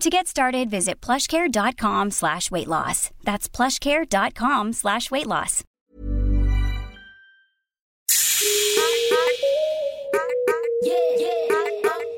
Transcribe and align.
To 0.00 0.08
get 0.08 0.26
started, 0.26 0.70
visit 0.70 1.02
plushcare.com 1.02 2.10
slash 2.10 2.50
weight 2.50 2.68
loss. 2.68 3.10
That's 3.22 3.50
plushcare.com 3.50 4.72
slash 4.72 5.10
weight 5.10 5.26
loss. 5.26 5.62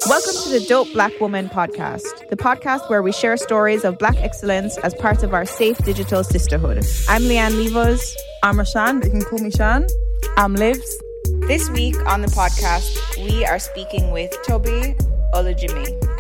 Welcome 0.07 0.35
to 0.45 0.51
the 0.51 0.65
Dope 0.69 0.93
Black 0.93 1.19
Woman 1.21 1.49
podcast, 1.49 2.29
the 2.31 2.37
podcast 2.37 2.89
where 2.89 3.03
we 3.03 3.11
share 3.11 3.37
stories 3.37 3.83
of 3.83 3.99
black 3.99 4.15
excellence 4.19 4.79
as 4.79 4.95
part 4.95 5.25
of 5.25 5.35
our 5.35 5.45
safe 5.45 5.79
digital 5.79 6.23
sisterhood. 6.23 6.79
I'm 7.09 7.23
Leanne 7.23 7.65
Levos. 7.65 8.17
I'm 8.45 8.59
Rashan. 8.59 9.05
You 9.05 9.11
can 9.11 9.23
call 9.23 9.41
me 9.41 9.51
Shan. 9.51 9.89
I'm 10.37 10.55
Livs. 10.55 11.03
This 11.49 11.69
week 11.71 11.97
on 12.07 12.23
the 12.23 12.29
podcast, 12.29 12.97
we 13.25 13.45
are 13.45 13.59
speaking 13.59 14.13
with 14.13 14.31
Toby 14.45 14.95
Olujimi. 15.35 16.12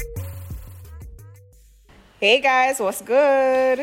Hey 2.22 2.38
guys, 2.40 2.78
what's 2.78 3.02
good? 3.02 3.80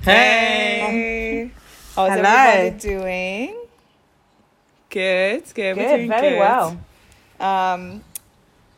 Hey. 0.00 1.50
How's 1.94 2.12
Hello. 2.12 2.22
everybody 2.24 2.78
doing? 2.78 3.60
Good, 4.88 5.44
good. 5.52 5.74
Good, 5.74 5.76
doing 5.76 6.08
very 6.08 6.30
good. 6.30 6.38
well. 6.38 6.80
Um, 7.38 8.02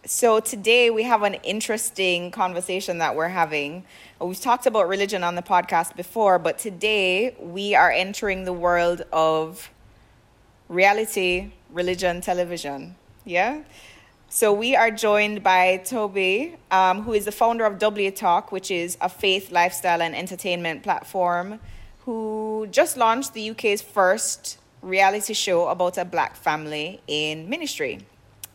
so 0.05 0.41
today 0.41 0.91
we 0.91 1.05
have 1.05 1.23
an 1.23 1.35
interesting 1.35 2.33
conversation 2.33 2.99
that 2.99 3.15
we're 3.15 3.29
having. 3.29 3.85
We've 4.21 4.41
talked 4.41 4.67
about 4.67 4.89
religion 4.89 5.23
on 5.23 5.37
the 5.37 5.43
podcast 5.43 5.95
before, 5.95 6.41
but 6.41 6.59
today 6.59 7.37
we 7.39 7.77
are 7.77 7.93
entering 7.93 8.45
the 8.45 8.53
world 8.53 9.03
of 9.13 9.71
reality, 10.69 11.53
religion, 11.71 12.21
television. 12.21 12.97
Yeah? 13.25 13.61
So 14.33 14.53
we 14.53 14.77
are 14.77 14.93
joined 14.93 15.43
by 15.43 15.79
Toby, 15.79 16.55
um, 16.71 17.03
who 17.03 17.15
is 17.15 17.25
the 17.25 17.33
founder 17.33 17.65
of 17.65 17.81
W 17.81 18.13
Talk, 18.13 18.53
which 18.53 18.71
is 18.71 18.97
a 19.01 19.09
faith, 19.09 19.51
lifestyle, 19.51 20.01
and 20.01 20.15
entertainment 20.15 20.85
platform, 20.85 21.59
who 22.05 22.69
just 22.71 22.97
launched 22.97 23.35
the 23.35 23.51
UK's 23.51 23.83
first 23.83 24.59
reality 24.83 25.35
show 25.35 25.67
about 25.67 25.99
a 25.99 26.05
black 26.05 26.37
family 26.37 27.01
in 27.09 27.51
ministry. 27.51 27.99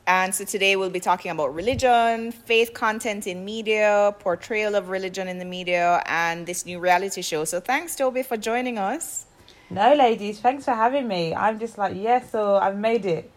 And 0.08 0.34
so 0.34 0.46
today 0.46 0.78
we'll 0.78 0.90
be 0.90 1.02
talking 1.02 1.30
about 1.30 1.54
religion, 1.54 2.32
faith 2.32 2.74
content 2.74 3.28
in 3.28 3.44
media, 3.44 4.16
portrayal 4.20 4.76
of 4.76 4.88
religion 4.88 5.28
in 5.28 5.40
the 5.40 5.46
media, 5.46 6.02
and 6.06 6.46
this 6.46 6.66
new 6.66 6.80
reality 6.80 7.22
show. 7.22 7.44
So 7.44 7.60
thanks, 7.60 7.98
Toby, 7.98 8.24
for 8.24 8.38
joining 8.38 8.78
us. 8.78 9.26
No, 9.70 9.94
ladies, 9.94 10.40
thanks 10.40 10.64
for 10.64 10.74
having 10.74 11.06
me. 11.06 11.36
I'm 11.36 11.60
just 11.60 11.78
like, 11.78 11.98
yes, 11.98 12.32
so 12.32 12.56
I've 12.56 12.78
made 12.78 13.06
it. 13.06 13.30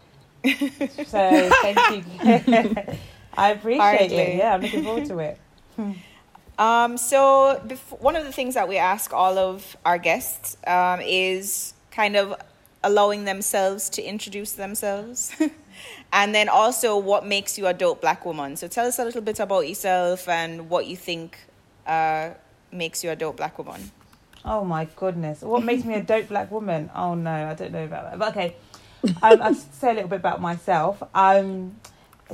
So 1.05 1.49
thank 1.61 1.79
you. 1.89 2.03
I 3.37 3.49
appreciate 3.51 3.79
Hardly. 3.79 4.17
it. 4.17 4.37
Yeah, 4.37 4.53
I'm 4.53 4.61
looking 4.61 4.83
forward 4.83 5.05
to 5.05 5.19
it. 5.19 5.39
Um, 6.59 6.97
so 6.97 7.61
bef- 7.65 8.01
one 8.01 8.17
of 8.17 8.25
the 8.25 8.33
things 8.33 8.55
that 8.55 8.67
we 8.67 8.75
ask 8.77 9.13
all 9.13 9.37
of 9.37 9.77
our 9.85 9.97
guests 9.97 10.57
um, 10.67 10.99
is 10.99 11.73
kind 11.89 12.17
of 12.17 12.35
allowing 12.83 13.23
themselves 13.23 13.89
to 13.91 14.01
introduce 14.03 14.51
themselves. 14.51 15.33
and 16.11 16.35
then 16.35 16.49
also 16.49 16.97
what 16.97 17.25
makes 17.25 17.57
you 17.57 17.65
a 17.67 17.73
dope 17.73 18.01
black 18.01 18.25
woman. 18.25 18.57
So 18.57 18.67
tell 18.67 18.85
us 18.85 18.99
a 18.99 19.05
little 19.05 19.21
bit 19.21 19.39
about 19.39 19.69
yourself 19.69 20.27
and 20.27 20.69
what 20.69 20.85
you 20.85 20.97
think 20.97 21.39
uh, 21.87 22.31
makes 22.73 23.05
you 23.05 23.11
a 23.11 23.15
dope 23.15 23.37
black 23.37 23.57
woman. 23.57 23.91
Oh 24.43 24.65
my 24.65 24.83
goodness. 24.97 25.41
What 25.41 25.63
makes 25.63 25.85
me 25.85 25.93
a 25.93 26.03
dope 26.03 26.27
black 26.27 26.51
woman? 26.51 26.89
Oh 26.93 27.13
no, 27.15 27.31
I 27.31 27.53
don't 27.53 27.71
know 27.71 27.85
about 27.85 28.11
that. 28.11 28.19
But 28.19 28.29
okay. 28.35 28.55
Um, 29.21 29.41
I'll 29.41 29.53
say 29.55 29.91
a 29.91 29.93
little 29.93 30.09
bit 30.09 30.19
about 30.19 30.41
myself. 30.41 31.01
Um, 31.15 31.75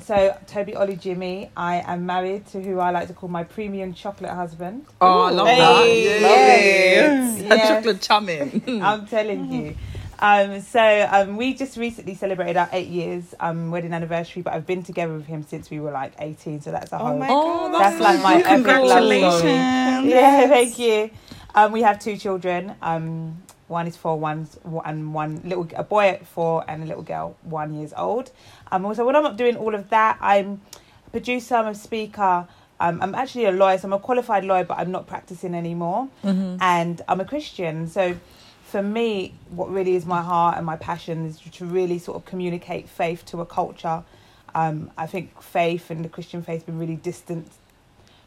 so, 0.01 0.37
Toby 0.47 0.73
Olujimi, 0.73 1.49
I 1.55 1.77
am 1.85 2.05
married 2.05 2.47
to 2.47 2.61
who 2.61 2.79
I 2.79 2.91
like 2.91 3.07
to 3.07 3.13
call 3.13 3.29
my 3.29 3.43
premium 3.45 3.93
chocolate 3.93 4.31
husband. 4.31 4.85
Oh, 4.99 5.21
I 5.21 5.31
love 5.31 5.47
Hey, 5.47 5.57
that. 5.57 6.21
yes. 6.21 7.39
Yeah. 7.39 7.55
Yes. 7.55 7.67
Chocolate 7.69 8.01
chumming. 8.01 8.61
I'm 8.83 9.07
telling 9.07 9.51
you. 9.51 9.75
Um, 10.19 10.61
so 10.61 11.09
um, 11.11 11.37
we 11.37 11.53
just 11.53 11.77
recently 11.77 12.15
celebrated 12.15 12.57
our 12.57 12.69
eight 12.71 12.87
years 12.87 13.35
um, 13.39 13.71
wedding 13.71 13.93
anniversary, 13.93 14.41
but 14.41 14.53
I've 14.53 14.65
been 14.65 14.83
together 14.83 15.13
with 15.13 15.25
him 15.27 15.43
since 15.43 15.69
we 15.69 15.79
were 15.79 15.91
like 15.91 16.13
18. 16.19 16.61
So 16.61 16.71
that's 16.71 16.91
a 16.91 16.97
whole. 16.97 17.09
Oh 17.15 17.17
my 17.19 17.27
Oh, 17.29 17.69
God. 17.71 17.81
That's 17.81 17.99
like 17.99 18.21
my 18.21 18.35
epic 18.37 18.47
love 18.67 19.03
story. 19.03 19.19
Congratulations. 19.21 20.11
Yeah, 20.11 20.47
thank 20.47 20.79
you. 20.79 21.09
Um, 21.53 21.71
we 21.71 21.81
have 21.83 21.99
two 21.99 22.17
children. 22.17 22.75
Um, 22.81 23.41
one 23.67 23.87
is 23.87 23.95
four, 23.95 24.19
one's 24.19 24.57
and 24.85 25.13
one 25.13 25.41
little 25.43 25.67
a 25.75 25.83
boy 25.83 26.09
at 26.09 26.25
four 26.25 26.63
and 26.67 26.83
a 26.83 26.85
little 26.85 27.03
girl 27.03 27.35
one 27.43 27.73
years 27.73 27.93
old. 27.97 28.31
Um, 28.71 28.85
also 28.85 29.05
when 29.05 29.15
I'm 29.15 29.23
not 29.23 29.37
doing 29.37 29.57
all 29.57 29.73
of 29.73 29.89
that, 29.89 30.17
I'm 30.21 30.61
a 31.07 31.09
producer, 31.09 31.55
I'm 31.55 31.67
a 31.67 31.75
speaker. 31.75 32.47
Um, 32.77 33.01
I'm 33.01 33.15
actually 33.15 33.45
a 33.45 33.51
lawyer, 33.51 33.77
so 33.77 33.87
I'm 33.87 33.93
a 33.93 33.99
qualified 33.99 34.43
lawyer, 34.43 34.65
but 34.65 34.77
I'm 34.77 34.91
not 34.91 35.07
practicing 35.07 35.55
anymore. 35.55 36.09
And 36.61 37.01
I'm 37.07 37.21
a 37.21 37.25
Christian, 37.25 37.87
so 37.87 38.17
for 38.63 38.83
me, 38.83 39.33
what 39.49 39.71
really 39.71 39.95
is 39.95 40.05
my 40.05 40.21
heart 40.21 40.57
and 40.57 40.65
my 40.65 40.75
passion 40.75 41.25
is 41.25 41.39
to 41.39 41.65
really 41.65 41.99
sort 41.99 42.17
of 42.17 42.25
communicate 42.25 42.89
faith 42.89 43.23
to 43.27 43.39
a 43.39 43.45
culture. 43.45 44.03
Um, 44.53 44.91
I 44.97 45.07
think 45.07 45.41
faith 45.41 45.89
and 45.89 46.03
the 46.03 46.09
Christian 46.09 46.41
faith 46.41 46.55
has 46.55 46.63
been 46.63 46.77
really 46.77 46.97
distant 46.97 47.49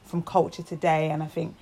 from 0.06 0.22
culture 0.22 0.62
today, 0.62 1.10
and 1.10 1.22
I 1.22 1.26
think 1.26 1.54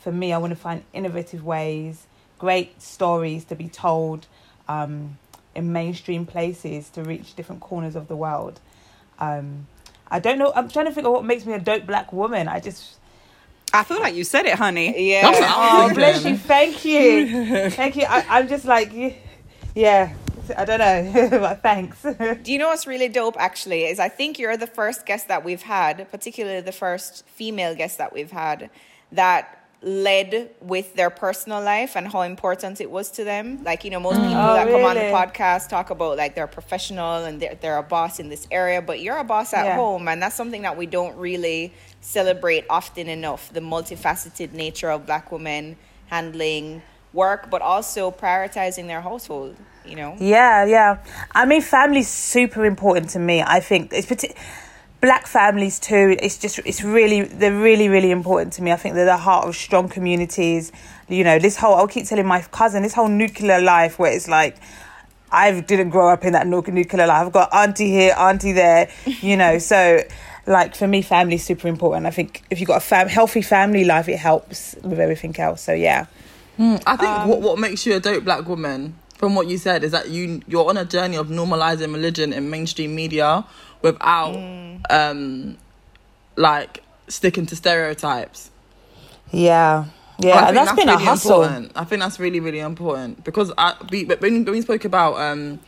for 0.00 0.10
me, 0.10 0.32
I 0.32 0.38
want 0.38 0.50
to 0.50 0.56
find 0.56 0.82
innovative 0.92 1.44
ways, 1.44 2.06
great 2.42 2.82
stories 2.82 3.44
to 3.44 3.54
be 3.54 3.68
told 3.68 4.26
um, 4.68 5.16
in 5.54 5.72
mainstream 5.72 6.26
places 6.26 6.88
to 6.90 7.00
reach 7.04 7.36
different 7.36 7.60
corners 7.60 7.94
of 7.94 8.08
the 8.08 8.16
world. 8.16 8.58
Um, 9.20 9.68
I 10.10 10.18
don't 10.18 10.38
know. 10.40 10.52
I'm 10.56 10.68
trying 10.68 10.86
to 10.86 10.92
figure 10.92 11.08
out 11.08 11.14
what 11.14 11.24
makes 11.24 11.46
me 11.46 11.52
a 11.52 11.60
dope 11.60 11.86
black 11.86 12.12
woman. 12.12 12.48
I 12.48 12.58
just 12.58 12.96
I 13.72 13.84
feel 13.84 14.00
like 14.00 14.16
you 14.16 14.24
said 14.24 14.44
it, 14.46 14.56
honey. 14.56 14.88
Yeah. 15.12 15.22
That's 15.22 15.40
what 15.40 15.50
I 15.50 15.90
Oh, 15.90 15.94
bless 15.94 16.24
you. 16.24 16.36
Thank 16.54 16.84
you. 16.84 17.70
Thank 17.70 17.94
you. 17.94 18.06
I, 18.08 18.26
I'm 18.28 18.48
just 18.48 18.64
like, 18.64 18.90
y- 18.92 19.16
yeah, 19.76 20.12
I 20.58 20.64
don't 20.64 20.80
know, 20.80 21.28
but 21.46 21.62
thanks. 21.62 22.02
Do 22.02 22.52
you 22.52 22.58
know 22.58 22.68
what's 22.68 22.86
really 22.88 23.08
dope 23.08 23.36
actually 23.38 23.84
is 23.84 24.00
I 24.00 24.08
think 24.08 24.40
you're 24.40 24.56
the 24.56 24.66
first 24.66 25.06
guest 25.06 25.28
that 25.28 25.44
we've 25.44 25.62
had, 25.62 26.10
particularly 26.10 26.60
the 26.60 26.72
first 26.72 27.24
female 27.28 27.74
guest 27.76 27.98
that 27.98 28.12
we've 28.12 28.32
had 28.32 28.68
that 29.12 29.61
led 29.82 30.50
with 30.60 30.94
their 30.94 31.10
personal 31.10 31.60
life 31.60 31.96
and 31.96 32.06
how 32.06 32.22
important 32.22 32.80
it 32.80 32.90
was 32.90 33.10
to 33.10 33.24
them. 33.24 33.62
Like, 33.64 33.84
you 33.84 33.90
know, 33.90 33.98
most 33.98 34.16
mm. 34.18 34.28
people 34.28 34.40
Oh, 34.40 34.54
that 34.54 34.68
come 34.68 34.84
on 34.84 34.94
the 34.94 35.02
podcast 35.02 35.68
talk 35.68 35.90
about 35.90 36.16
like 36.16 36.34
they're 36.36 36.46
professional 36.46 37.24
and 37.24 37.40
they're, 37.40 37.56
they're 37.60 37.78
a 37.78 37.82
boss 37.82 38.20
in 38.20 38.28
this 38.28 38.46
area, 38.50 38.80
but 38.80 39.00
you're 39.00 39.18
a 39.18 39.24
boss 39.24 39.52
at 39.52 39.64
Yeah. 39.64 39.76
home. 39.76 40.06
And 40.06 40.22
that's 40.22 40.36
something 40.36 40.62
that 40.62 40.76
we 40.76 40.86
don't 40.86 41.16
really 41.16 41.72
celebrate 42.00 42.64
often 42.70 43.08
enough 43.08 43.52
the 43.52 43.60
multifaceted 43.60 44.52
nature 44.52 44.90
of 44.90 45.04
black 45.06 45.32
women 45.32 45.76
handling 46.06 46.82
work, 47.12 47.50
but 47.50 47.60
also 47.60 48.10
prioritizing 48.10 48.86
their 48.86 49.00
household, 49.00 49.56
you 49.84 49.96
know? 49.96 50.16
Yeah, 50.18 50.64
yeah. 50.64 50.98
I 51.34 51.44
mean, 51.44 51.60
family's 51.60 52.08
super 52.08 52.64
important 52.64 53.10
to 53.10 53.18
me. 53.18 53.42
I 53.42 53.60
think 53.60 53.92
it's 53.92 54.06
partic- 54.06 54.36
black 55.02 55.26
families 55.26 55.78
too. 55.78 56.16
It's 56.20 56.38
just, 56.38 56.60
it's 56.64 56.82
really, 56.82 57.22
they're 57.22 57.52
really, 57.52 57.90
really 57.90 58.10
important 58.10 58.54
to 58.54 58.62
me. 58.62 58.72
I 58.72 58.76
think 58.76 58.94
they're 58.94 59.04
the 59.04 59.18
heart 59.18 59.46
of 59.46 59.54
strong 59.54 59.90
communities. 59.90 60.72
You 61.08 61.24
know, 61.24 61.38
this 61.38 61.56
whole, 61.56 61.74
I'll 61.74 61.88
keep 61.88 62.06
telling 62.06 62.24
my 62.24 62.40
cousin, 62.40 62.82
this 62.82 62.94
whole 62.94 63.08
nuclear 63.08 63.60
life 63.60 63.98
where 63.98 64.12
it's 64.12 64.28
like, 64.28 64.56
I 65.30 65.60
didn't 65.60 65.90
grow 65.90 66.08
up 66.08 66.24
in 66.24 66.32
that 66.34 66.46
nu- 66.46 66.62
nuclear 66.66 67.06
life. 67.06 67.26
I've 67.26 67.32
got 67.32 67.52
auntie 67.52 67.90
here, 67.90 68.14
auntie 68.16 68.52
there, 68.52 68.88
you 69.04 69.36
know. 69.36 69.58
So, 69.58 70.02
like 70.46 70.74
for 70.76 70.86
me, 70.86 71.02
family's 71.02 71.44
super 71.44 71.68
important. 71.68 72.06
I 72.06 72.10
think 72.10 72.42
if 72.50 72.60
you've 72.60 72.68
got 72.68 72.76
a 72.78 72.84
fam- 72.84 73.08
healthy 73.08 73.42
family 73.42 73.84
life, 73.84 74.08
it 74.08 74.18
helps 74.18 74.76
with 74.82 75.00
everything 75.00 75.38
else. 75.38 75.62
So 75.62 75.72
yeah. 75.72 76.06
Hmm, 76.58 76.76
I 76.86 76.96
think 76.96 77.10
um, 77.10 77.28
what 77.28 77.40
what 77.40 77.58
makes 77.58 77.86
you 77.86 77.96
a 77.96 78.00
dope 78.00 78.24
black 78.24 78.46
woman 78.46 78.94
from 79.16 79.34
what 79.34 79.46
you 79.46 79.56
said 79.56 79.84
is 79.84 79.92
that 79.92 80.10
you 80.10 80.42
you're 80.46 80.68
on 80.68 80.76
a 80.76 80.84
journey 80.84 81.16
of 81.16 81.28
normalizing 81.28 81.94
religion 81.94 82.32
in 82.32 82.50
mainstream 82.50 82.94
media 82.94 83.44
without 83.82 84.36
um 84.90 85.56
like 86.36 86.82
sticking 87.08 87.46
to 87.46 87.56
stereotypes. 87.56 88.50
Yeah. 89.30 89.86
Yeah, 90.18 90.46
and 90.48 90.56
that's 90.56 90.72
been 90.72 90.88
a 90.88 90.92
really 90.92 91.04
hustle. 91.04 91.42
Important. 91.42 91.72
I 91.74 91.84
think 91.84 92.00
that's 92.00 92.20
really, 92.20 92.38
really 92.38 92.60
important 92.60 93.24
because 93.24 93.52
I, 93.58 93.74
we, 93.90 94.04
but 94.04 94.20
when, 94.20 94.44
when 94.44 94.52
we 94.52 94.60
spoke 94.60 94.84
about 94.84 95.16
um, 95.18 95.58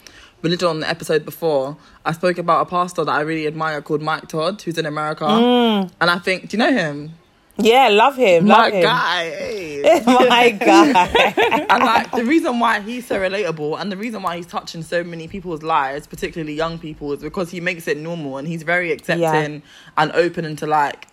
religion 0.43 0.69
on 0.69 0.81
the 0.81 0.88
episode 0.88 1.25
before, 1.25 1.76
I 2.05 2.12
spoke 2.12 2.38
about 2.38 2.64
a 2.66 2.70
pastor 2.70 3.05
that 3.05 3.11
I 3.11 3.22
really 3.22 3.46
admire 3.49 3.82
called 3.82 4.00
Mike 4.02 4.28
Todd, 4.28 4.62
who's 4.62 4.78
in 4.78 4.87
America, 4.87 5.25
Mm. 5.25 5.90
and 6.00 6.10
I 6.10 6.19
think, 6.19 6.50
do 6.50 6.56
you 6.56 6.62
know 6.62 6.72
him? 6.72 7.14
Yeah, 7.56 7.88
love 7.88 8.16
him. 8.16 8.46
My 8.46 8.64
Love 8.64 8.72
him. 8.72 8.82
guy. 8.82 10.02
My 10.28 10.50
guy. 10.50 11.66
and 11.70 11.84
like 11.84 12.10
the 12.10 12.24
reason 12.24 12.58
why 12.58 12.80
he's 12.80 13.06
so 13.06 13.16
relatable 13.18 13.80
and 13.80 13.92
the 13.92 13.96
reason 13.96 14.22
why 14.22 14.36
he's 14.36 14.46
touching 14.46 14.82
so 14.82 15.04
many 15.04 15.28
people's 15.28 15.62
lives, 15.62 16.06
particularly 16.08 16.54
young 16.54 16.78
people, 16.80 17.12
is 17.12 17.20
because 17.22 17.50
he 17.50 17.60
makes 17.60 17.86
it 17.86 17.96
normal 17.96 18.38
and 18.38 18.48
he's 18.48 18.64
very 18.64 18.90
accepting 18.90 19.62
and 19.96 20.12
open 20.12 20.44
into 20.44 20.66
like 20.66 21.06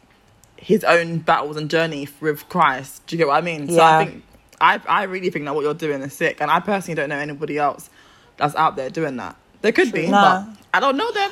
his 0.58 0.84
own 0.84 1.20
battles 1.20 1.58
and 1.58 1.70
journey 1.70 2.08
with 2.22 2.48
Christ. 2.50 3.06
Do 3.06 3.16
you 3.16 3.18
get 3.20 3.28
what 3.28 3.38
I 3.38 3.42
mean? 3.42 3.68
So 3.68 3.76
Yeah. 3.76 3.98
I 3.98 4.06
think 4.06 4.24
I 4.60 4.82
I 4.88 5.04
really 5.04 5.30
think 5.30 5.46
that 5.46 5.54
what 5.54 5.62
you're 5.64 5.74
doing 5.76 6.02
is 6.02 6.14
sick, 6.14 6.38
and 6.42 6.50
I 6.50 6.60
personally 6.60 6.96
don't 6.96 7.10
know 7.10 7.18
anybody 7.20 7.58
else 7.60 7.90
that's 8.38 8.56
out 8.56 8.76
there 8.76 8.90
doing 8.90 9.18
that. 9.18 9.36
There 9.62 9.72
could 9.72 9.92
be, 9.92 10.08
Nah. 10.08 10.44
but 10.46 10.58
I 10.74 10.80
don't 10.80 10.98
know 10.98 11.12
them. 11.12 11.32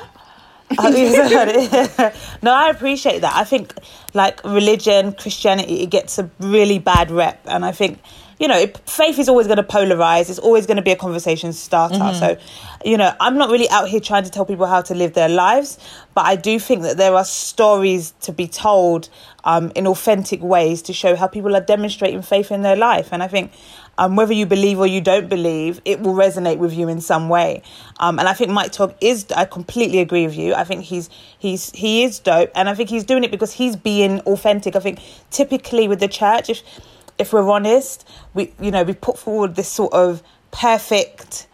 no, 2.42 2.52
I 2.54 2.70
appreciate 2.70 3.20
that. 3.20 3.34
I 3.34 3.44
think 3.44 3.74
like 4.14 4.42
religion, 4.44 5.12
Christianity, 5.12 5.82
it 5.82 5.90
gets 5.90 6.18
a 6.18 6.30
really 6.38 6.78
bad 6.78 7.10
rep, 7.10 7.40
and 7.46 7.64
I 7.64 7.72
think 7.72 7.98
you 8.38 8.46
know 8.48 8.56
it, 8.56 8.78
faith 8.88 9.18
is 9.18 9.28
always 9.28 9.46
going 9.46 9.56
to 9.56 9.64
polarize. 9.64 10.30
It's 10.30 10.38
always 10.38 10.66
going 10.66 10.76
to 10.76 10.82
be 10.82 10.92
a 10.92 10.96
conversation 10.96 11.52
starter. 11.52 12.14
So, 12.14 12.38
you 12.84 12.96
know, 12.96 13.12
I'm 13.20 13.36
not 13.36 13.50
really 13.50 13.68
out 13.70 13.88
here 13.88 14.00
trying 14.00 14.24
to 14.24 14.30
tell 14.30 14.44
people 14.44 14.66
how 14.66 14.80
to 14.82 14.94
live 14.94 15.14
their 15.14 15.28
lives, 15.28 15.78
but 16.14 16.24
I 16.24 16.36
do 16.36 16.58
think 16.58 16.82
that 16.82 16.96
there 16.96 17.14
are 17.14 17.24
stories 17.24 18.14
to 18.20 18.32
be 18.32 18.46
told 18.46 19.08
um, 19.44 19.72
in 19.74 19.86
authentic 19.86 20.40
ways 20.40 20.82
to 20.82 20.92
show 20.92 21.16
how 21.16 21.26
people 21.26 21.56
are 21.56 21.60
demonstrating 21.60 22.22
faith 22.22 22.52
in 22.52 22.62
their 22.62 22.76
life, 22.76 23.08
and 23.12 23.22
I 23.22 23.28
think 23.28 23.52
um, 23.98 24.16
whether 24.16 24.32
you 24.32 24.46
believe 24.46 24.78
or 24.78 24.86
you 24.86 25.00
don't 25.00 25.28
believe, 25.28 25.80
it 25.84 26.00
will 26.00 26.14
resonate 26.14 26.58
with 26.58 26.72
you 26.72 26.88
in 26.88 27.00
some 27.00 27.28
way. 27.28 27.62
Um, 27.98 28.18
and 28.18 28.28
I 28.28 28.32
think 28.32 28.50
Mike 28.50 28.72
Todd 28.72 28.94
is. 29.00 29.26
I 29.36 29.44
completely 29.44 29.98
agree 30.00 30.26
with 30.26 30.36
you. 30.36 30.54
I 30.54 30.64
think 30.64 30.84
he's 30.84 31.10
he's 31.38 31.70
he 31.72 32.04
is 32.04 32.18
dope, 32.18 32.50
and 32.54 32.68
I 32.68 32.74
think 32.74 32.88
he's 32.88 33.04
doing 33.04 33.24
it 33.24 33.30
because 33.30 33.52
he's 33.52 33.76
being 33.76 34.20
authentic. 34.20 34.76
I 34.76 34.80
think 34.80 35.00
typically 35.30 35.86
with 35.88 36.00
the 36.00 36.08
church, 36.08 36.48
if 36.48 36.62
if 37.18 37.32
we're 37.32 37.48
honest, 37.50 38.08
we 38.34 38.52
you 38.60 38.70
know 38.70 38.82
we 38.82 38.94
put 38.94 39.18
forward 39.18 39.56
this 39.56 39.68
sort 39.68 39.92
of 39.92 40.22
perfect 40.50 41.46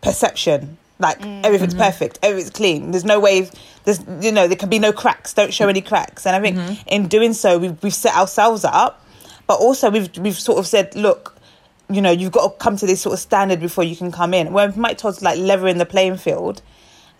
perception. 0.00 0.78
Like 0.98 1.20
everything's 1.44 1.74
perfect, 1.74 2.20
everything's 2.22 2.50
clean. 2.50 2.90
There's 2.92 3.04
no 3.04 3.20
way. 3.20 3.50
There's 3.84 4.00
you 4.20 4.32
know 4.32 4.48
there 4.48 4.56
can 4.56 4.70
be 4.70 4.78
no 4.78 4.92
cracks. 4.92 5.34
Don't 5.34 5.52
show 5.52 5.68
any 5.68 5.82
cracks. 5.82 6.26
And 6.26 6.34
I 6.34 6.40
think 6.40 6.80
in 6.86 7.08
doing 7.08 7.34
so, 7.34 7.58
we've 7.58 7.82
we've 7.82 7.94
set 7.94 8.14
ourselves 8.14 8.64
up, 8.64 9.04
but 9.46 9.58
also 9.58 9.90
we've 9.90 10.16
we've 10.16 10.38
sort 10.38 10.58
of 10.58 10.66
said, 10.66 10.94
look, 10.96 11.35
you 11.88 12.02
know, 12.02 12.10
you've 12.10 12.32
got 12.32 12.52
to 12.52 12.58
come 12.58 12.76
to 12.76 12.86
this 12.86 13.00
sort 13.00 13.12
of 13.14 13.20
standard 13.20 13.60
before 13.60 13.84
you 13.84 13.96
can 13.96 14.10
come 14.12 14.34
in. 14.34 14.52
When 14.52 14.78
Mike 14.78 14.98
Todd's 14.98 15.22
like 15.22 15.38
levering 15.38 15.78
the 15.78 15.86
playing 15.86 16.16
field, 16.16 16.62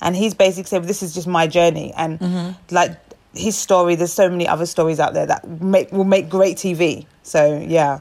and 0.00 0.14
he's 0.16 0.34
basically 0.34 0.68
saying, 0.68 0.82
"This 0.86 1.02
is 1.02 1.14
just 1.14 1.26
my 1.26 1.46
journey," 1.46 1.92
and 1.96 2.56
like 2.70 2.98
his 3.34 3.56
story. 3.56 3.94
There's 3.94 4.12
so 4.12 4.28
many 4.28 4.46
other 4.48 4.66
stories 4.66 4.98
out 5.00 5.14
there 5.14 5.26
that 5.26 5.48
make 5.60 5.92
will 5.92 6.04
make 6.04 6.28
great 6.28 6.56
TV. 6.56 7.06
So 7.22 7.58
yeah, 7.66 8.00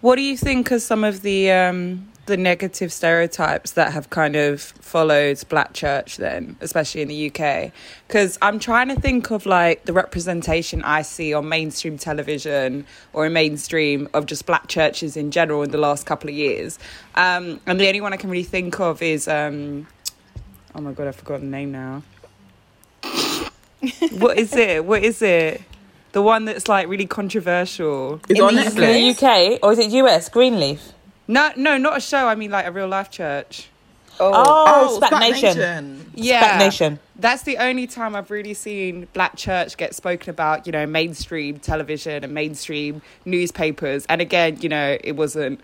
What 0.00 0.16
do 0.16 0.22
you 0.22 0.36
think 0.36 0.72
are 0.72 0.80
some 0.80 1.04
of 1.04 1.22
the 1.22 1.50
um, 1.52 2.09
the 2.26 2.36
negative 2.36 2.92
stereotypes 2.92 3.72
that 3.72 3.92
have 3.92 4.10
kind 4.10 4.36
of 4.36 4.60
followed 4.60 5.42
Black 5.48 5.72
Church 5.72 6.16
then, 6.16 6.56
especially 6.60 7.02
in 7.02 7.08
the 7.08 7.30
UK? 7.30 7.72
Because 8.06 8.38
I'm 8.42 8.58
trying 8.58 8.88
to 8.88 8.94
think 9.00 9.30
of 9.30 9.46
like 9.46 9.84
the 9.84 9.92
representation 9.92 10.82
I 10.82 11.02
see 11.02 11.32
on 11.34 11.48
mainstream 11.48 11.98
television 11.98 12.86
or 13.12 13.26
in 13.26 13.32
mainstream 13.32 14.08
of 14.14 14.26
just 14.26 14.46
Black 14.46 14.68
churches 14.68 15.16
in 15.16 15.30
general 15.30 15.62
in 15.62 15.70
the 15.70 15.78
last 15.78 16.06
couple 16.06 16.28
of 16.30 16.36
years, 16.36 16.78
um, 17.14 17.60
and 17.66 17.80
the 17.80 17.88
only 17.88 18.00
one 18.00 18.12
I 18.12 18.16
can 18.16 18.30
really 18.30 18.44
think 18.44 18.78
of 18.80 19.02
is 19.02 19.26
um, 19.26 19.86
oh 20.74 20.80
my 20.80 20.92
god, 20.92 21.08
I 21.08 21.12
forgot 21.12 21.40
the 21.40 21.46
name 21.46 21.72
now. 21.72 22.02
what 24.12 24.38
is 24.38 24.54
it? 24.54 24.84
What 24.84 25.02
is 25.02 25.22
it? 25.22 25.62
The 26.12 26.22
one 26.22 26.44
that's 26.44 26.68
like 26.68 26.88
really 26.88 27.06
controversial. 27.06 28.20
It's 28.28 28.38
In 28.38 28.44
on 28.44 28.54
the 28.56 28.66
UK? 28.66 28.76
in 28.76 29.16
the 29.16 29.26
UK 29.26 29.58
or 29.62 29.72
is 29.72 29.78
it 29.78 29.90
US? 29.92 30.28
Greenleaf. 30.28 30.92
No, 31.30 31.52
no, 31.56 31.78
not 31.78 31.96
a 31.96 32.00
show. 32.00 32.26
I 32.26 32.34
mean, 32.34 32.50
like 32.50 32.66
a 32.66 32.72
real 32.72 32.88
life 32.88 33.10
church. 33.10 33.68
Oh, 34.18 34.32
Oh, 34.34 34.98
Spac 35.00 35.10
Spac 35.10 35.20
Nation. 35.20 35.56
Nation. 35.56 36.10
Yeah, 36.14 36.58
Nation. 36.58 36.98
That's 37.16 37.44
the 37.44 37.56
only 37.58 37.86
time 37.86 38.16
I've 38.16 38.30
really 38.30 38.52
seen 38.52 39.06
Black 39.12 39.36
church 39.36 39.76
get 39.76 39.94
spoken 39.94 40.30
about. 40.30 40.66
You 40.66 40.72
know, 40.72 40.86
mainstream 40.86 41.60
television 41.60 42.24
and 42.24 42.34
mainstream 42.34 43.00
newspapers. 43.24 44.06
And 44.08 44.20
again, 44.20 44.58
you 44.60 44.68
know, 44.68 44.98
it 45.02 45.12
wasn't. 45.12 45.60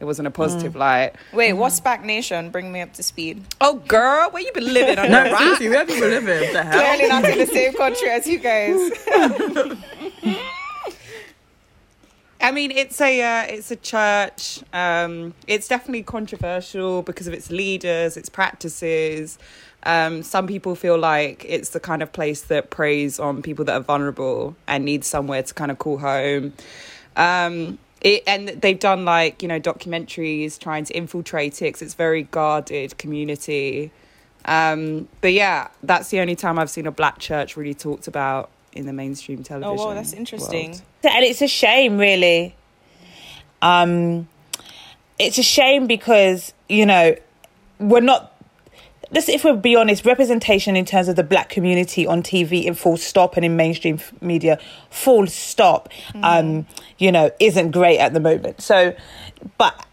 It 0.00 0.06
wasn't 0.06 0.28
a 0.28 0.30
positive 0.30 0.72
mm. 0.72 0.78
light. 0.78 1.12
Wait, 1.34 1.52
what's 1.52 1.78
mm. 1.78 1.84
Spac 1.84 2.04
Nation? 2.04 2.48
Bring 2.48 2.72
me 2.72 2.80
up 2.80 2.94
to 2.94 3.02
speed. 3.02 3.44
Oh, 3.60 3.74
girl, 3.74 4.30
where 4.30 4.42
you 4.42 4.50
been 4.54 4.72
living 4.72 4.98
on 4.98 5.10
No, 5.10 5.24
the 5.24 5.36
seriously, 5.36 5.68
where 5.68 5.78
have 5.80 5.90
you 5.90 6.00
been 6.00 6.10
living? 6.10 6.52
The 6.54 6.62
hell? 6.62 6.96
Clearly 6.96 7.08
not 7.08 7.24
in 7.26 7.38
the 7.38 7.46
same 7.46 7.74
country 7.74 8.08
as 8.08 8.26
you 8.26 8.38
guys. 8.38 8.90
I 12.40 12.52
mean, 12.52 12.70
it's 12.70 13.00
a 13.00 13.20
uh, 13.20 13.46
it's 13.48 13.70
a 13.70 13.76
church. 13.76 14.60
Um, 14.72 15.34
it's 15.46 15.68
definitely 15.68 16.02
controversial 16.04 17.02
because 17.02 17.26
of 17.26 17.34
its 17.34 17.50
leaders, 17.50 18.16
its 18.16 18.30
practices. 18.30 19.38
Um, 19.82 20.22
some 20.22 20.46
people 20.46 20.74
feel 20.74 20.98
like 20.98 21.44
it's 21.46 21.70
the 21.70 21.80
kind 21.80 22.02
of 22.02 22.12
place 22.12 22.42
that 22.42 22.70
preys 22.70 23.18
on 23.18 23.42
people 23.42 23.64
that 23.66 23.74
are 23.74 23.80
vulnerable 23.80 24.56
and 24.66 24.84
need 24.84 25.04
somewhere 25.04 25.42
to 25.42 25.52
kind 25.54 25.70
of 25.70 25.78
call 25.78 25.98
home. 25.98 26.54
Um, 27.16 27.78
it, 28.00 28.22
and 28.26 28.48
they've 28.48 28.78
done 28.78 29.04
like 29.04 29.42
you 29.42 29.48
know 29.48 29.60
documentaries 29.60 30.58
trying 30.58 30.84
to 30.86 30.94
infiltrate 30.94 31.60
it 31.60 31.72
'cause 31.72 31.82
it's 31.82 31.94
very 31.94 32.22
guarded 32.22 32.96
community. 32.96 33.90
Um, 34.46 35.08
but 35.20 35.34
yeah, 35.34 35.68
that's 35.82 36.08
the 36.08 36.20
only 36.20 36.36
time 36.36 36.58
I've 36.58 36.70
seen 36.70 36.86
a 36.86 36.90
black 36.92 37.18
church 37.18 37.56
really 37.58 37.74
talked 37.74 38.06
about 38.08 38.48
in 38.72 38.86
the 38.86 38.92
mainstream 38.92 39.42
television. 39.42 39.72
Oh, 39.72 39.76
television. 39.76 39.88
wow, 39.88 39.94
that's 39.94 40.12
interesting. 40.12 40.70
world. 40.70 40.82
and 41.04 41.24
it's 41.24 41.42
a 41.42 41.48
shame 41.48 41.98
really 41.98 42.54
um 43.62 44.28
it's 45.18 45.38
a 45.38 45.42
shame 45.42 45.86
because 45.86 46.52
you 46.68 46.86
know 46.86 47.14
we're 47.78 48.00
not 48.00 48.36
this 49.10 49.28
if 49.28 49.44
we'll 49.44 49.56
be 49.56 49.76
honest 49.76 50.04
representation 50.04 50.76
in 50.76 50.84
terms 50.84 51.08
of 51.08 51.16
the 51.16 51.24
black 51.24 51.48
community 51.48 52.06
on 52.06 52.22
tv 52.22 52.64
in 52.64 52.74
full 52.74 52.96
stop 52.96 53.36
and 53.36 53.44
in 53.44 53.56
mainstream 53.56 54.00
media 54.20 54.58
full 54.88 55.26
stop 55.26 55.88
um 56.22 56.66
you 56.98 57.12
know 57.12 57.30
isn't 57.38 57.70
great 57.72 57.98
at 57.98 58.14
the 58.14 58.20
moment 58.20 58.60
so 58.60 58.94
but 59.58 59.86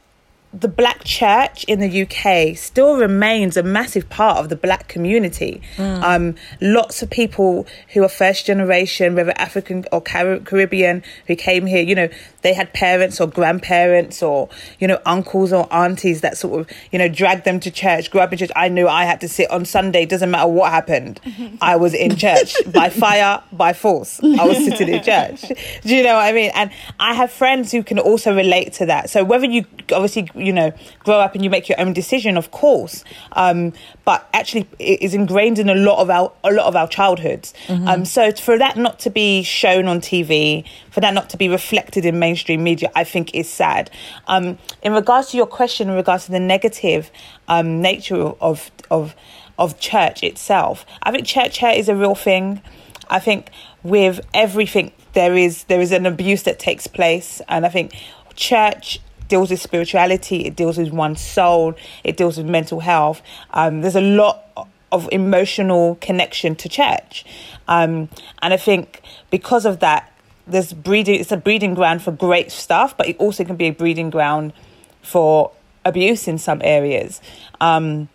the 0.59 0.67
black 0.67 1.03
church 1.03 1.63
in 1.65 1.79
the 1.79 2.01
UK 2.03 2.57
still 2.57 2.97
remains 2.97 3.57
a 3.57 3.63
massive 3.63 4.09
part 4.09 4.37
of 4.37 4.49
the 4.49 4.55
black 4.55 4.87
community. 4.87 5.61
Um, 5.77 6.35
lots 6.61 7.01
of 7.01 7.09
people 7.09 7.67
who 7.93 8.03
are 8.03 8.09
first 8.09 8.45
generation, 8.45 9.15
whether 9.15 9.33
African 9.37 9.85
or 9.91 10.01
Car- 10.01 10.39
Caribbean, 10.39 11.03
who 11.27 11.35
came 11.35 11.65
here, 11.65 11.83
you 11.83 11.95
know, 11.95 12.09
they 12.41 12.53
had 12.53 12.73
parents 12.73 13.19
or 13.19 13.27
grandparents 13.27 14.23
or, 14.23 14.49
you 14.79 14.87
know, 14.87 14.99
uncles 15.05 15.51
or 15.51 15.71
aunties 15.73 16.21
that 16.21 16.37
sort 16.37 16.61
of, 16.61 16.77
you 16.91 16.97
know, 16.99 17.09
dragged 17.09 17.43
them 17.45 17.59
to 17.59 17.69
church, 17.69 18.09
grew 18.09 18.21
up 18.21 18.31
in 18.31 18.37
church. 18.39 18.51
I 18.55 18.69
knew 18.69 18.87
I 18.87 19.03
had 19.05 19.19
to 19.21 19.27
sit 19.27 19.49
on 19.51 19.65
Sunday, 19.65 20.05
doesn't 20.05 20.31
matter 20.31 20.47
what 20.47 20.71
happened. 20.71 21.19
I 21.61 21.75
was 21.75 21.93
in 21.93 22.15
church 22.25 22.55
by 22.71 22.89
fire, 22.89 23.43
by 23.51 23.73
force. 23.73 24.19
I 24.23 24.45
was 24.45 24.57
sitting 24.57 24.87
in 24.89 25.03
church. 25.03 25.41
Do 25.83 25.95
you 25.95 26.03
know 26.03 26.15
what 26.15 26.25
I 26.25 26.31
mean? 26.31 26.51
And 26.55 26.71
I 26.99 27.13
have 27.13 27.31
friends 27.31 27.71
who 27.71 27.83
can 27.83 27.99
also 27.99 28.35
relate 28.35 28.73
to 28.73 28.85
that. 28.87 29.09
So 29.09 29.23
whether 29.23 29.45
you 29.45 29.65
obviously, 29.91 30.29
you 30.48 30.54
know, 30.54 30.72
grow 31.00 31.20
up 31.20 31.36
and 31.36 31.44
you 31.44 31.50
make 31.50 31.68
your 31.68 31.80
own 31.80 31.92
decision, 31.94 32.38
of 32.38 32.51
course, 32.51 33.04
um, 33.34 33.74
but 34.06 34.27
actually 34.34 34.68
it 34.80 35.01
is 35.01 35.13
ingrained 35.13 35.60
in 35.60 35.70
a 35.70 35.75
lot 35.75 36.00
of 36.00 36.10
our 36.10 36.32
a 36.44 36.51
lot 36.51 36.66
of 36.66 36.75
our 36.75 36.88
childhoods. 36.88 37.54
Um, 37.70 38.06
so 38.06 38.32
for 38.32 38.58
that 38.58 38.77
not 38.77 39.00
to 39.00 39.10
be 39.10 39.44
shown 39.44 39.88
on 39.88 40.00
TV, 40.00 40.63
for 40.89 41.01
that 41.01 41.13
not 41.13 41.30
to 41.32 41.38
be 41.38 41.50
reflected 41.50 42.06
in 42.06 42.18
mainstream 42.18 42.63
media, 42.63 42.89
I 42.96 43.04
think 43.04 43.36
is 43.36 43.50
sad. 43.50 43.92
Um, 44.27 44.58
in 44.82 44.94
regards 44.94 45.32
to 45.32 45.38
your 45.38 45.48
question, 45.48 45.89
in 45.89 45.96
regards 45.96 46.25
to 46.25 46.32
the 46.32 46.39
negative 46.39 47.12
um, 47.48 47.82
nature 47.82 48.32
of 48.50 48.72
of 48.89 49.16
of 49.60 49.80
church 49.80 50.24
itself, 50.24 50.86
I 51.04 51.12
think 51.12 51.27
church 51.27 51.58
hair 51.58 51.75
is 51.75 51.89
a 51.89 51.96
real 51.96 52.16
thing. 52.16 52.62
I 53.10 53.20
think 53.20 53.50
with 53.84 54.20
everything 54.34 54.92
there 55.13 55.36
is 55.36 55.66
there 55.66 55.82
is 55.82 55.92
an 55.92 56.06
abuse 56.06 56.44
that 56.44 56.58
takes 56.60 56.88
place, 56.88 57.42
and 57.50 57.66
I 57.66 57.70
think 57.70 57.94
church 58.36 59.00
deals 59.27 59.50
with 59.51 59.62
spirituality. 59.62 60.46
It 60.46 60.55
deals 60.55 60.77
with 60.77 60.91
one's 60.91 61.22
soul. 61.22 61.75
It 62.03 62.17
deals 62.17 62.38
with 62.38 62.48
mental 62.48 62.79
health. 62.79 63.22
Um, 63.51 63.81
there's 63.81 63.96
a 63.96 64.01
lot 64.01 64.43
of 64.91 65.10
emotional 65.12 65.96
connection 65.96 66.55
to 66.55 66.69
church, 66.69 67.25
um, 67.67 68.10
and 68.41 68.53
I 68.53 68.57
think 68.57 69.01
because 69.29 69.65
of 69.65 69.79
that, 69.79 70.12
there's 70.48 70.72
breeding. 70.74 71.19
It's 71.19 71.31
a 71.31 71.38
breeding 71.38 71.74
ground 71.74 72.01
for 72.01 72.12
great 72.12 72.51
stuff, 72.51 72.96
but 72.96 73.07
it 73.07 73.17
also 73.17 73.43
can 73.43 73.57
be 73.57 73.67
a 73.67 73.74
breeding 73.74 74.10
ground 74.10 74.53
for 75.01 75.51
abuse 75.84 76.27
in 76.27 76.38
some 76.38 76.62
areas. 76.63 77.22
Um, 77.60 78.10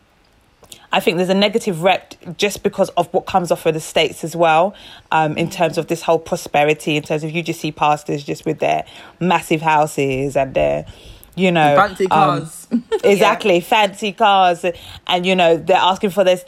I 0.92 1.00
think 1.00 1.16
there's 1.16 1.30
a 1.30 1.34
negative 1.34 1.82
rep 1.82 2.14
just 2.36 2.62
because 2.62 2.90
of 2.90 3.12
what 3.14 3.24
comes 3.26 3.50
off 3.50 3.64
of 3.64 3.72
the 3.74 3.80
states 3.80 4.22
as 4.24 4.36
well, 4.36 4.74
um, 5.10 5.38
in 5.38 5.48
terms 5.48 5.78
of 5.78 5.86
this 5.86 6.02
whole 6.02 6.18
prosperity. 6.18 6.96
In 6.96 7.02
terms 7.02 7.24
of 7.24 7.30
you 7.30 7.42
just 7.42 7.60
see 7.60 7.72
pastors 7.72 8.22
just 8.22 8.44
with 8.44 8.58
their 8.58 8.84
massive 9.18 9.62
houses 9.62 10.36
and 10.36 10.52
their, 10.52 10.84
you 11.34 11.50
know, 11.50 11.74
fancy 11.76 12.06
cars. 12.06 12.58
Um, 12.72 12.82
exactly, 13.04 13.56
yeah. 13.56 13.60
fancy 13.60 14.12
cars, 14.12 14.64
and 15.06 15.26
you 15.26 15.36
know 15.36 15.58
they're 15.58 15.76
asking 15.76 16.08
for 16.08 16.24
their 16.24 16.38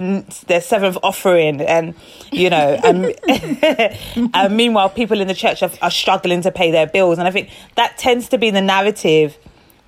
their 0.47 0.63
seventh 0.63 0.97
offering, 1.03 1.61
and 1.61 1.95
you 2.33 2.49
know, 2.49 2.81
and, 2.85 3.15
and 4.35 4.57
meanwhile 4.57 4.89
people 4.89 5.21
in 5.21 5.29
the 5.29 5.35
church 5.35 5.63
are, 5.63 5.71
are 5.83 5.91
struggling 5.91 6.41
to 6.41 6.51
pay 6.51 6.71
their 6.71 6.87
bills, 6.87 7.19
and 7.19 7.29
I 7.29 7.31
think 7.31 7.51
that 7.75 7.99
tends 7.99 8.31
to 8.31 8.39
be 8.39 8.51
the 8.51 8.63
narrative 8.63 9.37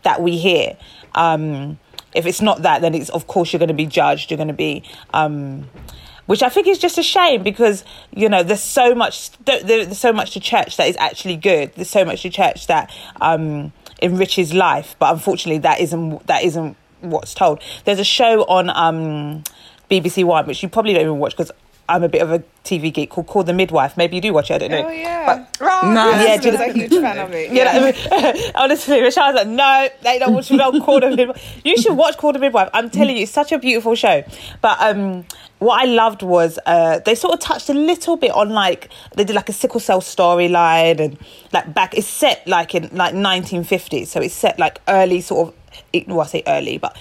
that 0.02 0.20
we 0.20 0.36
hear. 0.36 0.76
Um, 1.14 1.78
if 2.16 2.26
it's 2.26 2.40
not 2.40 2.62
that, 2.62 2.80
then 2.80 2.94
it's 2.94 3.11
of 3.11 3.26
course 3.26 3.52
you're 3.52 3.58
going 3.58 3.68
to 3.68 3.75
be 3.75 3.87
judged. 3.87 4.30
You're 4.30 4.38
going 4.38 4.49
to 4.49 4.54
be. 4.54 4.82
Um, 5.12 5.68
which 6.26 6.42
I 6.42 6.49
think 6.49 6.66
is 6.66 6.78
just 6.78 6.99
a 6.99 7.02
shame 7.02 7.42
because 7.42 7.85
you 8.14 8.28
know 8.28 8.42
there's 8.42 8.62
so 8.62 8.94
much 8.94 9.30
there's 9.44 9.99
so 9.99 10.12
much 10.12 10.32
to 10.32 10.40
church 10.40 10.76
that 10.76 10.88
is 10.88 10.96
actually 10.96 11.37
good. 11.37 11.73
There's 11.75 11.90
so 11.90 12.04
much 12.04 12.23
to 12.23 12.30
church 12.30 12.66
that 12.66 12.92
um, 13.20 13.73
enriches 14.02 14.52
life, 14.52 14.96
but 14.99 15.12
unfortunately 15.12 15.58
that 15.58 15.80
isn't 15.80 16.26
that 16.26 16.44
isn't 16.44 16.76
what's 17.00 17.35
told. 17.35 17.62
There's 17.85 18.00
a 18.00 18.04
show 18.04 18.42
on 18.44 18.70
um, 18.70 19.44
BBC 19.90 20.25
One 20.25 20.46
which 20.46 20.62
you 20.62 20.68
probably 20.68 20.94
don't 20.94 21.02
even 21.02 21.18
watch 21.18 21.37
because 21.37 21.52
I'm 21.88 22.02
a 22.02 22.09
bit 22.09 22.23
of 22.23 22.33
a 22.33 22.43
TV 22.64 22.93
geek 22.93 23.11
called 23.11 23.26
Call 23.28 23.45
the 23.45 23.52
Midwife. 23.52 23.97
Maybe 23.97 24.16
you 24.16 24.23
do 24.23 24.33
watch 24.33 24.50
it. 24.50 24.55
I 24.55 24.59
don't 24.59 24.71
know. 24.71 24.87
Oh 24.87 24.90
yeah. 24.90 25.47
But, 25.61 25.61
no, 25.61 26.11
yeah, 26.11 26.37
just 26.37 26.61
a 26.61 26.73
huge 26.73 26.90
fan 26.90 27.19
of 27.19 27.33
it. 27.33 27.52
Yeah. 27.52 27.87
You 27.87 27.93
know, 28.11 28.50
honestly, 28.57 29.02
was 29.02 29.16
like, 29.16 29.47
no, 29.47 29.88
they 30.02 30.19
don't 30.19 30.35
watch 30.35 30.49
don't 30.49 30.83
Call 30.83 31.00
the 31.00 31.14
Midwife. 31.14 31.61
You 31.64 31.76
should 31.81 31.97
watch 31.97 32.16
Call 32.16 32.33
the 32.33 32.38
Midwife. 32.38 32.69
I'm 32.75 32.90
telling 32.90 33.16
you, 33.16 33.23
it's 33.23 33.33
such 33.33 33.52
a 33.52 33.59
beautiful 33.59 33.95
show. 33.95 34.25
But 34.61 34.81
um, 34.81 35.25
what 35.59 35.81
I 35.81 35.85
loved 35.85 36.23
was 36.23 36.59
uh, 36.66 36.99
they 37.00 37.14
sort 37.14 37.35
of 37.35 37.40
touched 37.40 37.69
a 37.69 37.75
little 37.75 38.16
bit 38.16 38.33
on 38.33 38.50
like 38.50 38.90
they 39.14 39.25
did 39.25 39.37
like 39.37 39.49
a 39.49 39.52
sickle 39.52 39.81
cell 39.81 40.00
storyline 40.00 41.00
and 41.00 41.19
like 41.52 41.73
back. 41.73 41.97
It's 41.97 42.07
set 42.07 42.47
like 42.47 42.75
in 42.75 42.88
like 42.93 43.14
1950s, 43.14 44.09
so 44.09 44.21
it's 44.21 44.35
set 44.35 44.59
like 44.59 44.81
early 44.88 45.21
sort 45.21 45.49
of. 45.49 45.55
Well, 46.07 46.23
I 46.23 46.26
say 46.26 46.43
early, 46.47 46.78
but 46.78 46.97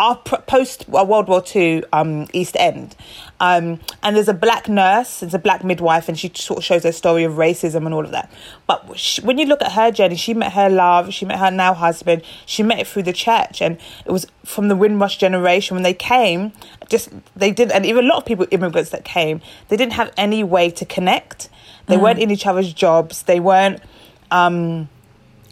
our 0.00 0.16
post 0.16 0.88
World 0.88 1.28
War 1.28 1.44
II 1.54 1.84
um, 1.92 2.26
East 2.32 2.56
End. 2.58 2.96
Um, 3.38 3.80
and 4.02 4.16
there's 4.16 4.28
a 4.28 4.34
black 4.34 4.66
nurse, 4.66 5.20
there's 5.20 5.34
a 5.34 5.38
black 5.38 5.62
midwife, 5.62 6.08
and 6.08 6.18
she 6.18 6.32
sort 6.34 6.58
of 6.58 6.64
shows 6.64 6.84
her 6.84 6.92
story 6.92 7.24
of 7.24 7.34
racism 7.34 7.84
and 7.84 7.92
all 7.92 8.04
of 8.04 8.10
that. 8.10 8.32
But 8.66 8.98
she, 8.98 9.20
when 9.20 9.36
you 9.36 9.44
look 9.44 9.60
at 9.60 9.72
her 9.72 9.90
journey, 9.90 10.16
she 10.16 10.32
met 10.32 10.54
her 10.54 10.70
love, 10.70 11.12
she 11.12 11.26
met 11.26 11.38
her 11.38 11.50
now 11.50 11.74
husband, 11.74 12.22
she 12.46 12.62
met 12.62 12.78
it 12.78 12.86
through 12.86 13.02
the 13.02 13.12
church, 13.12 13.60
and 13.60 13.78
it 14.06 14.10
was 14.10 14.26
from 14.42 14.68
the 14.68 14.76
Windrush 14.76 15.18
generation 15.18 15.74
when 15.74 15.82
they 15.82 15.94
came. 15.94 16.52
Just 16.88 17.10
they 17.36 17.50
didn't, 17.50 17.72
and 17.72 17.84
even 17.84 18.06
a 18.06 18.08
lot 18.08 18.16
of 18.18 18.24
people, 18.24 18.46
immigrants 18.50 18.90
that 18.90 19.04
came, 19.04 19.42
they 19.68 19.76
didn't 19.76 19.92
have 19.92 20.12
any 20.16 20.42
way 20.42 20.70
to 20.70 20.86
connect. 20.86 21.50
They 21.86 21.96
mm. 21.96 22.02
weren't 22.02 22.18
in 22.18 22.30
each 22.30 22.46
other's 22.46 22.72
jobs. 22.72 23.24
They 23.24 23.38
weren't. 23.38 23.82
Um, 24.30 24.88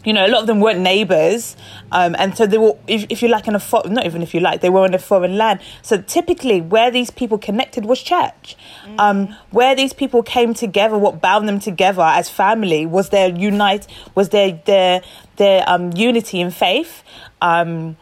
you 0.05 0.13
know, 0.13 0.25
a 0.25 0.29
lot 0.29 0.41
of 0.41 0.47
them 0.47 0.59
weren't 0.61 0.79
neighbors, 0.79 1.57
um, 1.91 2.15
and 2.17 2.37
so 2.37 2.45
they 2.45 2.57
were, 2.57 2.77
if, 2.87 3.05
if 3.09 3.21
you 3.21 3.27
like, 3.27 3.47
in 3.47 3.55
a 3.55 3.59
fo- 3.59 3.83
not 3.83 4.05
even 4.05 4.21
if 4.21 4.33
you 4.33 4.39
like, 4.39 4.61
they 4.61 4.69
were 4.69 4.85
in 4.85 4.93
a 4.93 4.99
foreign 4.99 5.37
land. 5.37 5.59
So 5.81 6.01
typically, 6.01 6.61
where 6.61 6.89
these 6.89 7.11
people 7.11 7.37
connected 7.37 7.85
was 7.85 8.01
church. 8.01 8.55
Mm. 8.85 8.99
Um, 8.99 9.35
where 9.51 9.75
these 9.75 9.91
people 9.91 10.23
came 10.23 10.53
together, 10.53 10.97
what 10.97 11.21
bound 11.21 11.47
them 11.47 11.59
together 11.59 12.03
as 12.03 12.29
family 12.29 12.85
was 12.85 13.09
their 13.09 13.29
unite, 13.29 13.87
was 14.15 14.29
their 14.29 14.61
their 14.65 15.01
their 15.35 15.63
um, 15.67 15.91
unity 15.93 16.39
in 16.39 16.51
faith. 16.51 17.03
Um, 17.41 17.97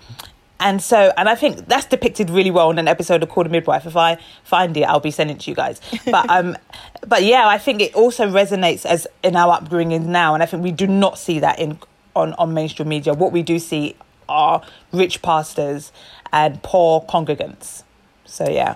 and 0.60 0.82
so, 0.82 1.14
and 1.18 1.30
I 1.30 1.36
think 1.36 1.68
that's 1.68 1.86
depicted 1.86 2.30
really 2.30 2.52
well 2.52 2.72
in 2.72 2.80
an 2.80 2.88
episode 2.88 3.22
of 3.22 3.30
Call 3.30 3.44
the 3.44 3.50
Midwife. 3.50 3.86
If 3.86 3.96
I 3.96 4.18
find 4.44 4.76
it, 4.76 4.84
I'll 4.84 5.00
be 5.00 5.12
sending 5.12 5.36
it 5.36 5.42
to 5.42 5.52
you 5.52 5.56
guys. 5.56 5.80
But 6.06 6.30
um, 6.30 6.58
but 7.06 7.24
yeah, 7.24 7.48
I 7.48 7.58
think 7.58 7.82
it 7.82 7.94
also 7.94 8.28
resonates 8.28 8.86
as 8.86 9.08
in 9.24 9.36
our 9.36 9.54
upbringing 9.54 10.12
now, 10.12 10.34
and 10.34 10.42
I 10.42 10.46
think 10.46 10.64
we 10.64 10.72
do 10.72 10.88
not 10.88 11.20
see 11.20 11.40
that 11.40 11.60
in 11.60 11.80
on 12.16 12.34
on 12.34 12.54
mainstream 12.54 12.90
media. 12.90 13.14
What 13.14 13.32
we 13.32 13.44
do 13.44 13.60
see 13.60 13.96
are 14.28 14.62
rich 14.92 15.22
pastors 15.22 15.92
and 16.34 16.62
poor 16.64 17.02
congregants. 17.02 17.84
So 18.26 18.50
yeah. 18.50 18.76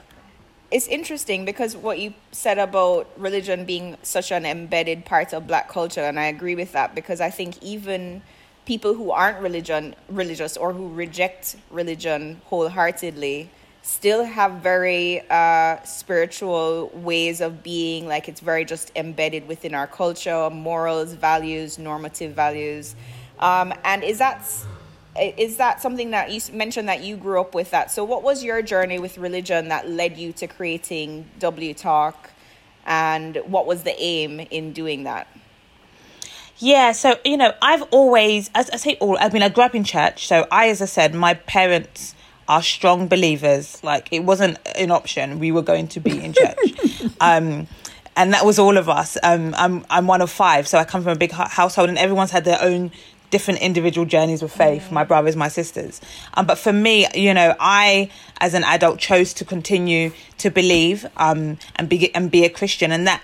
It's 0.70 0.88
interesting 0.88 1.44
because 1.44 1.76
what 1.76 2.00
you 2.00 2.14
said 2.32 2.58
about 2.58 3.10
religion 3.18 3.66
being 3.66 3.98
such 4.04 4.32
an 4.32 4.46
embedded 4.46 5.04
part 5.04 5.34
of 5.34 5.46
black 5.46 5.68
culture, 5.68 6.02
and 6.02 6.18
I 6.18 6.26
agree 6.26 6.56
with 6.56 6.72
that 6.72 6.96
because 6.96 7.20
I 7.20 7.30
think 7.30 7.62
even 7.62 8.22
people 8.72 8.94
who 8.94 9.12
aren't 9.12 9.38
religion 9.40 9.94
religious 10.08 10.56
or 10.56 10.72
who 10.72 10.88
reject 10.94 11.58
religion 11.72 12.40
wholeheartedly 12.46 13.50
still 13.82 14.24
have 14.24 14.52
very 14.64 15.22
uh, 15.30 15.76
spiritual 15.84 16.90
ways 16.94 17.42
of 17.42 17.62
being 17.62 18.08
like 18.08 18.30
it's 18.30 18.40
very 18.40 18.64
just 18.64 18.90
embedded 18.96 19.46
within 19.46 19.76
our 19.76 19.88
culture 19.88 20.50
morals 20.50 21.12
values 21.12 21.78
normative 21.78 22.32
values. 22.34 22.96
Um, 23.40 23.74
and 23.84 24.06
is 24.06 24.20
that 24.20 24.48
is 25.20 25.58
that 25.58 25.82
something 25.82 26.12
that 26.12 26.32
you 26.32 26.40
mentioned 26.54 26.88
that 26.88 27.04
you 27.04 27.18
grew 27.18 27.42
up 27.42 27.54
with 27.54 27.72
that? 27.72 27.92
So 27.92 28.06
what 28.06 28.24
was 28.24 28.42
your 28.42 28.62
journey 28.62 29.00
with 29.00 29.18
religion 29.18 29.68
that 29.68 29.90
led 29.90 30.18
you 30.18 30.32
to 30.34 30.48
creating 30.48 31.30
w 31.40 31.74
talk? 31.74 32.30
And 32.86 33.36
what 33.48 33.66
was 33.66 33.84
the 33.84 33.96
aim 34.02 34.40
in 34.40 34.72
doing 34.72 35.04
that 35.04 35.28
yeah, 36.62 36.92
so 36.92 37.16
you 37.26 37.38
know, 37.38 37.54
I've 37.62 37.82
always, 37.92 38.52
as 38.54 38.70
I 38.70 38.78
say, 38.78 38.98
all. 39.00 39.18
I 39.20 39.30
mean, 39.30 39.42
I 39.42 39.50
grew 39.50 39.64
up 39.64 39.74
in 39.74 39.84
church, 39.84 40.28
so 40.28 40.48
I, 40.52 40.70
as 40.70 40.82
I 40.82 40.86
said, 40.86 41.16
my 41.16 41.34
parents 41.34 42.14
are 42.48 42.62
strong 42.62 43.08
believers. 43.08 43.84
Like 43.84 44.08
it 44.12 44.24
wasn't 44.24 44.60
an 44.76 44.92
option; 44.92 45.40
we 45.40 45.52
were 45.52 45.64
going 45.64 45.88
to 45.90 46.00
be 46.00 46.24
in 46.24 46.34
church. 46.34 46.58
um, 47.20 47.68
and 48.16 48.34
that 48.34 48.46
was 48.46 48.60
all 48.60 48.78
of 48.78 48.90
us. 48.90 49.18
Um, 49.24 49.56
I'm 49.58 49.86
I'm 49.90 50.06
one 50.06 50.22
of 50.22 50.30
five, 50.30 50.68
so 50.68 50.78
I 50.78 50.84
come 50.84 51.02
from 51.02 51.14
a 51.14 51.16
big 51.18 51.32
household, 51.32 51.90
and 51.90 51.98
everyone's 51.98 52.32
had 52.32 52.46
their 52.46 52.62
own 52.62 52.92
different 53.32 53.62
individual 53.62 54.06
journeys 54.06 54.44
with 54.44 54.52
faith. 54.52 54.88
Mm. 54.90 54.92
My 54.92 55.04
brothers, 55.04 55.36
my 55.36 55.48
sisters. 55.48 56.00
Um, 56.36 56.46
but 56.46 56.60
for 56.60 56.74
me, 56.74 57.08
you 57.16 57.34
know, 57.34 57.56
I 57.60 58.12
as 58.40 58.54
an 58.54 58.64
adult 58.66 59.00
chose 59.00 59.34
to 59.36 59.46
continue 59.46 60.12
to 60.38 60.52
believe 60.52 61.08
um, 61.18 61.58
and 61.78 61.90
be 61.90 62.14
and 62.14 62.30
be 62.30 62.46
a 62.46 62.50
Christian, 62.50 62.92
and 62.92 63.08
that 63.08 63.24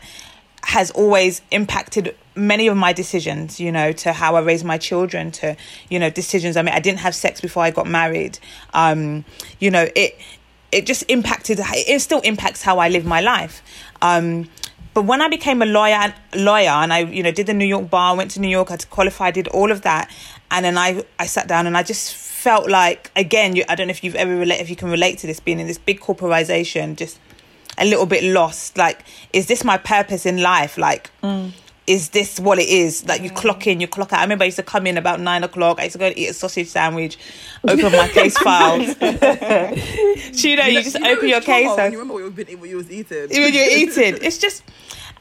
has 0.64 0.90
always 0.92 1.42
impacted 1.52 2.16
many 2.38 2.68
of 2.68 2.78
my 2.78 2.94
decisions, 2.94 3.60
you 3.60 3.72
know, 3.72 3.92
to 3.92 4.14
how 4.14 4.36
I 4.36 4.42
raise 4.42 4.64
my 4.64 4.78
children, 4.78 5.32
to, 5.32 5.56
you 5.90 6.00
know, 6.00 6.10
decisions 6.10 6.56
I 6.56 6.62
mean, 6.62 6.74
I 6.74 6.80
didn't 6.80 7.00
have 7.00 7.16
sex 7.16 7.42
before 7.42 7.64
I 7.64 7.72
got 7.72 7.88
married. 7.88 8.40
Um, 8.74 9.26
you 9.60 9.72
know, 9.72 9.88
it 9.96 10.18
it 10.72 10.86
just 10.86 11.04
impacted 11.08 11.60
it 11.62 12.02
still 12.02 12.20
impacts 12.22 12.62
how 12.62 12.80
I 12.80 12.90
live 12.90 13.06
my 13.06 13.22
life. 13.22 13.62
Um, 14.02 14.50
but 14.94 15.04
when 15.04 15.22
I 15.22 15.28
became 15.28 15.62
a 15.62 15.66
lawyer 15.66 16.14
lawyer 16.36 16.70
and 16.70 16.94
I, 16.94 17.00
you 17.00 17.24
know, 17.24 17.32
did 17.32 17.48
the 17.48 17.54
New 17.54 17.66
York 17.66 17.90
bar, 17.90 18.16
went 18.16 18.32
to 18.32 18.42
New 18.42 18.50
York, 18.50 18.72
I 18.72 18.78
qualify, 18.78 19.32
did 19.32 19.48
all 19.50 19.72
of 19.72 19.82
that, 19.82 20.12
and 20.52 20.64
then 20.66 20.78
I 20.78 21.04
I 21.20 21.26
sat 21.26 21.48
down 21.48 21.68
and 21.68 21.78
I 21.78 21.84
just 21.84 22.14
felt 22.14 22.70
like 22.70 23.12
again, 23.16 23.56
you, 23.56 23.64
I 23.68 23.76
don't 23.76 23.88
know 23.88 23.92
if 23.92 24.04
you've 24.04 24.16
ever 24.16 24.36
relate 24.36 24.60
if 24.60 24.70
you 24.70 24.76
can 24.76 24.90
relate 24.90 25.18
to 25.20 25.28
this 25.28 25.40
being 25.40 25.60
in 25.60 25.68
this 25.68 25.78
big 25.78 26.00
corporation, 26.00 26.96
just 26.96 27.20
a 27.78 27.86
little 27.86 28.08
bit 28.08 28.24
lost. 28.24 28.78
Like, 28.78 29.04
is 29.34 29.48
this 29.48 29.64
my 29.64 29.78
purpose 29.78 30.26
in 30.26 30.42
life? 30.42 30.78
Like, 30.78 31.12
mm 31.22 31.52
is 31.88 32.10
this 32.10 32.40
what 32.40 32.60
it 32.60 32.68
is? 32.68 33.06
Like 33.08 33.22
you 33.22 33.32
clock 33.32 33.66
in, 33.66 33.80
you 33.80 33.88
clock 33.88 34.12
out. 34.12 34.20
I 34.20 34.24
remember 34.24 34.44
I 34.44 34.48
used 34.48 34.58
to 34.58 34.64
come 34.64 34.86
in 34.86 34.98
about 34.98 35.22
nine 35.22 35.44
o'clock. 35.44 35.80
I 35.80 35.84
used 35.84 35.94
to 35.94 36.00
go 36.00 36.08
and 36.08 36.18
eat 36.18 36.28
a 36.28 36.34
sausage 36.34 36.68
sandwich, 36.68 37.18
open 37.68 37.92
my 37.94 38.10
case 38.10 38.38
files. 38.38 38.88
you 40.44 40.58
know, 40.58 40.66
you, 40.66 40.84
just 40.84 41.00
you 41.00 41.08
open 41.08 41.30
your 41.30 41.42
case. 41.42 41.70
You 41.78 42.00
remember 42.00 42.14
what 42.14 42.50
you, 42.50 42.58
what 42.58 42.70
you 42.70 42.78
was 42.78 42.92
eating? 42.92 43.30
When 43.30 43.54
you're 43.54 43.72
eating, 43.72 44.18
it's 44.22 44.38
just. 44.38 44.64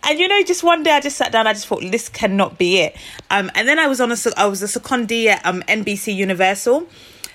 And 0.02 0.18
you 0.18 0.28
know, 0.28 0.40
just 0.42 0.62
one 0.62 0.82
day 0.82 0.92
I 0.92 1.00
just 1.00 1.16
sat 1.16 1.32
down. 1.32 1.46
I 1.46 1.52
just 1.52 1.66
thought 1.66 1.80
this 1.80 2.08
cannot 2.08 2.58
be 2.58 2.78
it. 2.78 2.96
Um, 3.30 3.50
and 3.54 3.66
then 3.66 3.78
I 3.78 3.86
was 3.86 4.00
on 4.00 4.12
a 4.12 4.16
I 4.36 4.46
was 4.46 4.62
a 4.62 4.66
secondee 4.66 5.26
at 5.26 5.44
um, 5.46 5.62
NBC 5.62 6.14
Universal, 6.14 6.86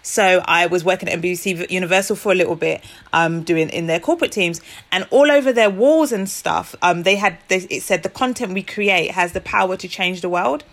so 0.01 0.43
I 0.45 0.65
was 0.67 0.83
working 0.83 1.09
at 1.09 1.21
NBC 1.21 1.69
Universal 1.69 2.15
for 2.15 2.31
a 2.31 2.35
little 2.35 2.55
bit, 2.55 2.83
um, 3.13 3.43
doing 3.43 3.69
in 3.69 3.87
their 3.87 3.99
corporate 3.99 4.31
teams, 4.31 4.61
and 4.91 5.07
all 5.11 5.31
over 5.31 5.53
their 5.53 5.69
walls 5.69 6.11
and 6.11 6.29
stuff, 6.29 6.75
um, 6.81 7.03
they 7.03 7.15
had 7.15 7.37
they, 7.47 7.57
it 7.69 7.83
said 7.83 8.03
the 8.03 8.09
content 8.09 8.53
we 8.53 8.63
create 8.63 9.11
has 9.11 9.33
the 9.33 9.41
power 9.41 9.77
to 9.77 9.87
change 9.87 10.21
the 10.21 10.29
world. 10.29 10.63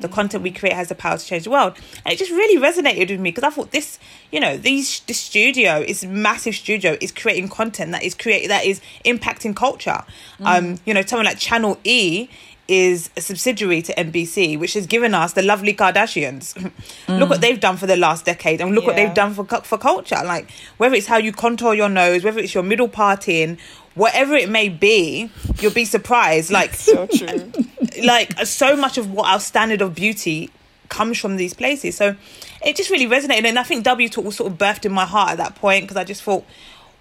The 0.00 0.08
content 0.08 0.44
we 0.44 0.52
create 0.52 0.76
has 0.76 0.90
the 0.90 0.94
power 0.94 1.18
to 1.18 1.24
change 1.24 1.42
the 1.42 1.50
world, 1.50 1.76
and 2.04 2.12
it 2.12 2.18
just 2.18 2.30
really 2.30 2.60
resonated 2.60 3.10
with 3.10 3.18
me 3.18 3.30
because 3.30 3.42
I 3.42 3.50
thought 3.50 3.72
this, 3.72 3.98
you 4.30 4.38
know, 4.38 4.56
these 4.56 5.00
this 5.00 5.18
studio 5.18 5.80
is 5.80 6.04
massive 6.04 6.54
studio 6.54 6.96
is 7.00 7.10
creating 7.10 7.48
content 7.48 7.90
that 7.90 8.04
is 8.04 8.14
create 8.14 8.46
that 8.46 8.64
is 8.64 8.80
impacting 9.04 9.56
culture. 9.56 10.04
Mm. 10.38 10.46
Um, 10.46 10.78
you 10.84 10.94
know, 10.94 11.02
someone 11.02 11.26
like 11.26 11.38
Channel 11.38 11.78
E 11.82 12.28
is 12.68 13.08
a 13.16 13.22
subsidiary 13.22 13.80
to 13.80 13.94
NBC, 13.94 14.58
which 14.58 14.74
has 14.74 14.86
given 14.86 15.14
us 15.14 15.32
the 15.32 15.42
lovely 15.42 15.74
Kardashians. 15.74 16.54
Mm. 16.54 16.72
look 17.18 17.30
what 17.30 17.40
they've 17.40 17.58
done 17.58 17.78
for 17.78 17.86
the 17.86 17.96
last 17.96 18.26
decade, 18.26 18.60
and 18.60 18.74
look 18.74 18.84
yeah. 18.84 18.88
what 18.88 18.96
they've 18.96 19.14
done 19.14 19.34
for 19.34 19.44
for 19.44 19.78
culture. 19.78 20.20
Like 20.24 20.50
whether 20.76 20.94
it's 20.94 21.06
how 21.06 21.16
you 21.16 21.32
contour 21.32 21.74
your 21.74 21.88
nose, 21.88 22.22
whether 22.22 22.38
it's 22.38 22.54
your 22.54 22.62
middle 22.62 22.88
parting, 22.88 23.58
whatever 23.94 24.34
it 24.34 24.48
may 24.48 24.68
be, 24.68 25.30
you'll 25.60 25.72
be 25.72 25.86
surprised. 25.86 26.50
Like 26.50 26.74
so 26.74 27.06
true. 27.06 27.52
like 28.04 28.38
so 28.46 28.76
much 28.76 28.98
of 28.98 29.10
what 29.10 29.28
our 29.28 29.40
standard 29.40 29.82
of 29.82 29.94
beauty 29.94 30.50
comes 30.88 31.18
from 31.18 31.36
these 31.36 31.54
places. 31.54 31.96
So 31.96 32.16
it 32.64 32.76
just 32.76 32.90
really 32.90 33.06
resonated. 33.06 33.44
And 33.44 33.58
I 33.58 33.62
think 33.62 33.84
W 33.84 34.08
Talk 34.08 34.24
was 34.24 34.36
sort 34.36 34.52
of 34.52 34.58
birthed 34.58 34.84
in 34.84 34.92
my 34.92 35.04
heart 35.04 35.30
at 35.30 35.36
that 35.38 35.54
point 35.56 35.84
because 35.84 35.96
I 35.96 36.04
just 36.04 36.22
thought, 36.22 36.44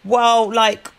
well, 0.03 0.51
like, 0.51 0.91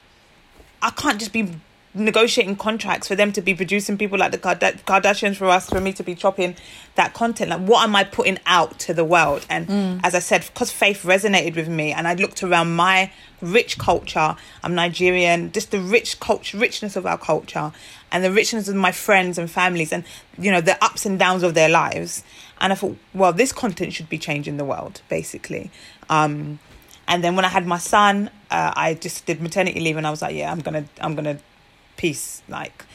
I 0.82 0.90
can't 0.90 1.18
just 1.18 1.32
be 1.32 1.54
negotiating 1.98 2.56
contracts 2.56 3.08
for 3.08 3.14
them 3.14 3.32
to 3.32 3.42
be 3.42 3.54
producing 3.54 3.98
people 3.98 4.18
like 4.18 4.32
the 4.32 4.38
Kardashians 4.38 5.36
for 5.36 5.46
us, 5.46 5.68
for 5.68 5.80
me 5.80 5.92
to 5.94 6.02
be 6.02 6.14
chopping 6.14 6.56
that 6.94 7.14
content. 7.14 7.50
Like, 7.50 7.60
what 7.60 7.84
am 7.84 7.94
I 7.96 8.04
putting 8.04 8.38
out 8.46 8.78
to 8.80 8.94
the 8.94 9.04
world? 9.04 9.46
And 9.48 9.66
mm. 9.66 10.00
as 10.02 10.14
I 10.14 10.18
said, 10.18 10.46
because 10.46 10.70
faith 10.70 11.02
resonated 11.02 11.56
with 11.56 11.68
me, 11.68 11.92
and 11.92 12.08
I 12.08 12.14
looked 12.14 12.42
around 12.42 12.74
my 12.74 13.10
rich 13.40 13.78
culture. 13.78 14.36
I'm 14.62 14.74
Nigerian, 14.74 15.52
just 15.52 15.70
the 15.70 15.80
rich 15.80 16.20
culture, 16.20 16.58
richness 16.58 16.96
of 16.96 17.06
our 17.06 17.18
culture, 17.18 17.72
and 18.10 18.24
the 18.24 18.32
richness 18.32 18.68
of 18.68 18.76
my 18.76 18.92
friends 18.92 19.38
and 19.38 19.50
families, 19.50 19.92
and 19.92 20.04
you 20.38 20.50
know 20.50 20.60
the 20.60 20.82
ups 20.82 21.06
and 21.06 21.18
downs 21.18 21.42
of 21.42 21.54
their 21.54 21.68
lives. 21.68 22.24
And 22.60 22.72
I 22.72 22.76
thought, 22.76 22.96
well, 23.14 23.32
this 23.32 23.52
content 23.52 23.92
should 23.92 24.08
be 24.08 24.18
changing 24.18 24.56
the 24.56 24.64
world, 24.64 25.00
basically. 25.08 25.70
Um, 26.10 26.58
and 27.06 27.22
then 27.22 27.36
when 27.36 27.44
I 27.44 27.48
had 27.48 27.66
my 27.66 27.78
son, 27.78 28.30
uh, 28.50 28.72
I 28.76 28.94
just 28.94 29.26
did 29.26 29.40
maternity 29.40 29.80
leave, 29.80 29.96
and 29.96 30.06
I 30.06 30.10
was 30.10 30.22
like, 30.22 30.34
yeah, 30.34 30.50
I'm 30.50 30.60
gonna, 30.60 30.84
I'm 31.00 31.14
gonna 31.14 31.38
peace 31.98 32.42
like. 32.48 32.86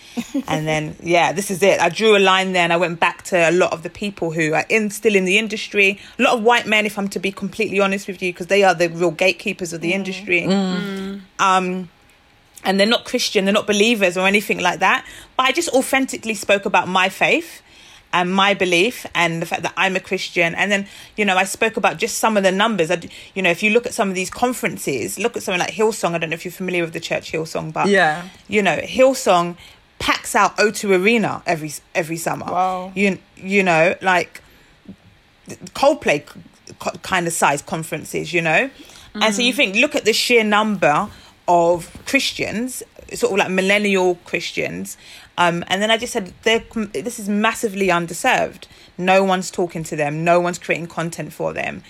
And 0.47 0.67
then 0.67 0.95
yeah 1.03 1.31
this 1.31 1.51
is 1.51 1.61
it. 1.61 1.79
I 1.79 1.89
drew 1.89 2.17
a 2.17 2.23
line 2.31 2.53
there 2.53 2.63
and 2.63 2.73
i 2.73 2.77
went 2.77 2.99
back 2.99 3.21
to 3.25 3.37
a 3.49 3.51
lot 3.51 3.71
of 3.71 3.83
the 3.83 3.89
people 3.89 4.31
who 4.31 4.53
are 4.53 4.65
in 4.69 4.89
still 4.89 5.15
in 5.15 5.25
the 5.25 5.37
industry. 5.37 5.99
A 6.17 6.23
lot 6.23 6.37
of 6.37 6.43
white 6.43 6.65
men 6.65 6.87
if 6.87 6.97
i'm 6.97 7.07
to 7.09 7.19
be 7.19 7.31
completely 7.31 7.79
honest 7.79 8.07
with 8.07 8.21
you 8.23 8.33
because 8.33 8.47
they 8.47 8.63
are 8.63 8.73
the 8.73 8.89
real 8.89 9.11
gatekeepers 9.11 9.73
of 9.73 9.81
the 9.81 9.91
mm. 9.91 9.95
industry. 9.95 10.41
Mm. 10.41 11.21
um 11.39 11.89
and 12.65 12.79
they're 12.79 12.87
not 12.87 13.03
christian 13.03 13.43
they're 13.45 13.53
not 13.53 13.67
believers 13.67 14.17
or 14.17 14.25
anything 14.25 14.59
like 14.59 14.79
that. 14.79 15.05
But 15.37 15.43
i 15.47 15.51
just 15.51 15.69
authentically 15.69 16.33
spoke 16.33 16.65
about 16.65 16.87
my 16.87 17.09
faith 17.09 17.61
and 18.13 18.33
my 18.33 18.53
belief 18.53 19.05
and 19.15 19.41
the 19.41 19.45
fact 19.45 19.63
that 19.63 19.73
I'm 19.75 19.95
a 19.95 19.99
Christian. 19.99 20.53
And 20.55 20.71
then, 20.71 20.87
you 21.17 21.25
know, 21.25 21.35
I 21.35 21.43
spoke 21.43 21.75
about 21.75 21.97
just 21.97 22.19
some 22.19 22.37
of 22.37 22.43
the 22.43 22.51
numbers. 22.51 22.91
I, 22.91 23.01
you 23.33 23.41
know, 23.41 23.49
if 23.49 23.63
you 23.63 23.71
look 23.71 23.85
at 23.85 23.93
some 23.93 24.07
of 24.07 24.15
these 24.15 24.29
conferences, 24.29 25.19
look 25.19 25.35
at 25.35 25.43
something 25.43 25.59
like 25.59 25.71
Hillsong. 25.71 26.13
I 26.13 26.19
don't 26.19 26.29
know 26.29 26.35
if 26.35 26.45
you're 26.45 26.51
familiar 26.51 26.83
with 26.83 26.93
the 26.93 26.99
church 26.99 27.31
Hillsong, 27.31 27.73
but 27.73 27.87
yeah, 27.87 28.27
you 28.47 28.61
know, 28.61 28.77
Hillsong 28.77 29.57
packs 29.99 30.35
out 30.35 30.55
O2 30.57 31.01
Arena 31.01 31.41
every 31.45 31.73
every 31.95 32.17
summer. 32.17 32.45
Wow. 32.45 32.91
You 32.95 33.17
you 33.35 33.63
know, 33.63 33.95
like 34.01 34.41
Coldplay 35.73 36.25
kind 37.01 37.27
of 37.27 37.33
size 37.33 37.61
conferences, 37.61 38.31
you 38.33 38.41
know. 38.41 38.69
Mm. 39.15 39.23
And 39.23 39.35
so 39.35 39.41
you 39.41 39.53
mm. 39.53 39.55
think, 39.55 39.75
look 39.75 39.95
at 39.95 40.05
the 40.05 40.13
sheer 40.13 40.43
number 40.43 41.09
of 41.47 41.91
Christians, 42.05 42.83
sort 43.13 43.33
of 43.33 43.39
like 43.39 43.49
millennial 43.49 44.15
Christians 44.25 44.97
um, 45.37 45.63
and 45.67 45.81
then 45.81 45.89
I 45.89 45.97
just 45.97 46.13
said, 46.13 46.33
this 46.43 47.19
is 47.19 47.27
massively 47.27 47.87
underserved. 47.87 48.67
No 48.97 49.23
one's 49.23 49.49
talking 49.49 49.83
to 49.85 49.95
them. 49.95 50.23
No 50.23 50.39
one's 50.39 50.59
creating 50.59 50.87
content 50.87 51.33
for 51.33 51.53
them. 51.53 51.83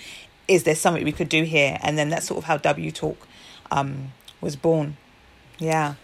Is 0.48 0.64
there 0.64 0.74
something 0.74 1.04
we 1.04 1.12
could 1.12 1.28
do 1.28 1.44
here? 1.44 1.78
And 1.82 1.98
then 1.98 2.08
that's 2.08 2.26
sort 2.26 2.38
of 2.38 2.44
how 2.44 2.56
W 2.58 2.90
Talk 2.90 3.26
um, 3.70 4.12
was 4.40 4.56
born. 4.56 4.96
Yeah. 5.58 5.94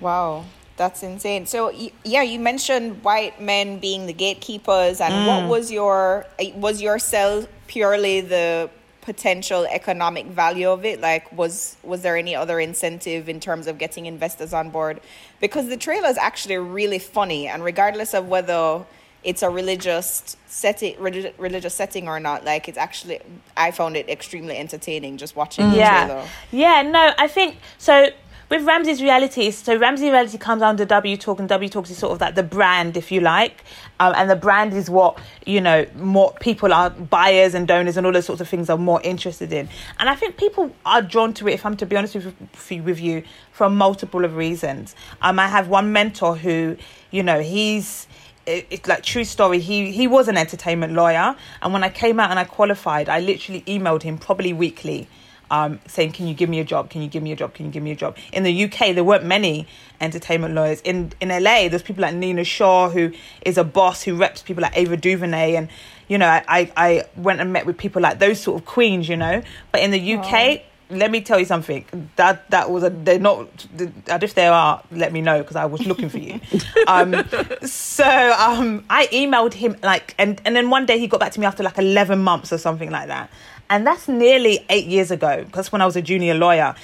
Wow. 0.00 0.46
That's 0.76 1.02
insane. 1.02 1.46
So 1.46 1.70
yeah, 2.02 2.22
you 2.22 2.38
mentioned 2.38 3.04
white 3.04 3.40
men 3.40 3.78
being 3.78 4.06
the 4.06 4.14
gatekeepers, 4.14 5.02
and 5.02 5.12
mm. 5.12 5.26
what 5.26 5.48
was 5.48 5.70
your 5.70 6.26
was 6.54 6.80
your 6.80 6.98
cell 6.98 7.46
purely 7.66 8.22
the 8.22 8.70
potential 9.02 9.66
economic 9.66 10.26
value 10.26 10.70
of 10.70 10.84
it 10.84 11.00
like 11.00 11.30
was 11.32 11.76
was 11.82 12.02
there 12.02 12.16
any 12.16 12.36
other 12.36 12.60
incentive 12.60 13.28
in 13.28 13.40
terms 13.40 13.66
of 13.66 13.76
getting 13.76 14.06
investors 14.06 14.54
on 14.54 14.70
board 14.70 15.00
because 15.40 15.68
the 15.68 15.76
trailer 15.76 16.08
is 16.08 16.16
actually 16.16 16.56
really 16.56 17.00
funny 17.00 17.48
and 17.48 17.64
regardless 17.64 18.14
of 18.14 18.28
whether 18.28 18.84
it's 19.24 19.42
a 19.42 19.50
religious 19.50 20.36
setting 20.46 20.96
religious 21.00 21.74
setting 21.74 22.08
or 22.08 22.20
not 22.20 22.44
like 22.44 22.68
it's 22.68 22.78
actually 22.78 23.18
i 23.56 23.72
found 23.72 23.96
it 23.96 24.08
extremely 24.08 24.56
entertaining 24.56 25.16
just 25.16 25.34
watching 25.34 25.66
mm. 25.66 25.72
the 25.72 25.78
yeah. 25.78 26.06
trailer 26.06 26.28
yeah 26.52 26.82
no 26.82 27.12
i 27.18 27.26
think 27.26 27.56
so 27.78 28.08
with 28.52 28.66
Ramsey's 28.66 29.00
reality, 29.00 29.50
so 29.50 29.78
Ramsey 29.78 30.10
reality 30.10 30.36
comes 30.36 30.60
under 30.60 30.84
W 30.84 31.16
Talk, 31.16 31.38
and 31.38 31.48
W 31.48 31.70
Talk 31.70 31.88
is 31.88 31.96
sort 31.96 32.12
of 32.12 32.20
like 32.20 32.34
the 32.34 32.42
brand, 32.42 32.98
if 32.98 33.10
you 33.10 33.22
like, 33.22 33.64
um, 33.98 34.12
and 34.14 34.28
the 34.28 34.36
brand 34.36 34.74
is 34.74 34.90
what 34.90 35.18
you 35.46 35.58
know 35.58 35.86
more 35.96 36.34
people 36.38 36.70
are 36.70 36.90
buyers 36.90 37.54
and 37.54 37.66
donors 37.66 37.96
and 37.96 38.04
all 38.04 38.12
those 38.12 38.26
sorts 38.26 38.42
of 38.42 38.48
things 38.50 38.68
are 38.68 38.76
more 38.76 39.00
interested 39.00 39.54
in. 39.54 39.70
And 39.98 40.10
I 40.10 40.14
think 40.16 40.36
people 40.36 40.70
are 40.84 41.00
drawn 41.00 41.32
to 41.34 41.48
it. 41.48 41.54
If 41.54 41.64
I'm 41.64 41.78
to 41.78 41.86
be 41.86 41.96
honest 41.96 42.14
with, 42.14 42.34
with 42.84 43.00
you, 43.00 43.22
for 43.52 43.70
multiple 43.70 44.22
of 44.22 44.36
reasons. 44.36 44.94
Um, 45.22 45.38
I 45.38 45.48
have 45.48 45.68
one 45.68 45.90
mentor 45.90 46.36
who, 46.36 46.76
you 47.10 47.22
know, 47.22 47.40
he's 47.40 48.06
it's 48.44 48.86
like 48.88 49.02
true 49.04 49.24
story 49.24 49.60
he 49.60 49.92
he 49.92 50.08
was 50.08 50.26
an 50.26 50.36
entertainment 50.36 50.92
lawyer 50.94 51.36
and 51.62 51.72
when 51.72 51.84
i 51.84 51.88
came 51.88 52.18
out 52.18 52.28
and 52.28 52.40
i 52.40 52.44
qualified 52.44 53.08
i 53.08 53.20
literally 53.20 53.60
emailed 53.68 54.02
him 54.02 54.18
probably 54.18 54.52
weekly 54.52 55.06
um, 55.52 55.78
saying, 55.86 56.12
"Can 56.12 56.26
you 56.26 56.34
give 56.34 56.48
me 56.48 56.58
a 56.58 56.64
job? 56.64 56.90
Can 56.90 57.02
you 57.02 57.08
give 57.08 57.22
me 57.22 57.30
a 57.30 57.36
job? 57.36 57.54
Can 57.54 57.66
you 57.66 57.72
give 57.72 57.82
me 57.82 57.92
a 57.92 57.94
job?" 57.94 58.16
In 58.32 58.42
the 58.42 58.64
UK, 58.64 58.94
there 58.94 59.04
weren't 59.04 59.24
many 59.24 59.68
entertainment 60.00 60.54
lawyers. 60.54 60.80
In 60.80 61.12
in 61.20 61.28
LA, 61.28 61.68
there's 61.68 61.82
people 61.82 62.02
like 62.02 62.14
Nina 62.14 62.42
Shaw, 62.42 62.88
who 62.88 63.12
is 63.42 63.58
a 63.58 63.64
boss 63.64 64.02
who 64.02 64.16
reps 64.16 64.42
people 64.42 64.62
like 64.62 64.76
Ava 64.76 64.96
DuVernay, 64.96 65.54
and 65.54 65.68
you 66.08 66.18
know, 66.18 66.26
I 66.26 66.72
I 66.76 67.04
went 67.16 67.40
and 67.40 67.52
met 67.52 67.66
with 67.66 67.78
people 67.78 68.02
like 68.02 68.18
those 68.18 68.40
sort 68.40 68.60
of 68.60 68.66
queens, 68.66 69.08
you 69.08 69.16
know. 69.16 69.42
But 69.70 69.82
in 69.82 69.92
the 69.92 70.14
UK. 70.14 70.32
Oh 70.32 70.62
let 70.92 71.10
me 71.10 71.20
tell 71.20 71.38
you 71.38 71.44
something. 71.44 71.84
That 72.16 72.50
that 72.50 72.70
was 72.70 72.82
a 72.82 72.90
they're 72.90 73.18
not. 73.18 73.66
And 73.78 74.22
if 74.22 74.34
there 74.34 74.52
are, 74.52 74.82
let 74.90 75.12
me 75.12 75.20
know 75.20 75.38
because 75.38 75.56
I 75.56 75.64
was 75.64 75.86
looking 75.86 76.08
for 76.08 76.18
you. 76.18 76.40
um, 76.86 77.12
so 77.62 78.36
um, 78.38 78.84
I 78.88 79.06
emailed 79.12 79.54
him 79.54 79.76
like, 79.82 80.14
and 80.18 80.40
and 80.44 80.54
then 80.54 80.70
one 80.70 80.86
day 80.86 80.98
he 80.98 81.06
got 81.06 81.20
back 81.20 81.32
to 81.32 81.40
me 81.40 81.46
after 81.46 81.62
like 81.62 81.78
eleven 81.78 82.20
months 82.20 82.52
or 82.52 82.58
something 82.58 82.90
like 82.90 83.08
that, 83.08 83.30
and 83.70 83.86
that's 83.86 84.08
nearly 84.08 84.64
eight 84.68 84.86
years 84.86 85.10
ago. 85.10 85.44
That's 85.52 85.72
when 85.72 85.80
I 85.80 85.86
was 85.86 85.96
a 85.96 86.02
junior 86.02 86.34
lawyer. 86.34 86.74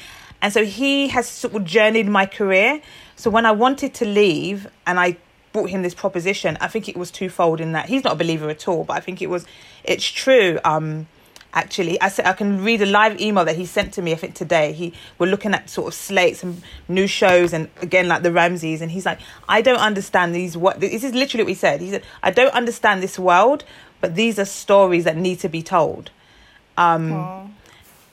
And 0.40 0.52
so 0.52 0.64
he 0.64 1.08
has 1.08 1.28
sort 1.28 1.54
of 1.54 1.64
journeyed 1.64 2.08
my 2.08 2.26
career. 2.26 2.80
So 3.16 3.30
when 3.30 3.44
I 3.44 3.50
wanted 3.50 3.94
to 3.94 4.04
leave 4.04 4.68
and 4.86 5.00
I 5.00 5.16
brought 5.52 5.70
him 5.70 5.82
this 5.82 5.94
proposition, 5.94 6.56
I 6.60 6.68
think 6.68 6.88
it 6.88 6.96
was 6.96 7.10
twofold 7.10 7.60
in 7.60 7.72
that 7.72 7.88
he's 7.88 8.04
not 8.04 8.12
a 8.12 8.16
believer 8.16 8.48
at 8.48 8.68
all, 8.68 8.84
but 8.84 8.96
I 8.96 9.00
think 9.00 9.20
it 9.20 9.28
was, 9.28 9.46
it's 9.82 10.04
true. 10.04 10.60
Um, 10.64 11.08
actually, 11.54 12.00
I 12.00 12.08
said 12.08 12.26
I 12.26 12.32
can 12.32 12.62
read 12.62 12.82
a 12.82 12.86
live 12.86 13.20
email 13.20 13.44
that 13.44 13.56
he 13.56 13.66
sent 13.66 13.94
to 13.94 14.02
me. 14.02 14.12
I 14.12 14.16
think 14.16 14.34
today 14.34 14.72
he 14.72 14.92
we're 15.18 15.28
looking 15.28 15.54
at 15.54 15.70
sort 15.70 15.88
of 15.88 15.94
slates 15.94 16.42
and 16.42 16.62
new 16.88 17.06
shows, 17.06 17.52
and 17.52 17.68
again 17.80 18.08
like 18.08 18.22
the 18.22 18.32
Ramseys, 18.32 18.80
and 18.80 18.90
he's 18.90 19.06
like, 19.06 19.20
I 19.48 19.62
don't 19.62 19.80
understand 19.80 20.34
these. 20.34 20.56
What 20.56 20.80
this 20.80 21.04
is 21.04 21.14
literally 21.14 21.44
what 21.44 21.50
he 21.50 21.54
said. 21.54 21.80
He 21.80 21.90
said, 21.90 22.04
I 22.22 22.30
don't 22.30 22.54
understand 22.54 23.02
this 23.02 23.18
world, 23.18 23.64
but 24.00 24.14
these 24.14 24.38
are 24.38 24.44
stories 24.44 25.04
that 25.04 25.16
need 25.16 25.40
to 25.40 25.48
be 25.48 25.62
told. 25.62 26.10
Um, 26.76 27.54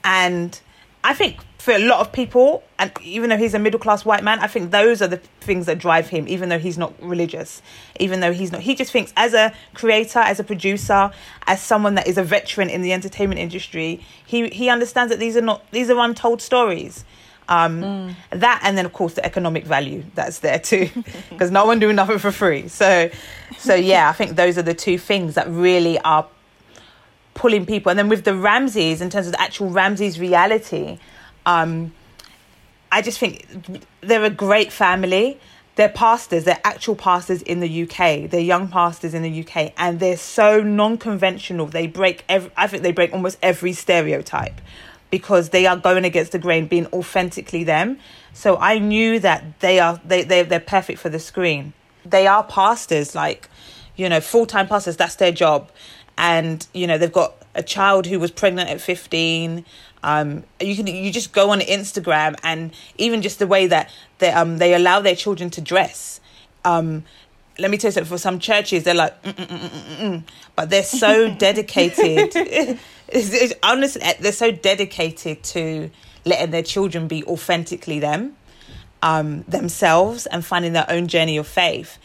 and 0.02 0.60
I 1.06 1.14
think 1.14 1.36
for 1.58 1.70
a 1.70 1.78
lot 1.78 2.00
of 2.00 2.10
people, 2.10 2.64
and 2.80 2.90
even 3.00 3.30
though 3.30 3.36
he's 3.36 3.54
a 3.54 3.60
middle 3.60 3.78
class 3.78 4.04
white 4.04 4.24
man, 4.24 4.40
I 4.40 4.48
think 4.48 4.72
those 4.72 5.00
are 5.00 5.06
the 5.06 5.18
things 5.40 5.66
that 5.66 5.78
drive 5.78 6.08
him, 6.08 6.26
even 6.26 6.48
though 6.48 6.58
he's 6.58 6.76
not 6.76 6.92
religious, 7.00 7.62
even 8.00 8.18
though 8.18 8.32
he's 8.32 8.50
not. 8.50 8.60
He 8.62 8.74
just 8.74 8.90
thinks 8.90 9.12
as 9.16 9.32
a 9.32 9.54
creator, 9.72 10.18
as 10.18 10.40
a 10.40 10.44
producer, 10.44 11.12
as 11.46 11.62
someone 11.62 11.94
that 11.94 12.08
is 12.08 12.18
a 12.18 12.24
veteran 12.24 12.68
in 12.68 12.82
the 12.82 12.92
entertainment 12.92 13.40
industry, 13.40 14.04
he, 14.26 14.48
he 14.48 14.68
understands 14.68 15.12
that 15.12 15.20
these 15.20 15.36
are 15.36 15.42
not, 15.42 15.70
these 15.70 15.90
are 15.90 15.98
untold 16.00 16.42
stories. 16.42 17.04
Um, 17.48 17.82
mm. 17.82 18.14
That 18.30 18.60
and 18.64 18.76
then 18.76 18.84
of 18.84 18.92
course 18.92 19.14
the 19.14 19.24
economic 19.24 19.64
value 19.64 20.02
that's 20.16 20.40
there 20.40 20.58
too, 20.58 20.90
because 21.30 21.52
no 21.52 21.66
one 21.66 21.78
doing 21.78 21.94
nothing 21.94 22.18
for 22.18 22.32
free. 22.32 22.66
So, 22.66 23.10
so 23.58 23.76
yeah, 23.76 24.10
I 24.10 24.12
think 24.12 24.34
those 24.34 24.58
are 24.58 24.62
the 24.62 24.74
two 24.74 24.98
things 24.98 25.36
that 25.36 25.48
really 25.48 26.00
are 26.00 26.26
pulling 27.36 27.64
people. 27.64 27.90
And 27.90 27.98
then 27.98 28.08
with 28.08 28.24
the 28.24 28.34
Ramseys, 28.34 29.00
in 29.00 29.10
terms 29.10 29.26
of 29.26 29.32
the 29.32 29.40
actual 29.40 29.70
Ramseys 29.70 30.18
reality, 30.18 30.98
um, 31.44 31.92
I 32.90 33.02
just 33.02 33.20
think 33.20 33.46
they're 34.00 34.24
a 34.24 34.30
great 34.30 34.72
family. 34.72 35.38
They're 35.76 35.90
pastors, 35.90 36.44
they're 36.44 36.60
actual 36.64 36.96
pastors 36.96 37.42
in 37.42 37.60
the 37.60 37.82
UK. 37.82 38.30
They're 38.30 38.40
young 38.40 38.68
pastors 38.68 39.12
in 39.12 39.22
the 39.22 39.40
UK, 39.44 39.74
and 39.76 40.00
they're 40.00 40.16
so 40.16 40.62
non-conventional. 40.62 41.66
They 41.66 41.86
break 41.86 42.24
every, 42.30 42.50
I 42.56 42.66
think 42.66 42.82
they 42.82 42.92
break 42.92 43.12
almost 43.12 43.36
every 43.42 43.74
stereotype 43.74 44.58
because 45.10 45.50
they 45.50 45.66
are 45.66 45.76
going 45.76 46.06
against 46.06 46.32
the 46.32 46.38
grain, 46.38 46.66
being 46.66 46.86
authentically 46.86 47.62
them. 47.62 47.98
So 48.32 48.56
I 48.56 48.78
knew 48.78 49.20
that 49.20 49.60
they 49.60 49.78
are 49.78 50.00
they 50.02 50.24
they 50.24 50.42
they're 50.42 50.60
perfect 50.60 50.98
for 50.98 51.10
the 51.10 51.20
screen. 51.20 51.74
They 52.06 52.26
are 52.26 52.42
pastors, 52.42 53.14
like 53.14 53.50
you 53.96 54.08
know, 54.08 54.20
full 54.20 54.46
time 54.46 54.68
pastors. 54.68 54.96
That's 54.96 55.16
their 55.16 55.32
job. 55.32 55.70
And 56.18 56.66
you 56.72 56.86
know 56.86 56.96
they've 56.96 57.12
got 57.12 57.34
a 57.54 57.62
child 57.62 58.06
who 58.06 58.18
was 58.18 58.30
pregnant 58.30 58.70
at 58.70 58.80
15 58.80 59.64
um, 60.06 60.44
you 60.60 60.76
can 60.76 60.86
you 60.86 61.10
just 61.10 61.32
go 61.32 61.50
on 61.50 61.58
Instagram 61.58 62.36
and 62.44 62.72
even 62.96 63.22
just 63.22 63.40
the 63.40 63.46
way 63.46 63.66
that 63.66 63.90
they 64.18 64.30
um 64.30 64.58
they 64.58 64.72
allow 64.72 65.00
their 65.00 65.16
children 65.16 65.50
to 65.50 65.60
dress. 65.60 66.20
Um 66.64 67.02
let 67.58 67.70
me 67.70 67.76
tell 67.76 67.88
you 67.88 67.92
something 67.92 68.08
for 68.08 68.18
some 68.18 68.38
churches 68.38 68.84
they're 68.84 68.94
like 68.94 69.20
mm, 69.24 69.34
mm, 69.34 69.96
mm, 69.96 70.22
but 70.54 70.70
they're 70.70 70.84
so 70.84 71.34
dedicated. 71.38 72.78
It's, 73.08 73.32
it's, 73.32 73.54
honestly 73.62 74.02
they're 74.18 74.32
so 74.32 74.50
dedicated 74.50 75.44
to 75.54 75.92
letting 76.24 76.50
their 76.50 76.64
children 76.64 77.06
be 77.06 77.22
authentically 77.22 78.00
them 78.00 78.36
um 79.00 79.42
themselves 79.42 80.26
and 80.26 80.44
finding 80.44 80.72
their 80.72 80.86
own 80.88 81.06
journey 81.06 81.36
of 81.36 81.46
faith 81.46 81.98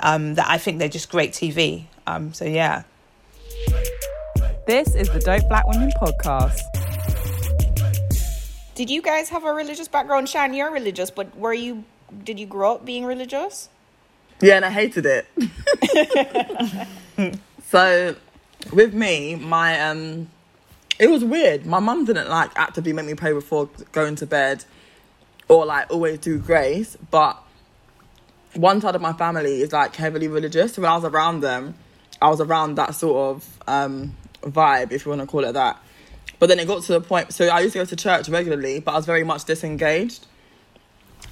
um 0.00 0.34
that 0.34 0.48
I 0.48 0.58
think 0.58 0.78
they're 0.78 0.88
just 0.88 1.10
great 1.10 1.32
TV 1.32 1.84
um 2.06 2.32
so 2.32 2.44
yeah 2.44 2.84
This 4.66 4.94
is 4.94 5.08
the 5.10 5.18
Dope 5.18 5.48
Black 5.48 5.66
Women 5.66 5.90
podcast. 6.00 6.60
Did 8.74 8.90
you 8.90 9.02
guys 9.02 9.28
have 9.28 9.44
a 9.44 9.52
religious 9.52 9.88
background? 9.88 10.28
Shan, 10.28 10.54
you're 10.54 10.70
religious, 10.70 11.10
but 11.10 11.36
were 11.36 11.52
you? 11.52 11.84
Did 12.24 12.38
you 12.38 12.46
grow 12.46 12.74
up 12.74 12.84
being 12.84 13.04
religious? 13.04 13.68
Yeah, 14.40 14.56
and 14.56 14.64
I 14.64 14.70
hated 14.70 15.04
it. 15.06 15.26
so, 17.68 18.16
with 18.72 18.94
me, 18.94 19.34
my 19.34 19.80
um, 19.80 20.30
it 20.98 21.10
was 21.10 21.24
weird. 21.24 21.66
My 21.66 21.80
mum 21.80 22.04
didn't 22.04 22.28
like 22.28 22.50
actively 22.56 22.92
make 22.92 23.06
me 23.06 23.14
pray 23.14 23.32
before 23.32 23.68
going 23.92 24.16
to 24.16 24.26
bed, 24.26 24.64
or 25.48 25.66
like 25.66 25.90
always 25.90 26.18
do 26.18 26.38
grace. 26.38 26.96
But 27.10 27.42
one 28.54 28.80
side 28.80 28.94
of 28.94 29.00
my 29.00 29.12
family 29.12 29.62
is 29.62 29.72
like 29.72 29.96
heavily 29.96 30.28
religious. 30.28 30.74
So 30.74 30.82
when 30.82 30.90
I 30.90 30.94
was 30.94 31.04
around 31.04 31.40
them, 31.40 31.74
I 32.20 32.28
was 32.28 32.40
around 32.40 32.76
that 32.76 32.94
sort 32.94 33.36
of 33.36 33.58
um 33.66 34.16
vibe, 34.42 34.92
if 34.92 35.04
you 35.04 35.10
want 35.10 35.20
to 35.20 35.26
call 35.26 35.44
it 35.44 35.52
that. 35.52 35.80
But 36.38 36.48
then 36.48 36.58
it 36.58 36.66
got 36.66 36.82
to 36.82 36.92
the 36.92 37.00
point. 37.00 37.32
So 37.32 37.46
I 37.46 37.60
used 37.60 37.74
to 37.74 37.78
go 37.78 37.84
to 37.84 37.96
church 37.96 38.28
regularly, 38.28 38.80
but 38.80 38.92
I 38.92 38.96
was 38.96 39.06
very 39.06 39.24
much 39.24 39.44
disengaged. 39.44 40.26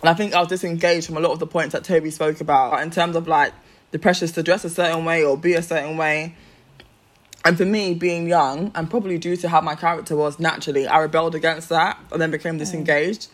And 0.00 0.08
I 0.08 0.14
think 0.14 0.34
I 0.34 0.40
was 0.40 0.48
disengaged 0.48 1.06
from 1.06 1.16
a 1.16 1.20
lot 1.20 1.32
of 1.32 1.40
the 1.40 1.46
points 1.46 1.72
that 1.72 1.84
Toby 1.84 2.10
spoke 2.10 2.40
about 2.40 2.80
in 2.80 2.90
terms 2.90 3.16
of 3.16 3.26
like 3.26 3.52
the 3.90 3.98
pressures 3.98 4.32
to 4.32 4.42
dress 4.42 4.64
a 4.64 4.70
certain 4.70 5.04
way 5.04 5.24
or 5.24 5.36
be 5.36 5.54
a 5.54 5.62
certain 5.62 5.96
way. 5.96 6.36
And 7.44 7.56
for 7.56 7.64
me, 7.64 7.94
being 7.94 8.28
young, 8.28 8.70
and 8.74 8.88
probably 8.88 9.18
due 9.18 9.36
to 9.38 9.48
how 9.48 9.60
my 9.62 9.74
character 9.74 10.14
was 10.14 10.38
naturally, 10.38 10.86
I 10.86 10.98
rebelled 10.98 11.34
against 11.34 11.70
that 11.70 11.98
and 12.12 12.20
then 12.20 12.30
became 12.30 12.58
disengaged. 12.58 13.28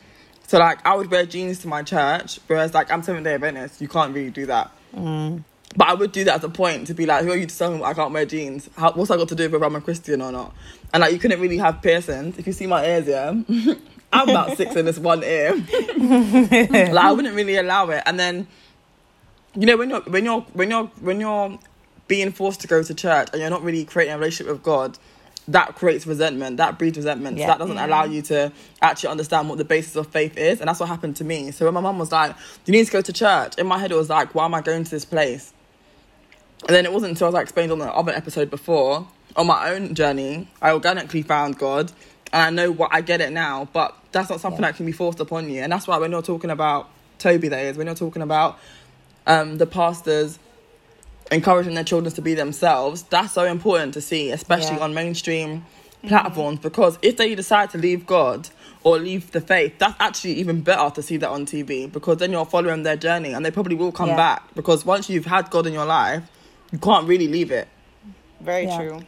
So 0.46 0.58
like 0.58 0.84
I 0.86 0.94
would 0.94 1.10
wear 1.10 1.26
jeans 1.26 1.58
to 1.60 1.68
my 1.68 1.82
church, 1.82 2.38
whereas 2.46 2.72
like 2.72 2.90
I'm 2.90 3.02
Seventh 3.02 3.24
Day 3.24 3.34
Adventist, 3.34 3.80
you 3.80 3.88
can't 3.88 4.14
really 4.14 4.30
do 4.30 4.46
that. 4.46 4.70
Mm. 4.94 5.42
But 5.76 5.88
I 5.88 5.94
would 5.94 6.12
do 6.12 6.24
that 6.24 6.36
as 6.36 6.44
a 6.44 6.48
point 6.48 6.86
to 6.86 6.94
be 6.94 7.04
like, 7.04 7.24
who 7.24 7.32
are 7.32 7.36
you 7.36 7.46
to 7.46 7.58
tell 7.58 7.76
me 7.76 7.82
I 7.82 7.92
can't 7.92 8.12
wear 8.12 8.24
jeans? 8.24 8.70
How, 8.76 8.92
what's 8.92 9.10
I 9.10 9.16
got 9.16 9.28
to 9.28 9.34
do 9.34 9.50
with 9.50 9.62
I'm 9.62 9.76
a 9.76 9.80
Christian 9.80 10.22
or 10.22 10.32
not? 10.32 10.54
And 10.94 11.02
like, 11.02 11.12
you 11.12 11.18
couldn't 11.18 11.40
really 11.40 11.58
have 11.58 11.82
piercings. 11.82 12.38
If 12.38 12.46
you 12.46 12.52
see 12.52 12.66
my 12.66 12.86
ears, 12.86 13.06
yeah, 13.06 13.34
I'm 14.12 14.28
about 14.28 14.56
six 14.56 14.74
in 14.76 14.86
this 14.86 14.98
one 14.98 15.22
ear. 15.22 15.54
like, 15.98 17.04
I 17.04 17.12
wouldn't 17.12 17.34
really 17.34 17.56
allow 17.56 17.90
it. 17.90 18.02
And 18.06 18.18
then, 18.18 18.46
you 19.54 19.66
know, 19.66 19.76
when 19.76 19.90
you're 19.90 20.00
when 20.02 20.24
you're 20.24 20.40
when 20.52 20.70
you're 20.70 20.86
when 21.00 21.20
you're 21.20 21.58
being 22.08 22.30
forced 22.30 22.60
to 22.60 22.68
go 22.68 22.82
to 22.82 22.94
church 22.94 23.28
and 23.32 23.40
you're 23.40 23.50
not 23.50 23.62
really 23.62 23.84
creating 23.84 24.14
a 24.14 24.18
relationship 24.18 24.52
with 24.52 24.62
God, 24.62 24.96
that 25.48 25.74
creates 25.76 26.06
resentment. 26.06 26.56
That 26.56 26.78
breeds 26.78 26.96
resentment. 26.96 27.38
Yeah. 27.38 27.46
So 27.46 27.52
that 27.52 27.58
doesn't 27.58 27.78
allow 27.78 28.04
you 28.04 28.22
to 28.22 28.52
actually 28.82 29.10
understand 29.10 29.48
what 29.48 29.58
the 29.58 29.64
basis 29.64 29.96
of 29.96 30.08
faith 30.08 30.36
is. 30.36 30.60
And 30.60 30.68
that's 30.68 30.80
what 30.80 30.88
happened 30.88 31.16
to 31.16 31.24
me. 31.24 31.50
So 31.50 31.64
when 31.64 31.74
my 31.74 31.80
mum 31.80 31.98
was 31.98 32.12
like, 32.12 32.34
"You 32.64 32.72
need 32.72 32.84
to 32.86 32.92
go 32.92 33.00
to 33.00 33.12
church," 33.12 33.54
in 33.56 33.66
my 33.66 33.78
head 33.78 33.92
it 33.92 33.96
was 33.96 34.10
like, 34.10 34.34
"Why 34.34 34.44
am 34.44 34.54
I 34.54 34.60
going 34.60 34.84
to 34.84 34.90
this 34.90 35.04
place?" 35.04 35.52
And 36.66 36.74
then 36.74 36.84
it 36.84 36.92
wasn't 36.92 37.10
until 37.10 37.26
I 37.26 37.28
was 37.28 37.34
like 37.34 37.42
explained 37.42 37.70
on 37.70 37.78
the 37.78 37.92
other 37.92 38.12
episode 38.12 38.50
before, 38.50 39.06
on 39.36 39.46
my 39.46 39.70
own 39.70 39.94
journey, 39.94 40.48
I 40.60 40.72
organically 40.72 41.22
found 41.22 41.58
God. 41.58 41.92
And 42.32 42.42
I 42.42 42.50
know 42.50 42.72
what 42.72 42.90
I 42.92 43.02
get 43.02 43.20
it 43.20 43.32
now, 43.32 43.68
but 43.72 43.94
that's 44.10 44.30
not 44.30 44.40
something 44.40 44.62
that 44.62 44.74
can 44.76 44.84
be 44.84 44.92
forced 44.92 45.20
upon 45.20 45.48
you. 45.48 45.62
And 45.62 45.70
that's 45.70 45.86
why 45.86 45.98
when 45.98 46.10
you're 46.10 46.22
talking 46.22 46.50
about 46.50 46.90
Toby, 47.18 47.48
that 47.48 47.64
is, 47.64 47.76
when 47.76 47.86
you're 47.86 47.94
talking 47.94 48.22
about 48.22 48.58
um, 49.26 49.58
the 49.58 49.66
pastors 49.66 50.38
encouraging 51.30 51.74
their 51.74 51.84
children 51.84 52.12
to 52.14 52.22
be 52.22 52.34
themselves, 52.34 53.02
that's 53.04 53.32
so 53.32 53.44
important 53.44 53.94
to 53.94 54.00
see, 54.00 54.30
especially 54.30 54.76
Yeah. 54.76 54.84
on 54.84 54.94
mainstream 54.94 55.64
platforms, 56.06 56.60
because 56.60 56.98
if 57.02 57.16
they 57.16 57.34
decide 57.34 57.70
to 57.70 57.78
leave 57.78 58.06
God 58.06 58.48
or 58.84 58.98
leave 58.98 59.32
the 59.32 59.40
faith, 59.40 59.74
that's 59.78 59.94
actually 59.98 60.34
even 60.34 60.60
better 60.60 60.88
to 60.90 61.02
see 61.02 61.16
that 61.16 61.28
on 61.30 61.44
TV 61.46 61.86
because 61.90 62.18
then 62.18 62.30
you're 62.30 62.44
following 62.46 62.84
their 62.84 62.96
journey 62.96 63.32
and 63.32 63.44
they 63.44 63.50
probably 63.50 63.74
will 63.74 63.90
come 63.90 64.10
Yeah. 64.10 64.16
back 64.16 64.54
because 64.54 64.86
once 64.86 65.10
you've 65.10 65.26
had 65.26 65.50
God 65.50 65.66
in 65.66 65.72
your 65.72 65.86
life, 65.86 66.22
you 66.70 66.78
can't 66.78 67.08
really 67.08 67.26
leave 67.26 67.50
it. 67.50 67.66
Very 68.40 68.66
Yeah. 68.66 68.76
true. 68.76 69.00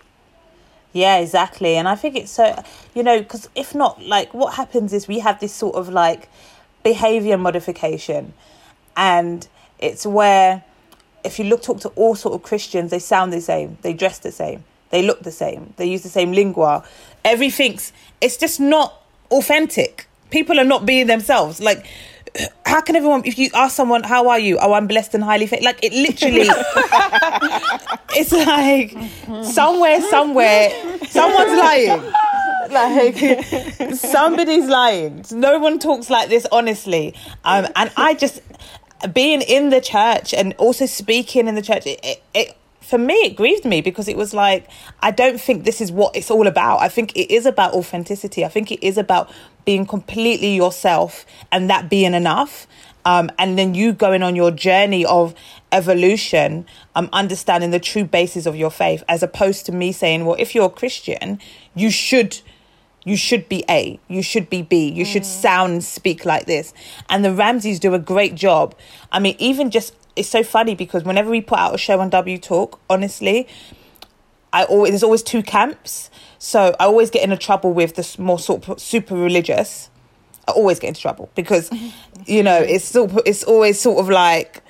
Yeah, 0.93 1.19
exactly. 1.19 1.77
And 1.77 1.87
I 1.87 1.95
think 1.95 2.17
it's 2.17 2.33
so, 2.33 2.61
you 2.95 3.03
know, 3.05 3.19
because 3.21 3.49
if 3.55 3.75
not, 3.75 4.03
like, 4.03 4.35
what 4.35 4.55
happens 4.55 4.93
is 4.93 5.07
we 5.07 5.21
have 5.21 5.39
this 5.39 5.55
sort 5.55 5.77
of 5.77 5.89
like 5.89 6.29
behavior 6.83 7.37
modification. 7.37 8.33
And 8.97 9.47
it's 9.79 10.05
where, 10.07 10.65
if 11.25 11.39
you 11.39 11.45
look, 11.45 11.63
talk 11.63 11.81
to 11.81 11.89
all 11.91 12.15
sort 12.15 12.35
of 12.35 12.43
Christians, 12.43 12.91
they 12.91 12.99
sound 12.99 13.33
the 13.33 13.41
same, 13.41 13.79
they 13.83 13.93
dress 13.93 14.19
the 14.19 14.33
same, 14.33 14.65
they 14.91 15.03
look 15.03 15.23
the 15.23 15.31
same, 15.31 15.75
they 15.77 15.87
use 15.87 16.03
the 16.03 16.09
same 16.09 16.33
lingua. 16.33 16.85
Everything's, 17.25 17.93
it's 18.21 18.37
just 18.37 18.61
not 18.61 19.03
authentic. 19.31 20.09
People 20.31 20.59
are 20.61 20.65
not 20.65 20.87
being 20.87 21.07
themselves. 21.07 21.61
Like, 21.61 21.87
how 22.67 22.81
can 22.81 22.97
everyone, 22.97 23.23
if 23.25 23.39
you 23.39 23.51
ask 23.55 23.75
someone, 23.75 24.03
how 24.03 24.29
are 24.29 24.39
you? 24.39 24.59
Oh, 24.59 24.73
I'm 24.73 24.87
blessed 24.87 25.15
and 25.15 25.25
highly 25.25 25.47
favored. 25.47 25.65
Like, 25.65 25.79
it 25.83 25.93
literally, 25.93 26.43
it's 28.15 28.33
like 28.33 28.97
somewhere, 29.45 30.01
somewhere, 30.03 30.71
someone's 31.07 31.59
lying. 31.59 32.13
Like 32.71 33.17
somebody's 33.95 34.67
lying. 34.67 35.25
No 35.33 35.59
one 35.59 35.79
talks 35.79 36.11
like 36.11 36.29
this 36.29 36.47
honestly. 36.53 37.15
Um, 37.45 37.67
and 37.75 37.91
I 37.97 38.15
just 38.15 38.41
being 39.13 39.43
in 39.43 39.71
the 39.71 39.81
church 39.81 40.35
and 40.35 40.55
also 40.59 40.87
speaking 40.87 41.47
in 41.47 41.55
the 41.55 41.63
church. 41.63 41.87
It, 41.87 42.01
it, 42.03 42.23
it 42.35 42.57
for 42.81 42.99
me 42.99 43.15
it 43.15 43.37
grieved 43.37 43.65
me 43.65 43.83
because 43.83 44.09
it 44.09 44.17
was 44.17 44.33
like 44.33 44.67
I 45.01 45.11
don't 45.11 45.41
think 45.41 45.65
this 45.65 45.81
is 45.81 45.93
what 45.93 46.17
it's 46.17 46.31
all 46.31 46.47
about. 46.47 46.79
I 46.79 46.89
think 46.89 47.17
it 47.17 47.33
is 47.33 47.47
about 47.47 47.75
authenticity. 47.75 48.45
I 48.45 48.49
think 48.49 48.73
it 48.73 48.85
is 48.85 48.99
about 48.99 49.31
being 49.65 49.87
completely 49.87 50.57
yourself 50.57 51.27
and 51.53 51.69
that 51.71 51.91
being 51.91 52.15
enough. 52.15 52.67
Um, 53.05 53.31
and 53.39 53.59
then 53.59 53.75
you 53.75 53.93
going 53.93 54.23
on 54.23 54.37
your 54.37 54.51
journey 54.51 55.05
of 55.07 55.35
evolution, 55.73 56.67
um, 56.95 57.09
understanding 57.13 57.71
the 57.71 57.81
true 57.81 58.05
basis 58.05 58.47
of 58.47 58.57
your 58.57 58.71
faith, 58.71 59.03
as 59.09 59.23
opposed 59.23 59.67
to 59.67 59.73
me 59.73 59.93
saying, 59.93 60.25
well, 60.25 60.37
if 60.39 60.55
you're 60.55 60.67
a 60.67 60.71
Christian, 60.71 61.39
you 61.75 61.91
should 61.91 62.41
you 63.05 63.17
should 63.17 63.49
be 63.49 63.65
A, 63.71 63.99
you 64.09 64.23
should 64.23 64.51
be 64.51 64.63
B, 64.63 64.91
you 64.91 65.05
should 65.05 65.23
mm. 65.23 65.43
sound 65.43 65.73
and 65.73 65.85
speak 65.85 66.25
like 66.25 66.47
this. 66.47 66.75
And 67.09 67.25
the 67.25 67.33
Ramseys 67.33 67.79
do 67.79 67.95
a 67.95 67.99
great 67.99 68.35
job. 68.35 68.75
I 69.13 69.19
mean, 69.19 69.37
even 69.39 69.71
just 69.71 69.95
it's 70.17 70.29
so 70.29 70.43
funny 70.43 70.75
because 70.75 71.05
whenever 71.05 71.31
we 71.31 71.41
put 71.41 71.59
out 71.59 71.75
a 71.75 71.79
show 71.79 72.01
on 72.01 72.11
W 72.11 72.39
Talk, 72.39 72.81
honestly, 72.91 73.47
I 74.53 74.65
always 74.65 74.91
there's 74.91 75.03
always 75.03 75.23
two 75.23 75.43
camps. 75.43 76.11
So 76.39 76.75
I 76.79 76.85
always 76.85 77.11
get 77.11 77.23
into 77.23 77.37
trouble 77.37 77.73
with 77.73 77.95
the 77.97 78.23
more 78.23 78.39
sort 78.39 78.69
of 78.69 78.81
super 78.81 79.17
religious. 79.17 79.91
I 80.47 80.53
always 80.53 80.79
get 80.79 80.89
into 80.89 81.01
trouble 81.01 81.31
because, 81.35 81.71
you 82.27 82.43
know, 82.43 82.59
it's 82.59 82.95
of, 82.95 83.19
it's 83.27 83.45
always 83.45 83.81
sort 83.81 83.99
of 83.99 84.09
like, 84.09 84.63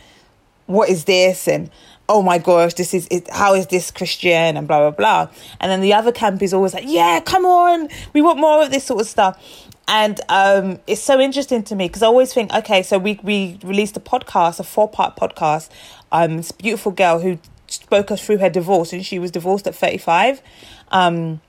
what 0.67 0.89
is 0.89 1.05
this 1.05 1.47
and 1.47 1.71
oh 2.09 2.23
my 2.23 2.39
gosh, 2.39 2.75
this 2.75 2.95
is 2.95 3.07
it, 3.11 3.29
how 3.31 3.55
is 3.55 3.67
this 3.67 3.91
Christian 3.91 4.57
and 4.57 4.67
blah 4.67 4.79
blah 4.79 4.91
blah. 4.91 5.29
And 5.61 5.71
then 5.71 5.81
the 5.81 5.93
other 5.95 6.13
camp 6.13 6.43
is 6.43 6.55
always 6.55 6.75
like, 6.75 6.85
yeah, 6.87 7.21
come 7.21 7.45
on, 7.45 7.89
we 8.13 8.23
want 8.23 8.39
more 8.39 8.63
of 8.63 8.71
this 8.71 8.85
sort 8.85 9.01
of 9.01 9.07
stuff. 9.07 9.67
And 9.87 10.21
um, 10.29 10.79
it's 10.87 11.03
so 11.03 11.19
interesting 11.19 11.63
to 11.65 11.75
me 11.75 11.89
because 11.89 12.03
I 12.03 12.07
always 12.07 12.33
think, 12.35 12.53
okay, 12.53 12.83
so 12.83 12.99
we 12.99 13.19
we 13.23 13.59
released 13.63 13.97
a 13.97 14.01
podcast, 14.01 14.61
a 14.61 14.65
four 14.65 14.89
part 14.89 15.17
podcast. 15.17 15.71
Um, 16.13 16.39
this 16.39 16.53
beautiful 16.53 16.93
girl 16.93 17.21
who 17.21 17.39
spoke 17.67 18.11
us 18.11 18.25
through 18.25 18.39
her 18.39 18.51
divorce, 18.51 18.93
and 18.93 19.05
she 19.05 19.19
was 19.19 19.31
divorced 19.31 19.67
at 19.67 19.75
thirty 19.75 19.99
five. 19.99 20.43
Um, 20.91 21.41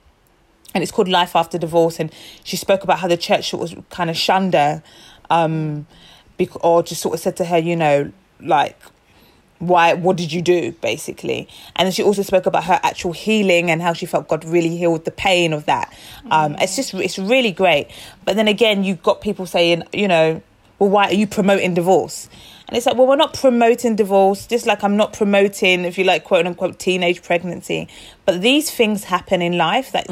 and 0.74 0.82
it's 0.82 0.92
called 0.92 1.08
Life 1.08 1.34
After 1.34 1.58
Divorce. 1.58 1.98
And 1.98 2.12
she 2.44 2.56
spoke 2.56 2.84
about 2.84 3.00
how 3.00 3.08
the 3.08 3.16
church 3.16 3.52
was 3.52 3.74
kind 3.90 4.08
of 4.08 4.16
shunned 4.16 4.54
her, 4.54 4.82
um, 5.28 5.86
or 6.60 6.82
just 6.82 7.02
sort 7.02 7.14
of 7.14 7.20
said 7.20 7.36
to 7.38 7.44
her, 7.44 7.58
you 7.58 7.76
know, 7.76 8.12
like, 8.40 8.78
why? 9.60 9.94
What 9.94 10.16
did 10.16 10.32
you 10.32 10.42
do, 10.42 10.72
basically? 10.72 11.46
And 11.76 11.86
then 11.86 11.92
she 11.92 12.02
also 12.02 12.22
spoke 12.22 12.46
about 12.46 12.64
her 12.64 12.80
actual 12.82 13.12
healing 13.12 13.70
and 13.70 13.80
how 13.80 13.92
she 13.92 14.06
felt 14.06 14.26
God 14.26 14.44
really 14.44 14.76
healed 14.76 15.04
the 15.04 15.10
pain 15.10 15.52
of 15.52 15.66
that. 15.66 15.96
Um, 16.30 16.56
it's 16.58 16.76
just 16.76 16.94
it's 16.94 17.18
really 17.18 17.52
great. 17.52 17.88
But 18.24 18.36
then 18.36 18.48
again, 18.48 18.82
you've 18.84 19.02
got 19.02 19.20
people 19.20 19.46
saying, 19.46 19.84
you 19.92 20.08
know, 20.08 20.42
well, 20.78 20.90
why 20.90 21.04
are 21.08 21.14
you 21.14 21.26
promoting 21.26 21.74
divorce? 21.74 22.28
And 22.68 22.76
it's 22.76 22.86
like, 22.86 22.96
well, 22.96 23.08
we're 23.08 23.16
not 23.16 23.34
promoting 23.34 23.96
divorce, 23.96 24.46
just 24.46 24.64
like 24.64 24.84
I'm 24.84 24.96
not 24.96 25.12
promoting, 25.12 25.84
if 25.84 25.98
you 25.98 26.04
like, 26.04 26.22
quote 26.22 26.46
unquote, 26.46 26.78
teenage 26.78 27.20
pregnancy. 27.22 27.88
But 28.26 28.42
these 28.42 28.70
things 28.70 29.04
happen 29.04 29.42
in 29.42 29.58
life. 29.58 29.90
That 29.90 30.06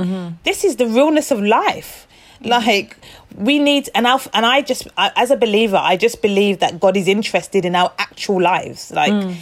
this 0.44 0.64
is 0.64 0.76
the 0.76 0.86
realness 0.88 1.30
of 1.30 1.40
life. 1.40 2.07
Like 2.42 2.96
we 3.34 3.58
need, 3.58 3.90
and 3.94 4.06
I 4.06 4.18
and 4.32 4.46
I 4.46 4.62
just, 4.62 4.88
I, 4.96 5.12
as 5.16 5.30
a 5.30 5.36
believer, 5.36 5.76
I 5.76 5.96
just 5.96 6.22
believe 6.22 6.60
that 6.60 6.80
God 6.80 6.96
is 6.96 7.08
interested 7.08 7.64
in 7.64 7.74
our 7.74 7.92
actual 7.98 8.40
lives. 8.40 8.90
Like 8.90 9.12
mm. 9.12 9.36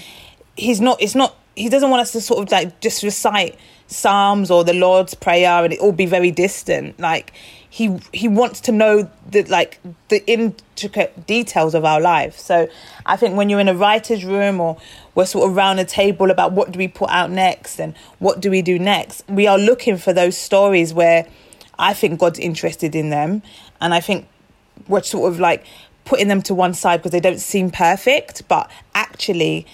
He's 0.56 0.80
not. 0.80 1.00
It's 1.02 1.14
not. 1.14 1.36
He 1.54 1.68
doesn't 1.68 1.90
want 1.90 2.00
us 2.00 2.12
to 2.12 2.20
sort 2.20 2.42
of 2.42 2.50
like 2.50 2.80
just 2.80 3.02
recite 3.02 3.58
psalms 3.88 4.50
or 4.50 4.64
the 4.64 4.74
Lord's 4.74 5.14
prayer 5.14 5.64
and 5.64 5.72
it 5.72 5.78
all 5.78 5.92
be 5.92 6.06
very 6.06 6.30
distant. 6.30 6.98
Like 6.98 7.32
he 7.68 7.98
he 8.12 8.28
wants 8.28 8.60
to 8.62 8.72
know 8.72 9.10
the 9.30 9.42
like 9.44 9.78
the 10.08 10.26
intricate 10.26 11.26
details 11.26 11.74
of 11.74 11.84
our 11.84 12.00
life. 12.00 12.38
So 12.38 12.68
I 13.04 13.16
think 13.16 13.36
when 13.36 13.48
you're 13.48 13.60
in 13.60 13.68
a 13.68 13.74
writer's 13.74 14.24
room 14.24 14.60
or 14.60 14.78
we're 15.14 15.26
sort 15.26 15.48
of 15.48 15.56
around 15.56 15.78
a 15.78 15.84
table 15.84 16.30
about 16.30 16.52
what 16.52 16.72
do 16.72 16.78
we 16.78 16.88
put 16.88 17.10
out 17.10 17.30
next 17.30 17.78
and 17.78 17.94
what 18.18 18.40
do 18.40 18.50
we 18.50 18.62
do 18.62 18.78
next, 18.78 19.22
we 19.28 19.46
are 19.46 19.58
looking 19.58 19.98
for 19.98 20.12
those 20.12 20.36
stories 20.36 20.92
where 20.92 21.26
I 21.78 21.94
think 21.94 22.20
God's 22.20 22.38
interested 22.38 22.94
in 22.94 23.10
them, 23.10 23.42
and 23.80 23.94
I 23.94 24.00
think 24.00 24.28
we're 24.88 25.02
sort 25.02 25.32
of 25.32 25.40
like 25.40 25.64
putting 26.04 26.28
them 26.28 26.42
to 26.42 26.54
one 26.54 26.74
side 26.74 26.98
because 26.98 27.12
they 27.12 27.20
don't 27.20 27.40
seem 27.40 27.70
perfect, 27.70 28.46
but 28.48 28.70
actually 28.94 29.66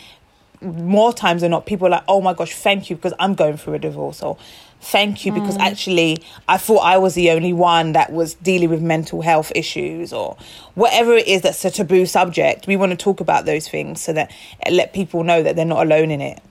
more 0.60 1.12
times 1.12 1.42
than 1.42 1.50
not, 1.50 1.66
people 1.66 1.88
are 1.88 1.90
like, 1.90 2.04
"Oh 2.08 2.20
my 2.20 2.34
gosh, 2.34 2.54
thank 2.54 2.90
you," 2.90 2.96
because 2.96 3.14
I'm 3.18 3.34
going 3.34 3.56
through 3.56 3.74
a 3.74 3.78
divorce, 3.78 4.22
or 4.22 4.38
thank 4.82 5.24
you 5.24 5.32
because 5.32 5.56
mm. 5.56 5.62
actually 5.62 6.20
I 6.48 6.56
thought 6.56 6.80
I 6.80 6.98
was 6.98 7.14
the 7.14 7.30
only 7.30 7.52
one 7.52 7.92
that 7.92 8.12
was 8.12 8.34
dealing 8.34 8.68
with 8.68 8.82
mental 8.82 9.22
health 9.22 9.52
issues 9.54 10.12
or 10.12 10.36
whatever 10.74 11.14
it 11.14 11.28
is 11.28 11.42
that's 11.42 11.64
a 11.64 11.70
taboo 11.70 12.04
subject. 12.04 12.66
We 12.66 12.76
want 12.76 12.90
to 12.90 12.96
talk 12.96 13.20
about 13.20 13.44
those 13.44 13.68
things 13.68 14.02
so 14.02 14.12
that 14.12 14.32
let 14.70 14.92
people 14.92 15.22
know 15.22 15.42
that 15.42 15.54
they're 15.54 15.64
not 15.64 15.86
alone 15.86 16.10
in 16.10 16.20
it. 16.20 16.42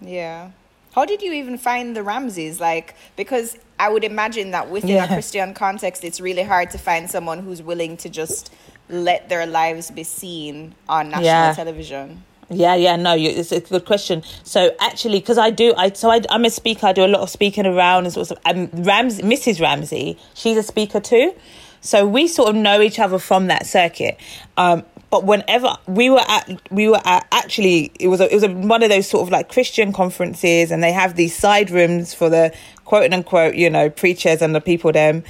Yeah. 0.00 0.50
How 0.94 1.04
did 1.04 1.22
you 1.22 1.32
even 1.32 1.56
find 1.58 1.94
the 1.96 2.02
Ramseys? 2.02 2.60
Like, 2.60 2.94
because 3.16 3.56
I 3.78 3.88
would 3.88 4.04
imagine 4.04 4.50
that 4.50 4.70
within 4.70 4.90
Yeah. 4.90 5.04
a 5.04 5.08
Christian 5.08 5.54
context, 5.54 6.04
it's 6.04 6.20
really 6.20 6.42
hard 6.42 6.70
to 6.70 6.78
find 6.78 7.08
someone 7.10 7.38
who's 7.40 7.62
willing 7.62 7.96
to 7.98 8.08
just 8.08 8.52
let 8.88 9.28
their 9.28 9.46
lives 9.46 9.90
be 9.90 10.02
seen 10.02 10.74
on 10.88 11.10
national 11.10 11.24
Yeah. 11.26 11.52
television. 11.54 12.24
Yeah, 12.52 12.74
yeah, 12.74 12.96
no, 12.96 13.14
you, 13.14 13.30
it's 13.30 13.52
a 13.52 13.60
good 13.60 13.84
question. 13.84 14.24
So 14.42 14.74
actually, 14.80 15.20
because 15.20 15.38
I 15.38 15.50
do, 15.50 15.72
I 15.76 15.92
so 15.92 16.10
I, 16.10 16.20
I'm 16.30 16.44
a 16.44 16.50
speaker. 16.50 16.88
I 16.88 16.92
do 16.92 17.04
a 17.04 17.06
lot 17.06 17.20
of 17.20 17.30
speaking 17.30 17.64
around 17.64 18.06
and 18.06 18.12
sort 18.12 18.32
of. 18.32 18.38
Um, 18.44 18.68
Ramsey, 18.72 19.22
Mrs. 19.22 19.60
Ramsey, 19.60 20.18
she's 20.34 20.56
a 20.56 20.64
speaker 20.64 20.98
too. 20.98 21.32
So 21.80 22.04
we 22.06 22.26
sort 22.26 22.48
of 22.50 22.56
know 22.56 22.80
each 22.80 22.98
other 22.98 23.20
from 23.20 23.46
that 23.46 23.66
circuit. 23.66 24.18
Um, 24.56 24.82
but 25.10 25.24
whenever 25.24 25.76
we 25.86 26.08
were 26.08 26.24
at, 26.26 26.60
we 26.70 26.88
were 26.88 27.00
at 27.04 27.26
actually 27.32 27.90
it 27.98 28.08
was 28.08 28.20
a, 28.20 28.30
it 28.30 28.34
was 28.34 28.44
a, 28.44 28.48
one 28.48 28.82
of 28.82 28.90
those 28.90 29.08
sort 29.08 29.26
of 29.26 29.30
like 29.30 29.48
Christian 29.48 29.92
conferences, 29.92 30.70
and 30.70 30.82
they 30.82 30.92
have 30.92 31.16
these 31.16 31.36
side 31.36 31.70
rooms 31.70 32.14
for 32.14 32.28
the 32.28 32.54
quote 32.84 33.12
unquote, 33.12 33.54
you 33.54 33.68
know, 33.68 33.90
preachers 33.90 34.40
and 34.40 34.54
the 34.54 34.60
people 34.60 34.92
them, 34.92 35.24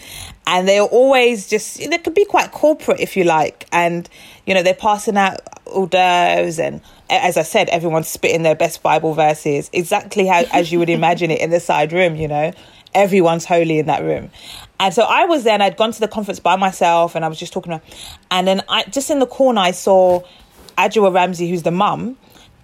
and 0.47 0.69
they're 0.69 0.83
always 0.83 1.49
just 1.49 1.79
they 1.79 1.99
could 1.99 2.15
be 2.15 2.25
quite 2.27 2.53
corporate 2.53 3.01
if 3.01 3.17
you 3.17 3.25
like, 3.25 3.67
and 3.73 4.09
you 4.47 4.55
know 4.55 4.63
they're 4.63 4.75
passing 4.75 5.17
out 5.17 5.41
hors 5.67 5.87
d'oeuvres 5.87 6.59
and 6.59 6.81
as 7.11 7.37
I 7.37 7.43
said, 7.43 7.69
everyone's 7.71 8.09
spitting 8.09 8.43
their 8.43 8.55
best 8.55 8.83
Bible 8.83 9.15
verses, 9.15 9.69
exactly 9.73 10.27
how 10.27 10.45
as 10.53 10.71
you 10.71 10.79
would 10.79 10.91
imagine 10.91 11.31
it 11.31 11.41
in 11.41 11.51
the 11.51 11.61
side 11.61 11.93
room, 11.93 12.15
you 12.15 12.29
know. 12.29 12.53
Everyone's 12.95 13.45
holy 13.45 13.79
in 13.79 13.87
that 13.87 14.03
room. 14.03 14.31
And 14.79 14.95
so 14.95 15.03
I 15.03 15.25
was 15.25 15.45
there 15.45 15.55
and 15.55 15.63
I'd 15.63 15.77
gone 15.77 15.93
to 15.93 16.01
the 16.01 16.09
conference 16.09 16.41
by 16.41 16.57
myself 16.57 17.15
and 17.15 17.25
I 17.25 17.29
was 17.29 17.39
just 17.39 17.53
talking 17.53 17.71
to 17.71 17.79
her. 17.79 17.83
And 18.31 18.47
then 18.47 18.63
I 18.69 18.85
just 18.85 19.11
in 19.11 19.19
the 19.19 19.27
corner 19.27 19.61
I 19.61 19.73
saw 19.73 20.23
Adjoa 20.79 21.13
Ramsey, 21.13 21.49
who's 21.51 21.63
the 21.63 21.71
mum, 21.71 22.17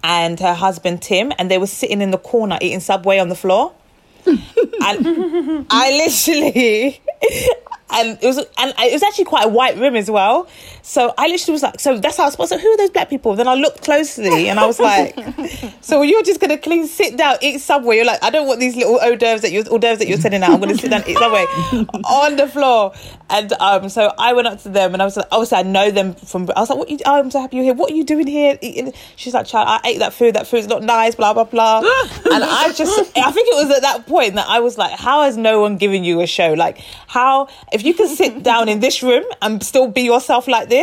and 0.03 0.39
her 0.39 0.53
husband 0.53 1.01
Tim, 1.01 1.31
and 1.37 1.51
they 1.51 1.57
were 1.57 1.67
sitting 1.67 2.01
in 2.01 2.11
the 2.11 2.17
corner 2.17 2.57
eating 2.61 2.79
Subway 2.79 3.19
on 3.19 3.29
the 3.29 3.35
floor. 3.35 3.73
and 4.25 5.65
I 5.69 5.91
literally 5.91 7.01
and 7.91 8.17
it 8.21 8.25
was 8.25 8.37
and 8.37 8.73
it 8.77 8.93
was 8.93 9.03
actually 9.03 9.25
quite 9.25 9.45
a 9.45 9.49
white 9.49 9.77
room 9.77 9.95
as 9.95 10.09
well. 10.11 10.47
So 10.87 11.13
I 11.17 11.27
literally 11.27 11.51
was 11.51 11.63
like, 11.63 11.81
so 11.81 11.97
that's 11.97 12.15
how 12.15 12.23
I 12.23 12.27
was 12.27 12.33
supposed 12.35 12.53
to. 12.53 12.57
Who 12.57 12.69
are 12.69 12.77
those 12.77 12.91
black 12.91 13.09
people? 13.09 13.35
Then 13.35 13.45
I 13.45 13.55
looked 13.55 13.83
closely 13.83 14.47
and 14.47 14.57
I 14.57 14.65
was 14.65 14.79
like, 14.79 15.19
so 15.81 16.01
you're 16.01 16.23
just 16.23 16.39
gonna 16.39 16.57
clean, 16.57 16.87
sit 16.87 17.17
down, 17.17 17.35
eat 17.41 17.59
Subway. 17.59 17.97
You're 17.97 18.05
like, 18.05 18.23
I 18.23 18.29
don't 18.29 18.47
want 18.47 18.61
these 18.61 18.73
little 18.77 18.97
hors 19.01 19.17
d'oeuvres 19.17 19.41
that 19.41 19.51
you're 19.51 19.65
hors 19.69 19.79
d'oeuvres 19.79 19.99
that 19.99 20.07
you're 20.07 20.17
sending 20.17 20.43
out. 20.43 20.51
I'm 20.51 20.61
gonna 20.61 20.77
sit 20.77 20.89
down, 20.89 21.03
eat 21.05 21.17
Subway 21.17 21.41
on 22.05 22.37
the 22.37 22.47
floor. 22.47 22.93
And 23.29 23.51
um, 23.59 23.89
so 23.89 24.13
I 24.17 24.31
went 24.31 24.47
up 24.47 24.61
to 24.61 24.69
them 24.69 24.93
and 24.93 25.01
I 25.01 25.05
was 25.05 25.17
like, 25.17 25.25
obviously 25.29 25.57
I 25.57 25.63
know 25.63 25.91
them 25.91 26.13
from. 26.13 26.49
I 26.55 26.61
was 26.61 26.69
like, 26.69 26.79
what? 26.79 26.89
You, 26.89 26.99
oh, 27.05 27.19
I'm 27.19 27.31
so 27.31 27.41
happy 27.41 27.57
you're 27.57 27.65
here. 27.65 27.73
What 27.73 27.91
are 27.91 27.95
you 27.95 28.05
doing 28.05 28.25
here? 28.25 28.57
Eating? 28.61 28.93
She's 29.17 29.33
like, 29.33 29.45
child, 29.45 29.67
I 29.67 29.81
ate 29.89 29.99
that 29.99 30.13
food. 30.13 30.35
That 30.35 30.47
food's 30.47 30.67
not 30.67 30.83
nice. 30.83 31.15
Blah 31.15 31.33
blah 31.33 31.43
blah. 31.43 31.79
and 31.81 32.43
I 32.45 32.71
just, 32.73 32.97
I 33.17 33.31
think 33.31 33.49
it 33.49 33.55
was 33.55 33.75
at 33.75 33.81
that 33.81 34.07
point 34.07 34.35
that 34.35 34.47
I 34.47 34.61
was 34.61 34.77
like, 34.77 34.97
how 34.97 35.23
has 35.23 35.35
no 35.35 35.59
one 35.59 35.75
given 35.75 36.05
you 36.05 36.21
a 36.21 36.27
show? 36.27 36.53
Like, 36.53 36.77
how 37.07 37.49
if 37.73 37.83
you 37.83 37.93
can 37.93 38.07
sit 38.07 38.41
down 38.41 38.69
in 38.69 38.79
this 38.79 39.03
room 39.03 39.25
and 39.41 39.61
still 39.61 39.89
be 39.89 40.03
yourself 40.03 40.47
like 40.47 40.69
this? 40.69 40.76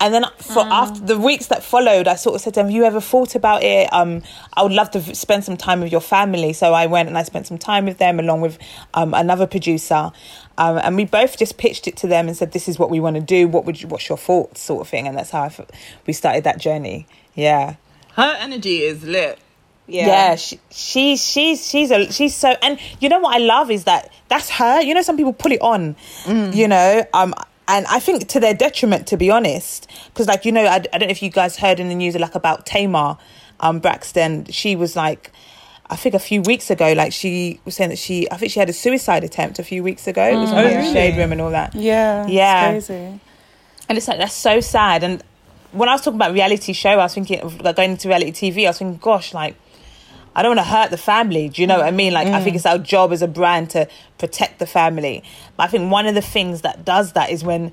And 0.00 0.14
then 0.14 0.24
for 0.38 0.60
after 0.60 1.00
the 1.00 1.18
weeks 1.18 1.46
that 1.46 1.62
followed, 1.62 2.08
I 2.08 2.14
sort 2.16 2.34
of 2.34 2.40
said 2.40 2.54
to 2.54 2.60
them, 2.60 2.66
"Have 2.66 2.74
you 2.74 2.84
ever 2.84 3.00
thought 3.00 3.34
about 3.34 3.62
it? 3.62 3.92
Um, 3.92 4.22
I 4.54 4.62
would 4.62 4.72
love 4.72 4.90
to 4.92 5.00
v- 5.00 5.14
spend 5.14 5.44
some 5.44 5.56
time 5.56 5.80
with 5.80 5.92
your 5.92 6.00
family." 6.00 6.52
So 6.52 6.72
I 6.72 6.86
went 6.86 7.08
and 7.08 7.16
I 7.18 7.22
spent 7.22 7.46
some 7.46 7.58
time 7.58 7.84
with 7.84 7.98
them 7.98 8.18
along 8.18 8.40
with 8.40 8.58
um, 8.94 9.14
another 9.14 9.46
producer. 9.46 10.10
Um, 10.58 10.78
and 10.78 10.96
we 10.96 11.04
both 11.04 11.38
just 11.38 11.56
pitched 11.58 11.86
it 11.86 11.96
to 11.98 12.06
them 12.06 12.28
and 12.28 12.36
said, 12.36 12.52
"This 12.52 12.68
is 12.68 12.78
what 12.78 12.90
we 12.90 13.00
want 13.00 13.16
to 13.16 13.22
do. 13.22 13.48
What 13.48 13.64
would 13.66 13.80
you? 13.80 13.88
What's 13.88 14.08
your 14.08 14.18
thoughts?" 14.18 14.60
Sort 14.60 14.80
of 14.80 14.88
thing. 14.88 15.06
And 15.08 15.16
that's 15.16 15.30
how 15.30 15.42
I 15.42 15.46
f- 15.46 15.60
we 16.06 16.12
started 16.12 16.44
that 16.44 16.58
journey. 16.58 17.06
Yeah, 17.34 17.74
Her 18.16 18.36
energy 18.40 18.82
is 18.82 19.04
lit. 19.04 19.38
Yeah. 19.86 20.06
yeah. 20.06 20.36
She, 20.36 20.60
she's 20.70 21.24
she's 21.26 21.68
she's 21.68 21.90
a 21.90 22.12
she's 22.12 22.34
so. 22.34 22.54
And 22.62 22.78
you 23.00 23.08
know 23.08 23.18
what 23.18 23.34
I 23.34 23.38
love 23.38 23.70
is 23.70 23.84
that 23.84 24.12
that's 24.28 24.48
her. 24.50 24.80
You 24.82 24.94
know, 24.94 25.02
some 25.02 25.16
people 25.16 25.32
pull 25.32 25.52
it 25.52 25.60
on. 25.60 25.96
You 26.26 26.68
know, 26.68 27.04
um. 27.12 27.34
And 27.70 27.86
I 27.86 28.00
think 28.00 28.26
to 28.28 28.40
their 28.40 28.52
detriment, 28.52 29.06
to 29.08 29.16
be 29.16 29.30
honest, 29.30 29.88
because 30.06 30.26
like 30.26 30.44
you 30.44 30.50
know, 30.50 30.64
I, 30.64 30.74
I 30.74 30.98
don't 30.98 31.02
know 31.02 31.08
if 31.08 31.22
you 31.22 31.30
guys 31.30 31.56
heard 31.56 31.78
in 31.78 31.88
the 31.88 31.94
news 31.94 32.16
like 32.16 32.34
about 32.34 32.66
Tamar, 32.66 33.16
um, 33.60 33.78
Braxton. 33.78 34.46
She 34.46 34.74
was 34.74 34.96
like, 34.96 35.30
I 35.88 35.94
think 35.94 36.16
a 36.16 36.18
few 36.18 36.42
weeks 36.42 36.68
ago, 36.68 36.92
like 36.94 37.12
she 37.12 37.60
was 37.64 37.76
saying 37.76 37.90
that 37.90 37.98
she, 37.98 38.28
I 38.30 38.36
think 38.38 38.50
she 38.50 38.58
had 38.58 38.68
a 38.68 38.72
suicide 38.72 39.22
attempt 39.22 39.60
a 39.60 39.62
few 39.62 39.84
weeks 39.84 40.08
ago. 40.08 40.24
It 40.24 40.36
was 40.36 40.50
on 40.50 40.64
the 40.64 40.70
really? 40.70 40.92
shade 40.92 41.16
room 41.16 41.30
and 41.30 41.40
all 41.40 41.50
that. 41.50 41.74
Yeah. 41.76 42.26
Yeah. 42.26 42.70
It's 42.72 42.88
crazy. 42.88 43.20
And 43.88 43.98
it's 43.98 44.08
like 44.08 44.18
that's 44.18 44.34
so 44.34 44.60
sad. 44.60 45.04
And 45.04 45.22
when 45.70 45.88
I 45.88 45.92
was 45.92 46.02
talking 46.02 46.18
about 46.18 46.32
reality 46.32 46.72
show, 46.72 46.90
I 46.90 46.96
was 46.96 47.14
thinking 47.14 47.40
of 47.40 47.60
like 47.60 47.76
going 47.76 47.92
into 47.92 48.08
reality 48.08 48.32
TV. 48.32 48.64
I 48.64 48.70
was 48.70 48.78
thinking, 48.78 48.98
gosh, 48.98 49.32
like 49.32 49.54
I 50.34 50.42
don't 50.42 50.56
want 50.56 50.66
to 50.66 50.72
hurt 50.72 50.90
the 50.90 50.98
family. 50.98 51.48
Do 51.48 51.60
you 51.60 51.66
know 51.66 51.78
what 51.78 51.86
I 51.86 51.90
mean? 51.90 52.12
Like 52.12 52.28
I 52.28 52.42
think 52.42 52.54
mm. 52.54 52.56
it's 52.56 52.66
our 52.66 52.78
job 52.78 53.12
as 53.12 53.22
a 53.22 53.28
brand 53.28 53.70
to 53.70 53.88
protect 54.18 54.58
the 54.58 54.66
family. 54.66 55.24
But 55.56 55.64
I 55.64 55.66
think 55.66 55.90
one 55.90 56.06
of 56.06 56.14
the 56.14 56.22
things 56.22 56.62
that 56.62 56.84
does 56.84 57.12
that 57.12 57.30
is 57.30 57.42
when 57.42 57.72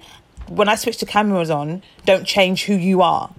when 0.50 0.70
I 0.70 0.76
switch 0.76 1.00
the 1.00 1.06
cameras 1.06 1.50
on, 1.50 1.84
don't 2.06 2.26
change 2.26 2.64
who 2.66 2.74
you 2.74 3.02
are. 3.02 3.34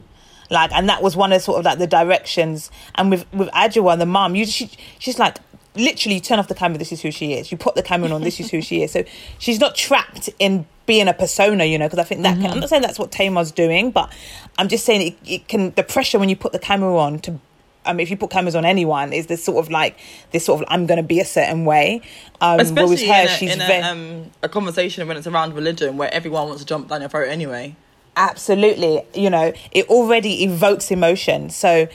Like, 0.50 0.72
and 0.72 0.88
that 0.88 1.02
was 1.02 1.16
one 1.16 1.32
of 1.32 1.42
sort 1.42 1.58
of 1.58 1.64
like 1.64 1.78
the 1.78 1.86
directions. 1.86 2.70
And 2.94 3.10
with 3.10 3.26
with 3.32 3.48
Adjoa, 3.48 3.98
the 3.98 4.06
mom, 4.06 4.34
you 4.34 4.46
she, 4.46 4.70
she's 4.98 5.18
like 5.18 5.38
literally 5.74 6.16
you 6.16 6.20
turn 6.20 6.38
off 6.38 6.48
the 6.48 6.54
camera. 6.54 6.78
This 6.78 6.92
is 6.92 7.02
who 7.02 7.10
she 7.10 7.34
is. 7.34 7.50
You 7.52 7.58
put 7.58 7.74
the 7.74 7.82
camera 7.82 8.10
on. 8.10 8.22
This 8.22 8.40
is 8.40 8.50
who 8.50 8.60
she 8.62 8.82
is. 8.82 8.92
So 8.92 9.04
she's 9.38 9.60
not 9.60 9.74
trapped 9.74 10.30
in 10.38 10.66
being 10.86 11.08
a 11.08 11.14
persona, 11.14 11.64
you 11.64 11.78
know. 11.78 11.86
Because 11.86 11.98
I 11.98 12.04
think 12.04 12.22
that 12.22 12.34
can, 12.34 12.44
mm-hmm. 12.44 12.52
I'm 12.52 12.60
not 12.60 12.68
saying 12.68 12.82
that's 12.82 12.98
what 12.98 13.12
Tamar's 13.12 13.52
doing, 13.52 13.90
but 13.90 14.12
I'm 14.56 14.68
just 14.68 14.84
saying 14.84 15.12
it, 15.12 15.30
it 15.30 15.48
can 15.48 15.72
the 15.72 15.82
pressure 15.82 16.18
when 16.18 16.28
you 16.28 16.36
put 16.36 16.52
the 16.52 16.58
camera 16.58 16.96
on 16.96 17.18
to. 17.20 17.40
I 17.88 17.92
mean, 17.92 18.00
if 18.00 18.10
you 18.10 18.16
put 18.16 18.30
cameras 18.30 18.54
on 18.54 18.64
anyone, 18.64 19.12
is 19.12 19.26
this 19.26 19.42
sort 19.42 19.64
of 19.64 19.70
like 19.70 19.98
this 20.30 20.44
sort 20.44 20.60
of 20.60 20.68
I'm 20.70 20.86
going 20.86 20.98
to 20.98 21.02
be 21.02 21.18
a 21.20 21.24
certain 21.24 21.64
way. 21.64 22.02
Um, 22.40 22.60
Especially 22.60 22.84
whereas 22.84 23.02
her, 23.02 23.22
in, 23.22 23.26
a, 23.26 23.30
she's 23.30 23.52
in 23.52 23.58
ve- 23.58 23.74
a, 23.78 23.82
um, 23.82 24.30
a 24.42 24.48
conversation 24.48 25.08
when 25.08 25.16
it's 25.16 25.26
around 25.26 25.54
religion 25.54 25.96
where 25.96 26.12
everyone 26.12 26.46
wants 26.46 26.62
to 26.62 26.66
jump 26.66 26.88
down 26.88 27.00
your 27.00 27.10
throat 27.10 27.28
anyway. 27.28 27.74
absolutely 28.16 29.02
you 29.14 29.30
know 29.30 29.52
it 29.70 29.88
already 29.88 30.42
evokes 30.42 30.90
emotion 30.90 31.48
so 31.48 31.86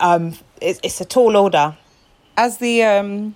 um 0.00 0.34
it's, 0.62 0.80
it's 0.82 1.00
a 1.02 1.04
tall 1.04 1.36
order 1.36 1.76
as 2.38 2.56
the 2.58 2.82
um 2.82 3.34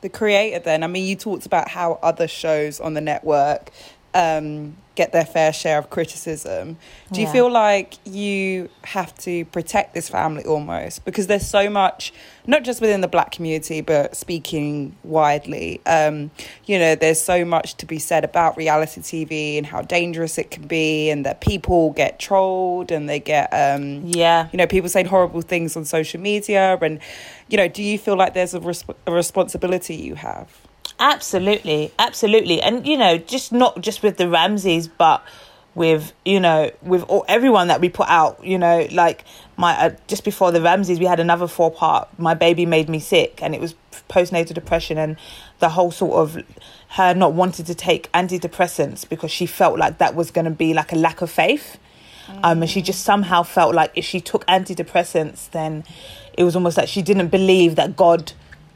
the 0.00 0.08
creator 0.08 0.58
then 0.58 0.82
i 0.82 0.88
mean 0.88 1.06
you 1.06 1.14
talked 1.14 1.46
about 1.46 1.68
how 1.68 1.98
other 2.02 2.26
shows 2.26 2.80
on 2.80 2.94
the 2.94 3.00
network 3.00 3.70
um 4.14 4.76
get 4.96 5.12
their 5.12 5.24
fair 5.24 5.50
share 5.50 5.78
of 5.78 5.88
criticism. 5.88 6.76
Do 7.10 7.22
you 7.22 7.26
feel 7.28 7.50
like 7.50 7.94
you 8.04 8.68
have 8.84 9.16
to 9.18 9.46
protect 9.46 9.94
this 9.94 10.10
family 10.10 10.44
almost? 10.44 11.06
Because 11.06 11.26
there's 11.26 11.46
so 11.46 11.70
much 11.70 12.12
not 12.46 12.64
just 12.64 12.82
within 12.82 13.00
the 13.00 13.08
black 13.08 13.32
community 13.32 13.80
but 13.80 14.14
speaking 14.14 14.94
widely. 15.02 15.80
Um 15.86 16.30
you 16.66 16.78
know 16.78 16.94
there's 16.96 17.20
so 17.20 17.44
much 17.46 17.76
to 17.76 17.86
be 17.86 17.98
said 17.98 18.24
about 18.24 18.58
reality 18.58 19.00
tv 19.00 19.56
and 19.56 19.66
how 19.66 19.80
dangerous 19.80 20.36
it 20.36 20.50
can 20.50 20.66
be 20.66 21.08
and 21.08 21.24
that 21.24 21.40
people 21.40 21.92
get 21.92 22.18
trolled 22.18 22.90
and 22.90 23.08
they 23.08 23.20
get 23.20 23.48
um 23.52 24.02
yeah. 24.04 24.48
you 24.52 24.58
know 24.58 24.66
people 24.66 24.90
saying 24.90 25.06
horrible 25.06 25.40
things 25.40 25.76
on 25.76 25.84
social 25.86 26.20
media. 26.20 26.78
And 26.82 26.98
you 27.48 27.56
know 27.56 27.68
do 27.68 27.82
you 27.82 27.96
feel 27.98 28.16
like 28.16 28.34
there's 28.34 28.54
a, 28.54 28.60
resp- 28.60 28.94
a 29.06 29.12
responsibility 29.12 29.94
you 29.94 30.16
have 30.16 30.48
Absolutely, 31.00 31.92
absolutely, 31.98 32.60
and 32.60 32.86
you 32.86 32.98
know, 32.98 33.16
just 33.16 33.52
not 33.52 33.80
just 33.80 34.02
with 34.02 34.18
the 34.18 34.28
Ramseys, 34.28 34.86
but 34.86 35.24
with 35.74 36.12
you 36.26 36.40
know, 36.40 36.70
with 36.82 37.02
all, 37.04 37.24
everyone 37.26 37.68
that 37.68 37.80
we 37.80 37.88
put 37.88 38.06
out. 38.08 38.44
You 38.44 38.58
know, 38.58 38.86
like 38.92 39.24
my 39.56 39.72
uh, 39.72 39.90
just 40.08 40.24
before 40.24 40.52
the 40.52 40.60
Ramseys, 40.60 40.98
we 40.98 41.06
had 41.06 41.18
another 41.18 41.48
four 41.48 41.70
part. 41.70 42.08
My 42.18 42.34
baby 42.34 42.66
made 42.66 42.90
me 42.90 43.00
sick, 43.00 43.42
and 43.42 43.54
it 43.54 43.62
was 43.62 43.74
postnatal 44.10 44.52
depression, 44.52 44.98
and 44.98 45.16
the 45.58 45.70
whole 45.70 45.90
sort 45.90 46.16
of 46.16 46.44
her 46.88 47.14
not 47.14 47.32
wanting 47.32 47.64
to 47.64 47.74
take 47.74 48.12
antidepressants 48.12 49.08
because 49.08 49.30
she 49.30 49.46
felt 49.46 49.78
like 49.78 49.98
that 49.98 50.14
was 50.14 50.30
going 50.30 50.44
to 50.44 50.50
be 50.50 50.74
like 50.74 50.92
a 50.92 50.96
lack 50.96 51.22
of 51.22 51.30
faith. 51.30 51.78
Um, 52.44 52.62
and 52.62 52.70
she 52.70 52.80
just 52.82 53.02
somehow 53.02 53.42
felt 53.42 53.74
like 53.74 53.90
if 53.94 54.04
she 54.04 54.20
took 54.20 54.46
antidepressants, 54.46 55.50
then 55.50 55.82
it 56.34 56.44
was 56.44 56.54
almost 56.54 56.76
like 56.76 56.88
she 56.88 57.02
didn't 57.02 57.28
believe 57.28 57.74
that 57.76 57.96
God 57.96 58.32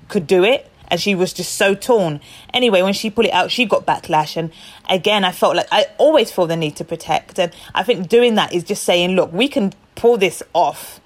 could 0.08 0.26
do 0.26 0.42
it. 0.42 0.70
And 0.94 1.00
she 1.00 1.16
was 1.16 1.33
just 1.33 1.57
so 1.57 1.74
torn. 1.74 2.20
Anyway, 2.52 2.80
when 2.80 2.92
she 2.92 3.11
pulled 3.11 3.26
it 3.26 3.33
out, 3.33 3.50
she 3.50 3.64
got 3.64 3.85
backlash. 3.85 4.37
And 4.37 4.52
again, 4.88 5.24
I 5.24 5.33
felt 5.33 5.57
like 5.57 5.66
I 5.72 5.87
always 5.98 6.30
feel 6.30 6.46
the 6.46 6.54
need 6.54 6.76
to 6.76 6.85
protect. 6.85 7.37
And 7.40 7.52
I 7.74 7.83
think 7.83 8.09
doing 8.09 8.37
that 8.37 8.54
is 8.54 8.62
just 8.62 8.85
saying, 8.85 9.16
look, 9.16 9.33
we 9.33 9.48
can 9.48 9.72
pull 9.96 10.18
this 10.18 10.40
off. 10.52 11.00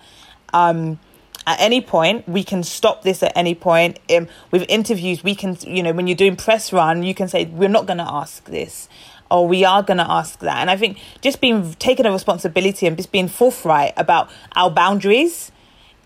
Um, 0.53 0.99
at 1.47 1.59
any 1.59 1.81
point 1.81 2.29
we 2.29 2.45
can 2.45 2.63
stop 2.63 3.01
this 3.03 3.23
at 3.23 3.33
any 3.35 3.55
point 3.55 3.99
um, 4.15 4.29
with 4.51 4.67
interviews 4.69 5.25
we 5.25 5.35
can 5.35 5.57
you 5.63 5.83
know 5.83 5.93
when 5.93 6.07
you're 6.07 6.17
doing 6.17 6.37
press 6.37 6.75
run 6.75 7.03
you 7.03 7.15
can 7.15 7.27
say 7.27 7.47
we're 7.47 7.71
not 7.71 7.87
going 7.87 7.97
to 7.97 8.07
ask 8.07 8.45
this 8.45 8.87
or 9.31 9.49
we 9.49 9.65
are 9.65 9.83
going 9.83 9.97
to 9.97 10.11
ask 10.11 10.41
that 10.41 10.59
and 10.59 10.71
i 10.71 10.77
think 10.77 10.99
just 11.23 11.41
being 11.41 11.73
taking 11.79 12.05
a 12.05 12.13
responsibility 12.13 12.87
and 12.87 12.99
just 12.99 13.13
being 13.13 13.29
forthright 13.29 13.95
about 13.97 14.29
our 14.57 14.71
boundaries 14.71 15.51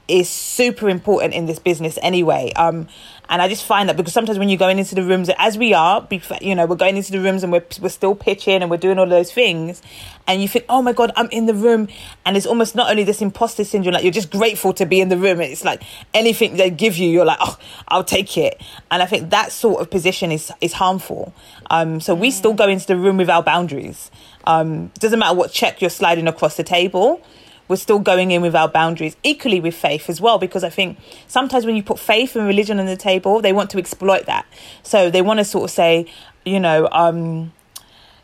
is 0.08 0.28
super 0.28 0.88
important 0.88 1.34
in 1.34 1.46
this 1.46 1.58
business 1.58 1.98
anyway. 2.02 2.52
Um, 2.54 2.88
and 3.28 3.40
I 3.40 3.48
just 3.48 3.64
find 3.64 3.88
that 3.88 3.96
because 3.96 4.12
sometimes 4.12 4.38
when 4.38 4.48
you're 4.48 4.58
going 4.58 4.78
into 4.78 4.94
the 4.94 5.02
rooms, 5.02 5.30
as 5.38 5.56
we 5.56 5.72
are, 5.72 6.06
you 6.42 6.54
know, 6.54 6.66
we're 6.66 6.76
going 6.76 6.96
into 6.96 7.12
the 7.12 7.20
rooms 7.20 7.42
and 7.42 7.50
we're, 7.52 7.64
we're 7.80 7.88
still 7.88 8.14
pitching 8.14 8.60
and 8.60 8.70
we're 8.70 8.76
doing 8.76 8.98
all 8.98 9.06
those 9.06 9.32
things, 9.32 9.80
and 10.26 10.42
you 10.42 10.48
think, 10.48 10.66
oh 10.68 10.82
my 10.82 10.92
God, 10.92 11.12
I'm 11.16 11.30
in 11.30 11.46
the 11.46 11.54
room. 11.54 11.88
And 12.26 12.36
it's 12.36 12.46
almost 12.46 12.74
not 12.74 12.90
only 12.90 13.04
this 13.04 13.22
imposter 13.22 13.64
syndrome, 13.64 13.94
like 13.94 14.02
you're 14.02 14.12
just 14.12 14.30
grateful 14.30 14.72
to 14.74 14.84
be 14.84 15.00
in 15.00 15.08
the 15.08 15.16
room. 15.16 15.40
It's 15.40 15.64
like 15.64 15.82
anything 16.12 16.56
they 16.56 16.68
give 16.68 16.96
you, 16.96 17.08
you're 17.08 17.24
like, 17.24 17.38
oh, 17.40 17.56
I'll 17.88 18.04
take 18.04 18.36
it. 18.36 18.60
And 18.90 19.02
I 19.02 19.06
think 19.06 19.30
that 19.30 19.50
sort 19.50 19.80
of 19.80 19.90
position 19.90 20.30
is, 20.30 20.52
is 20.60 20.74
harmful. 20.74 21.32
Um, 21.70 22.00
so 22.00 22.14
we 22.14 22.30
still 22.30 22.54
go 22.54 22.68
into 22.68 22.86
the 22.86 22.96
room 22.96 23.16
with 23.16 23.30
our 23.30 23.42
boundaries. 23.42 24.10
Um, 24.46 24.88
doesn't 24.98 25.18
matter 25.18 25.34
what 25.34 25.52
check 25.52 25.80
you're 25.80 25.90
sliding 25.90 26.28
across 26.28 26.56
the 26.56 26.64
table 26.64 27.22
we're 27.68 27.76
still 27.76 27.98
going 27.98 28.30
in 28.30 28.42
with 28.42 28.54
our 28.54 28.68
boundaries 28.68 29.16
equally 29.22 29.60
with 29.60 29.74
faith 29.74 30.08
as 30.08 30.20
well 30.20 30.38
because 30.38 30.64
i 30.64 30.70
think 30.70 30.98
sometimes 31.26 31.64
when 31.64 31.76
you 31.76 31.82
put 31.82 31.98
faith 31.98 32.36
and 32.36 32.46
religion 32.46 32.78
on 32.78 32.86
the 32.86 32.96
table 32.96 33.40
they 33.40 33.52
want 33.52 33.70
to 33.70 33.78
exploit 33.78 34.26
that 34.26 34.46
so 34.82 35.10
they 35.10 35.22
want 35.22 35.38
to 35.38 35.44
sort 35.44 35.64
of 35.64 35.70
say 35.70 36.06
you 36.44 36.60
know 36.60 36.88
um 36.92 37.52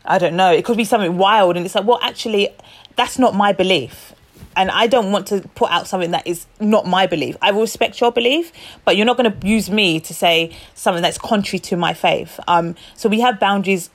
i 0.05 0.17
don't 0.17 0.35
know 0.35 0.51
it 0.51 0.65
could 0.65 0.77
be 0.77 0.83
something 0.83 1.17
wild 1.17 1.57
and 1.57 1.65
it's 1.65 1.75
like 1.75 1.85
well 1.85 1.99
actually 2.01 2.49
that's 2.95 3.17
not 3.17 3.35
my 3.35 3.51
belief 3.53 4.13
and 4.55 4.71
I 4.71 4.87
don't 4.87 5.11
want 5.11 5.27
to 5.27 5.41
put 5.55 5.71
out 5.71 5.87
something 5.87 6.11
that 6.11 6.27
is 6.27 6.45
not 6.59 6.85
my 6.85 7.07
belief. 7.07 7.37
I 7.41 7.51
will 7.51 7.61
respect 7.61 8.01
your 8.01 8.11
belief, 8.11 8.51
but 8.83 8.97
you're 8.97 9.05
not 9.05 9.15
going 9.15 9.31
to 9.31 9.47
use 9.47 9.69
me 9.69 10.01
to 10.01 10.13
say 10.13 10.53
something 10.73 11.01
that's 11.01 11.17
contrary 11.17 11.59
to 11.59 11.77
my 11.77 11.93
faith. 11.93 12.39
Um, 12.47 12.75
so 12.95 13.07
we 13.07 13.21
have 13.21 13.39
boundaries 13.39 13.89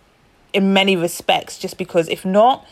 in 0.55 0.73
many 0.73 0.97
respects, 0.97 1.59
just 1.59 1.77
because 1.77 2.09
if 2.09 2.25
not, 2.25 2.67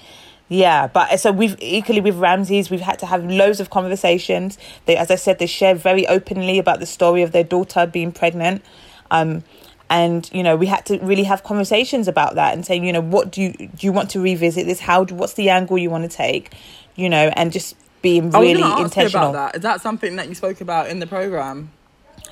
yeah, 0.52 0.86
but 0.86 1.18
so 1.18 1.32
we've 1.32 1.56
equally 1.60 2.02
with 2.02 2.16
Ramseys, 2.16 2.70
we've 2.70 2.82
had 2.82 2.98
to 2.98 3.06
have 3.06 3.24
loads 3.24 3.58
of 3.58 3.70
conversations. 3.70 4.58
They, 4.84 4.98
as 4.98 5.10
I 5.10 5.14
said, 5.14 5.38
they 5.38 5.46
share 5.46 5.74
very 5.74 6.06
openly 6.06 6.58
about 6.58 6.78
the 6.78 6.84
story 6.84 7.22
of 7.22 7.32
their 7.32 7.42
daughter 7.42 7.86
being 7.86 8.12
pregnant. 8.12 8.62
Um, 9.10 9.44
and 9.88 10.28
you 10.32 10.42
know 10.42 10.56
we 10.56 10.66
had 10.66 10.84
to 10.86 10.98
really 10.98 11.24
have 11.24 11.42
conversations 11.42 12.06
about 12.06 12.34
that 12.34 12.54
and 12.54 12.64
saying 12.64 12.84
you 12.84 12.94
know 12.94 13.00
what 13.02 13.30
do 13.30 13.42
you 13.42 13.52
do 13.52 13.86
you 13.86 13.92
want 13.92 14.10
to 14.10 14.20
revisit 14.20 14.66
this? 14.66 14.80
How 14.80 15.04
do, 15.04 15.14
what's 15.14 15.34
the 15.34 15.48
angle 15.48 15.78
you 15.78 15.90
want 15.90 16.10
to 16.10 16.14
take? 16.14 16.54
You 16.96 17.08
know 17.08 17.32
and 17.34 17.50
just 17.50 17.74
being 18.02 18.30
really 18.30 18.62
intentional 18.62 19.30
about 19.30 19.52
that. 19.52 19.56
Is 19.56 19.62
that 19.62 19.80
something 19.80 20.16
that 20.16 20.28
you 20.28 20.34
spoke 20.34 20.60
about 20.60 20.88
in 20.88 20.98
the 20.98 21.06
program 21.06 21.70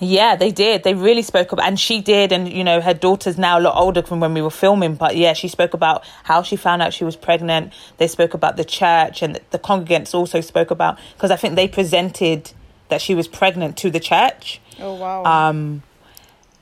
yeah, 0.01 0.35
they 0.35 0.51
did. 0.51 0.83
They 0.83 0.95
really 0.95 1.21
spoke 1.23 1.53
about, 1.53 1.67
and 1.67 1.79
she 1.79 2.01
did. 2.01 2.33
And 2.33 2.51
you 2.51 2.65
know, 2.65 2.81
her 2.81 2.95
daughter's 2.95 3.37
now 3.37 3.59
a 3.59 3.61
lot 3.61 3.77
older 3.77 4.03
from 4.03 4.19
when 4.19 4.33
we 4.33 4.41
were 4.41 4.51
filming. 4.51 4.95
But 4.95 5.17
yeah, 5.17 5.35
she 5.35 5.47
spoke 5.47 5.75
about 5.75 6.05
how 6.25 6.43
she 6.43 6.57
found 6.57 6.81
out 6.81 6.95
she 6.95 7.05
was 7.05 7.17
pregnant. 7.17 7.73
They 7.99 8.09
spoke 8.09 8.33
about 8.33 8.57
the 8.57 8.65
church, 8.65 9.23
and 9.23 9.39
the 9.51 9.59
congregants 9.59 10.15
also 10.15 10.41
spoke 10.41 10.71
about 10.71 10.99
because 11.15 11.31
I 11.31 11.37
think 11.37 11.55
they 11.55 11.69
presented 11.69 12.53
that 12.89 13.03
she 13.03 13.15
was 13.15 13.29
pregnant 13.29 13.77
to 13.79 13.91
the 13.91 14.01
church. 14.01 14.61
Oh 14.81 14.95
wow. 14.95 15.25
Um, 15.25 15.83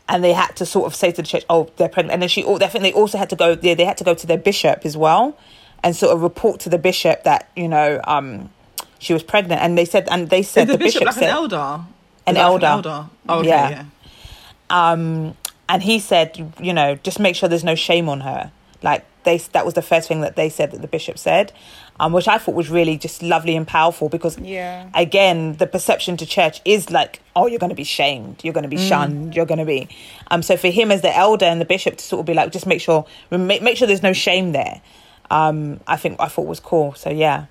and 0.08 0.24
they 0.24 0.32
had 0.32 0.56
to 0.56 0.66
sort 0.66 0.86
of 0.86 0.94
say 0.96 1.12
to 1.12 1.22
the 1.22 1.28
church, 1.28 1.44
"Oh, 1.48 1.70
they're 1.76 1.88
pregnant." 1.88 2.14
And 2.14 2.22
then 2.22 2.28
she, 2.28 2.44
I 2.44 2.66
think 2.66 2.82
they 2.82 2.92
also 2.92 3.18
had 3.18 3.30
to 3.30 3.36
go. 3.36 3.56
Yeah, 3.62 3.74
they 3.74 3.84
had 3.84 3.98
to 3.98 4.04
go 4.04 4.14
to 4.14 4.26
their 4.26 4.38
bishop 4.38 4.84
as 4.84 4.96
well, 4.96 5.38
and 5.84 5.94
sort 5.94 6.12
of 6.12 6.22
report 6.22 6.58
to 6.60 6.68
the 6.68 6.78
bishop 6.78 7.22
that 7.22 7.50
you 7.54 7.68
know, 7.68 8.00
um, 8.02 8.50
she 8.98 9.12
was 9.12 9.22
pregnant. 9.22 9.60
And 9.62 9.78
they 9.78 9.84
said, 9.84 10.08
and 10.10 10.28
they 10.28 10.42
said 10.42 10.66
the, 10.66 10.72
the, 10.72 10.78
bishop, 10.78 11.00
bishop 11.00 11.06
like 11.06 11.14
said, 11.14 11.24
an 11.24 11.30
elder 11.30 11.84
an 12.30 12.36
elder. 12.36 12.66
An 12.66 12.72
elder. 12.72 13.06
Oh, 13.28 13.38
okay, 13.40 13.48
yeah. 13.48 13.70
yeah. 13.70 13.84
Um, 14.70 15.36
and 15.68 15.82
he 15.82 15.98
said, 15.98 16.52
you 16.60 16.72
know, 16.72 16.94
just 16.96 17.18
make 17.20 17.36
sure 17.36 17.48
there's 17.48 17.64
no 17.64 17.74
shame 17.74 18.08
on 18.08 18.20
her. 18.20 18.50
Like 18.82 19.04
they, 19.24 19.38
that 19.38 19.64
was 19.64 19.74
the 19.74 19.82
first 19.82 20.08
thing 20.08 20.20
that 20.22 20.36
they 20.36 20.48
said 20.48 20.70
that 20.70 20.80
the 20.80 20.88
bishop 20.88 21.18
said, 21.18 21.52
um, 22.00 22.12
which 22.12 22.28
I 22.28 22.38
thought 22.38 22.54
was 22.54 22.70
really 22.70 22.96
just 22.96 23.22
lovely 23.22 23.56
and 23.56 23.66
powerful 23.66 24.08
because, 24.08 24.38
yeah. 24.38 24.88
again, 24.94 25.56
the 25.56 25.66
perception 25.66 26.16
to 26.18 26.26
church 26.26 26.60
is 26.64 26.90
like, 26.90 27.20
oh, 27.34 27.46
you're 27.46 27.58
going 27.58 27.70
to 27.70 27.76
be 27.76 27.84
shamed, 27.84 28.44
you're 28.44 28.54
going 28.54 28.62
to 28.62 28.68
be 28.68 28.76
Mm. 28.76 28.88
shunned, 28.88 29.34
you're 29.34 29.46
going 29.46 29.58
to 29.58 29.64
be. 29.64 29.88
Um, 30.30 30.42
so 30.42 30.56
for 30.56 30.68
him 30.68 30.90
as 30.92 31.02
the 31.02 31.14
elder 31.14 31.44
and 31.46 31.60
the 31.60 31.64
bishop 31.64 31.96
to 31.96 32.04
sort 32.04 32.20
of 32.20 32.26
be 32.26 32.34
like, 32.34 32.52
just 32.52 32.66
make 32.66 32.80
sure, 32.80 33.04
make, 33.30 33.62
make 33.62 33.76
sure 33.76 33.88
there's 33.88 34.02
no 34.02 34.12
shame 34.12 34.52
there. 34.52 34.80
Um, 35.30 35.80
I 35.86 35.96
think 35.96 36.20
I 36.20 36.28
thought 36.28 36.46
was 36.46 36.60
cool. 36.60 36.94
So 36.94 37.10
yeah. 37.10 37.46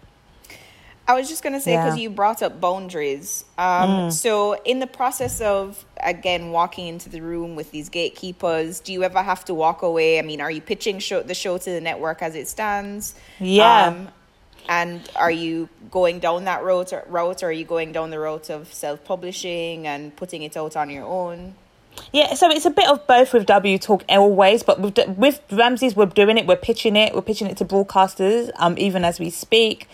I 1.07 1.13
was 1.13 1.29
just 1.29 1.41
gonna 1.41 1.61
say 1.61 1.75
because 1.77 1.95
Yeah. 1.95 2.03
you 2.03 2.09
brought 2.09 2.41
up 2.43 2.59
boundaries. 2.59 3.45
Um, 3.57 4.11
So 4.11 4.53
in 4.65 4.79
the 4.79 4.87
process 4.87 5.39
of 5.41 5.85
again 6.03 6.51
walking 6.51 6.87
into 6.87 7.07
the 7.09 7.21
room 7.21 7.55
with 7.55 7.71
these 7.71 7.87
gatekeepers, 7.89 8.79
do 8.81 8.91
you 8.91 9.03
ever 9.03 9.21
have 9.21 9.45
to 9.45 9.53
walk 9.53 9.81
away? 9.83 10.19
I 10.19 10.21
mean, 10.21 10.41
are 10.41 10.51
you 10.51 10.61
pitching 10.61 10.99
show, 10.99 11.21
the 11.23 11.33
show 11.33 11.57
to 11.57 11.69
the 11.69 11.81
network 11.81 12.21
as 12.21 12.35
it 12.35 12.47
stands? 12.49 13.15
Yeah. 13.39 13.87
Um, 13.87 14.09
and 14.69 15.09
are 15.15 15.31
you 15.31 15.69
going 15.89 16.19
down 16.19 16.43
that 16.43 16.61
route 16.61 16.91
or, 16.91 17.05
route, 17.07 17.41
or 17.41 17.47
are 17.47 17.51
you 17.53 17.63
going 17.63 17.93
down 17.93 18.09
the 18.09 18.19
route 18.19 18.49
of 18.49 18.73
self-publishing 18.73 19.87
and 19.87 20.13
putting 20.17 20.43
it 20.43 20.57
out 20.57 20.75
on 20.75 20.89
your 20.89 21.05
own? 21.05 21.55
Yeah, 22.11 22.33
so 22.35 22.49
it's 22.51 22.65
a 22.65 22.69
bit 22.69 22.87
of 22.87 23.07
both 23.07 23.33
with 23.33 23.45
W 23.47 23.77
Talk 23.79 24.03
always, 24.09 24.61
but 24.61 24.79
with 24.79 24.99
with 25.17 25.41
Ramseys, 25.51 25.95
we're 25.95 26.05
doing 26.05 26.37
it. 26.37 26.45
We're 26.45 26.55
pitching 26.57 26.95
it. 26.95 27.15
We're 27.15 27.21
pitching 27.23 27.47
it 27.47 27.57
to 27.57 27.65
broadcasters. 27.65 28.51
Um, 28.57 28.75
even 28.77 29.03
as 29.03 29.19
we 29.19 29.29
speak, 29.31 29.87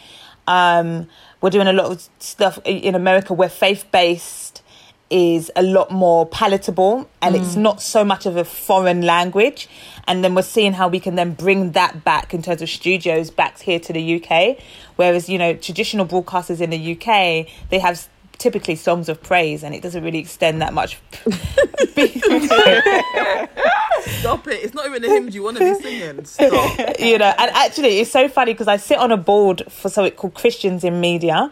um, 0.48 1.08
we're 1.42 1.50
doing 1.50 1.68
a 1.68 1.74
lot 1.74 1.92
of 1.92 2.10
stuff 2.20 2.60
in 2.66 2.96
America 2.96 3.34
where 3.34 3.50
faith 3.50 3.86
based 3.92 4.62
is 5.10 5.52
a 5.56 5.62
lot 5.62 5.92
more 5.92 6.26
palatable 6.26 7.08
and 7.22 7.36
it's 7.36 7.56
not 7.56 7.82
so 7.82 8.04
much 8.04 8.26
of 8.26 8.36
a 8.36 8.44
foreign 8.44 9.04
language. 9.04 9.70
And 10.08 10.24
then 10.24 10.34
we're 10.34 10.42
seeing 10.42 10.74
how 10.74 10.88
we 10.88 11.00
can 11.00 11.14
then 11.16 11.34
bring 11.34 11.74
that 11.74 12.04
back 12.04 12.34
in 12.34 12.42
terms 12.42 12.64
of 12.64 12.70
studios 12.70 13.30
back 13.30 13.60
here 13.60 13.80
to 13.80 13.94
the 13.94 14.16
UK. 14.16 14.58
Whereas, 14.96 15.30
you 15.30 15.38
know, 15.38 15.54
traditional 15.54 16.08
broadcasters 16.08 16.62
in 16.62 16.72
the 16.72 16.94
UK, 16.94 17.48
they 17.70 17.78
have 17.80 18.08
typically 18.40 18.76
songs 18.76 19.08
of 19.08 19.22
praise 19.22 19.64
and 19.64 19.76
it 19.76 19.84
doesn't 19.84 20.04
really 20.04 20.18
extend 20.18 20.60
that 20.62 20.74
much 20.74 20.98
Stop 24.20 24.48
it. 24.48 24.64
It's 24.64 24.74
not 24.74 24.86
even 24.86 25.02
the 25.02 25.10
hymns 25.10 25.36
you 25.36 25.44
want 25.44 25.58
to 25.58 25.64
be 25.64 25.82
singing. 25.82 26.26
Stop. 26.26 26.80
you 27.00 27.18
know 27.18 27.34
and 27.38 27.52
actually 27.52 28.00
it's 28.00 28.12
so 28.12 28.28
funny 28.28 28.54
because 28.54 28.68
i 28.68 28.78
sit 28.78 28.98
on 28.98 29.12
a 29.12 29.18
board 29.18 29.64
for 29.70 29.90
something 29.90 30.14
called 30.14 30.34
christians 30.34 30.84
in 30.84 31.00
media 31.00 31.52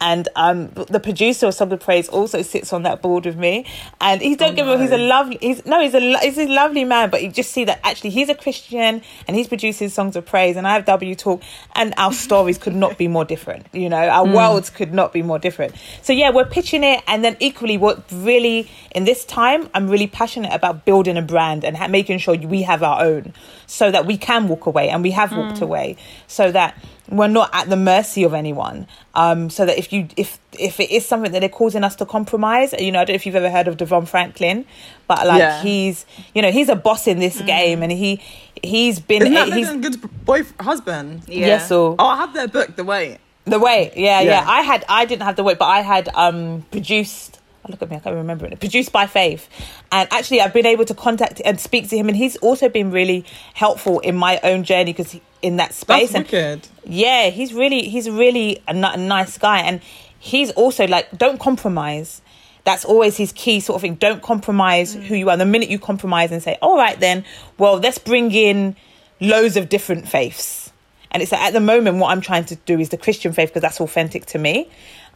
and 0.00 0.28
um, 0.36 0.68
the 0.68 1.00
producer 1.00 1.48
of 1.48 1.54
Song 1.54 1.72
of 1.72 1.80
Praise 1.80 2.08
also 2.08 2.42
sits 2.42 2.72
on 2.72 2.84
that 2.84 3.02
board 3.02 3.26
with 3.26 3.36
me. 3.36 3.66
And 4.00 4.20
he 4.20 4.34
don't 4.34 4.52
Oh, 4.52 4.56
get 4.56 4.64
me 4.64 4.72
wrong, 4.72 4.80
he's 4.80 4.90
a 4.90 4.98
lovely, 4.98 5.38
he's 5.40 5.64
no, 5.66 5.80
he's 5.80 5.94
a 5.94 6.18
he's 6.20 6.38
a 6.38 6.46
lovely 6.46 6.84
man. 6.84 7.10
But 7.10 7.22
you 7.22 7.30
just 7.30 7.50
see 7.52 7.64
that 7.64 7.80
actually 7.84 8.10
he's 8.10 8.28
a 8.28 8.34
Christian 8.34 9.02
and 9.26 9.36
he's 9.36 9.48
producing 9.48 9.88
songs 9.88 10.16
of 10.16 10.26
praise, 10.26 10.56
and 10.56 10.66
I 10.66 10.72
have 10.72 10.84
W 10.86 11.14
Talk, 11.14 11.42
and 11.74 11.94
our 11.96 12.12
stories 12.12 12.58
could 12.58 12.74
not 12.74 12.98
be 12.98 13.08
more 13.08 13.24
different. 13.24 13.66
You 13.72 13.88
know, 13.88 14.08
our 14.08 14.26
worlds 14.26 14.70
could 14.70 14.92
not 14.92 15.12
be 15.12 15.22
more 15.22 15.38
different. 15.38 15.74
So 16.02 16.12
yeah, 16.12 16.30
we're 16.30 16.46
pitching 16.46 16.82
it, 16.82 17.02
and 17.06 17.24
then 17.24 17.36
equally, 17.40 17.76
what 17.76 18.02
really 18.10 18.70
in 18.92 19.04
this 19.04 19.24
time, 19.24 19.68
I'm 19.74 19.88
really 19.88 20.06
passionate 20.06 20.52
about 20.52 20.84
building 20.84 21.16
a 21.16 21.22
brand 21.22 21.64
and 21.64 21.76
ha- 21.76 21.88
making 21.88 22.18
sure 22.18 22.36
we 22.36 22.62
have 22.62 22.82
our 22.82 23.02
own, 23.02 23.34
so 23.66 23.90
that 23.90 24.06
we 24.06 24.16
can 24.16 24.48
walk 24.48 24.66
away, 24.66 24.88
and 24.88 25.02
we 25.02 25.10
have 25.12 25.36
walked 25.36 25.60
away, 25.60 25.96
so 26.26 26.50
that 26.50 26.74
we're 27.10 27.26
not 27.28 27.50
at 27.52 27.68
the 27.68 27.76
mercy 27.76 28.22
of 28.22 28.32
anyone. 28.34 28.86
Um, 29.14 29.50
so 29.50 29.66
that 29.66 29.76
if 29.78 29.92
you 29.92 30.08
if 30.16 30.38
if 30.58 30.78
it 30.80 30.90
is 30.90 31.04
something 31.06 31.32
that 31.32 31.40
they're 31.40 31.48
causing 31.48 31.84
us 31.84 31.96
to 31.96 32.06
compromise, 32.06 32.72
you 32.78 32.92
know, 32.92 33.00
I 33.00 33.04
don't 33.04 33.14
know 33.14 33.16
if 33.16 33.26
you've 33.26 33.34
ever 33.36 33.50
heard 33.50 33.68
of 33.68 33.76
DeVon 33.76 34.06
Franklin, 34.08 34.64
but 35.08 35.26
like 35.26 35.40
Yeah. 35.40 35.62
he's 35.62 36.06
you 36.34 36.42
know 36.42 36.50
he's 36.52 36.68
a 36.68 36.76
boss 36.76 37.06
in 37.06 37.18
this 37.18 37.40
game, 37.42 37.82
and 37.82 37.90
he 37.92 38.20
he's 38.62 39.00
been 39.00 39.22
Isn't 39.22 39.34
that 39.34 39.52
he's 39.52 39.66
Meagan 39.66 39.80
Good's 39.80 39.96
boy 39.96 40.44
husband? 40.60 41.22
Yeah. 41.26 41.46
yes 41.46 41.68
so 41.68 41.96
Oh, 41.98 42.06
I 42.06 42.16
have 42.16 42.32
their 42.34 42.48
book, 42.48 42.76
The 42.76 42.84
Wait. 42.84 43.18
the 43.44 43.58
weight, 43.58 43.92
yeah, 43.96 44.20
yeah, 44.20 44.30
Yeah. 44.42 44.44
I 44.48 44.62
had, 44.62 44.84
I 44.88 45.04
didn't 45.06 45.22
have 45.22 45.34
the 45.36 45.42
weight, 45.42 45.58
but 45.58 45.66
I 45.66 45.80
had 45.80 46.08
um 46.14 46.64
produced. 46.70 47.38
Oh, 47.64 47.70
look 47.70 47.82
at 47.82 47.90
me, 47.90 47.96
I 47.96 47.98
can't 48.00 48.16
remember 48.16 48.46
it. 48.46 48.58
Produced 48.60 48.92
by 48.92 49.06
Faith, 49.06 49.48
and 49.92 50.08
actually, 50.12 50.40
I've 50.40 50.52
been 50.54 50.66
able 50.66 50.84
to 50.86 50.94
contact 50.94 51.42
and 51.44 51.58
speak 51.60 51.88
to 51.90 51.96
him, 51.96 52.08
and 52.08 52.16
he's 52.16 52.36
also 52.36 52.68
been 52.68 52.90
really 52.90 53.24
helpful 53.54 53.98
in 54.00 54.14
my 54.16 54.38
own 54.42 54.62
journey 54.64 54.92
because 54.92 55.18
in 55.42 55.56
that 55.56 55.74
space. 55.74 56.12
That's 56.12 56.32
and 56.32 56.60
wicked. 56.62 56.68
yeah, 56.84 57.30
he's 57.30 57.52
really, 57.52 57.88
he's 57.88 58.08
really 58.08 58.62
a, 58.68 58.74
a 58.74 58.96
nice 58.96 59.38
guy, 59.38 59.60
and 59.60 59.80
he's 60.18 60.50
also 60.52 60.86
like, 60.86 61.16
don't 61.16 61.40
compromise. 61.40 62.22
That's 62.64 62.84
always 62.84 63.16
his 63.16 63.32
key 63.32 63.60
sort 63.60 63.76
of 63.76 63.80
thing. 63.82 63.94
Don't 63.94 64.22
compromise 64.22 64.94
who 64.94 65.14
you 65.14 65.30
are. 65.30 65.36
The 65.36 65.46
minute 65.46 65.70
you 65.70 65.78
compromise 65.78 66.30
and 66.30 66.42
say, 66.42 66.58
all 66.60 66.76
right, 66.76 67.00
then, 67.00 67.24
well, 67.56 67.78
let's 67.78 67.98
bring 67.98 68.32
in 68.32 68.76
loads 69.18 69.56
of 69.56 69.68
different 69.68 70.08
faiths. 70.08 70.70
And 71.10 71.22
it's 71.22 71.32
like, 71.32 71.40
at 71.40 71.52
the 71.52 71.60
moment, 71.60 71.96
what 71.96 72.10
I'm 72.10 72.20
trying 72.20 72.44
to 72.46 72.56
do 72.56 72.78
is 72.78 72.90
the 72.90 72.98
Christian 72.98 73.32
faith 73.32 73.48
because 73.48 73.62
that's 73.62 73.80
authentic 73.80 74.26
to 74.26 74.38
me. 74.38 74.68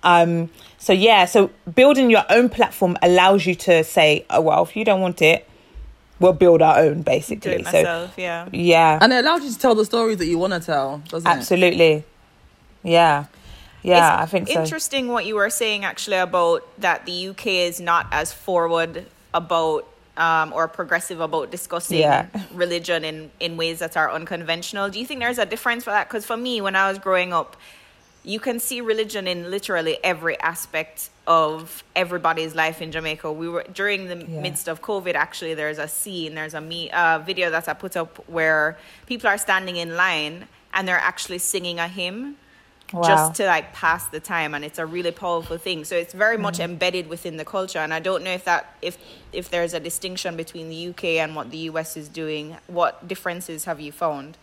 Um, 0.02 0.50
so 0.78 0.92
yeah, 0.92 1.24
so 1.24 1.50
building 1.74 2.10
your 2.10 2.24
own 2.28 2.48
platform 2.48 2.96
allows 3.02 3.46
you 3.46 3.54
to 3.56 3.84
say, 3.84 4.26
oh 4.30 4.42
well, 4.42 4.62
if 4.62 4.76
you 4.76 4.84
don't 4.84 5.00
want 5.00 5.22
it, 5.22 5.48
we'll 6.24 6.34
build 6.44 6.62
our 6.62 6.78
own, 6.80 7.02
Do 7.02 7.02
basically. 7.02 7.52
it 7.52 7.66
So 7.66 7.72
myself, 7.72 8.14
yeah. 8.18 8.48
yeah, 8.52 8.98
And 9.02 9.12
it 9.12 9.24
allows 9.24 9.44
you 9.44 9.52
to 9.52 9.58
tell 9.58 9.76
the 9.76 9.84
stories 9.86 10.18
that 10.18 10.26
you 10.26 10.38
want 10.38 10.54
to 10.54 10.60
tell, 10.60 11.02
doesn't 11.08 11.36
it? 11.38 11.38
absolutely, 11.38 12.04
yeah, 12.82 13.26
yeah, 13.82 14.22
It's 14.22 14.22
I 14.22 14.26
think 14.26 14.48
so. 14.48 14.62
Interesting 14.62 15.08
what 15.08 15.26
you 15.26 15.36
were 15.36 15.50
saying 15.50 15.84
actually 15.84 16.18
about 16.18 16.60
that 16.80 17.06
the 17.06 17.28
UK 17.30 17.46
is 17.70 17.80
not 17.80 18.06
as 18.12 18.32
forward 18.32 19.06
about 19.34 19.86
um, 20.16 20.52
or 20.52 20.68
progressive 20.68 21.20
about 21.20 21.50
discussing 21.50 21.98
Yeah. 22.00 22.28
religion 22.54 23.04
in, 23.04 23.30
in 23.40 23.56
ways 23.56 23.80
that 23.80 23.96
are 23.96 24.10
unconventional. 24.10 24.88
Do 24.90 24.98
you 25.00 25.06
think 25.06 25.20
there's 25.20 25.38
a 25.38 25.46
difference 25.46 25.84
for 25.84 25.90
that? 25.90 26.08
Because 26.08 26.24
for 26.24 26.36
me, 26.36 26.60
when 26.60 26.76
I 26.76 26.88
was 26.88 26.98
growing 27.00 27.32
up, 27.32 27.56
you 28.24 28.40
can 28.40 28.58
see 28.58 28.80
religion 28.80 29.26
in 29.28 29.50
literally 29.50 29.98
every 30.02 30.38
aspect 30.40 31.10
of 31.26 31.84
everybody's 31.94 32.54
life 32.54 32.80
in 32.82 32.90
Jamaica. 32.90 33.30
We 33.32 33.48
were 33.48 33.64
during 33.72 34.08
the 34.08 34.16
Yeah. 34.16 34.40
midst 34.40 34.68
of 34.68 34.80
COVID. 34.82 35.14
Actually, 35.14 35.54
there's 35.54 35.78
a 35.78 35.88
scene, 35.88 36.34
there's 36.34 36.54
a 36.54 36.60
me 36.60 36.90
uh, 36.90 37.18
video 37.18 37.50
that 37.50 37.68
I 37.68 37.74
put 37.74 37.96
up 37.96 38.26
where 38.28 38.78
people 39.06 39.28
are 39.28 39.38
standing 39.38 39.76
in 39.76 39.96
line 39.96 40.48
and 40.72 40.88
they're 40.88 40.96
actually 40.98 41.38
singing 41.38 41.78
a 41.78 41.88
hymn 41.88 42.36
Wow. 42.92 43.02
just 43.02 43.34
to 43.36 43.46
like 43.46 43.72
pass 43.72 44.06
the 44.06 44.20
time, 44.20 44.54
and 44.54 44.64
it's 44.64 44.78
a 44.78 44.86
really 44.86 45.10
powerful 45.10 45.58
thing. 45.58 45.84
So 45.84 45.96
it's 45.96 46.14
very 46.14 46.36
much 46.38 46.60
Mm-hmm. 46.60 46.70
embedded 46.70 47.08
within 47.08 47.36
the 47.36 47.44
culture, 47.44 47.78
and 47.80 47.92
I 47.92 48.00
don't 48.00 48.22
know 48.22 48.30
if 48.32 48.44
that 48.44 48.74
if 48.82 48.96
if 49.32 49.50
there's 49.50 49.74
a 49.74 49.80
distinction 49.80 50.36
between 50.36 50.68
the 50.68 50.88
UK 50.90 51.04
and 51.22 51.34
what 51.34 51.50
the 51.50 51.58
US 51.70 51.96
is 51.96 52.08
doing. 52.08 52.56
What 52.68 53.06
differences 53.08 53.64
have 53.64 53.80
you 53.80 53.92
found? 53.92 54.36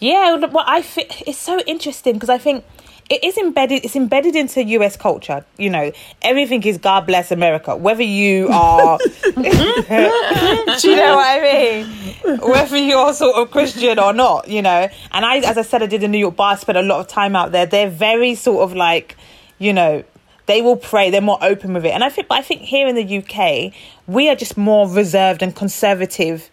Yeah, 0.00 0.36
well, 0.36 0.64
I 0.66 0.84
it's 1.26 1.38
so 1.38 1.58
interesting 1.60 2.14
because 2.14 2.28
I 2.30 2.38
think 2.38 2.64
it 3.08 3.24
is 3.24 3.38
embedded. 3.38 3.84
It's 3.84 3.96
embedded 3.96 4.36
into 4.36 4.62
U.S. 4.62 4.96
culture. 4.96 5.44
You 5.56 5.70
know, 5.70 5.92
everything 6.20 6.62
is 6.64 6.78
God 6.78 7.06
bless 7.06 7.30
America. 7.30 7.74
Whether 7.74 8.02
you 8.02 8.48
are, 8.48 8.98
do 9.24 9.42
you 9.42 10.96
know 10.96 11.16
what 11.16 11.26
I 11.26 11.40
mean? 11.42 12.38
Whether 12.40 12.76
you're 12.76 13.14
sort 13.14 13.36
of 13.36 13.50
Christian 13.50 13.98
or 13.98 14.12
not, 14.12 14.48
you 14.48 14.60
know. 14.60 14.88
And 15.12 15.24
I, 15.24 15.38
as 15.38 15.56
I 15.56 15.62
said, 15.62 15.82
I 15.82 15.86
did 15.86 16.02
in 16.02 16.10
New 16.10 16.18
York 16.18 16.36
bar. 16.36 16.52
I 16.52 16.56
spent 16.56 16.76
a 16.76 16.82
lot 16.82 17.00
of 17.00 17.08
time 17.08 17.34
out 17.34 17.52
there. 17.52 17.64
They're 17.64 17.90
very 17.90 18.34
sort 18.34 18.62
of 18.62 18.76
like, 18.76 19.16
you 19.58 19.72
know, 19.72 20.04
they 20.44 20.60
will 20.60 20.76
pray. 20.76 21.10
They're 21.10 21.20
more 21.20 21.38
open 21.42 21.72
with 21.74 21.86
it. 21.86 21.90
And 21.90 22.04
I 22.04 22.10
think, 22.10 22.28
but 22.28 22.38
I 22.38 22.42
think 22.42 22.62
here 22.62 22.88
in 22.88 22.94
the 22.94 23.18
UK, 23.18 23.72
we 24.06 24.28
are 24.28 24.36
just 24.36 24.56
more 24.56 24.88
reserved 24.88 25.42
and 25.42 25.54
conservative 25.54 26.50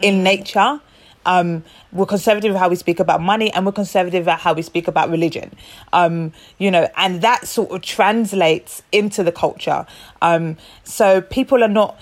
in 0.00 0.16
mm. 0.16 0.22
nature. 0.22 0.80
Um, 1.26 1.64
we're 1.92 2.06
conservative 2.06 2.54
how 2.56 2.68
we 2.68 2.76
speak 2.76 3.00
about 3.00 3.20
money, 3.20 3.52
and 3.52 3.64
we're 3.66 3.72
conservative 3.72 4.22
about 4.24 4.40
how 4.40 4.52
we 4.52 4.62
speak 4.62 4.88
about 4.88 5.10
religion. 5.10 5.54
Um, 5.92 6.32
you 6.58 6.70
know, 6.70 6.88
and 6.96 7.22
that 7.22 7.46
sort 7.46 7.70
of 7.70 7.82
translates 7.82 8.82
into 8.92 9.22
the 9.22 9.32
culture. 9.32 9.86
Um, 10.20 10.56
so 10.84 11.20
people 11.20 11.62
are 11.62 11.68
not 11.68 11.98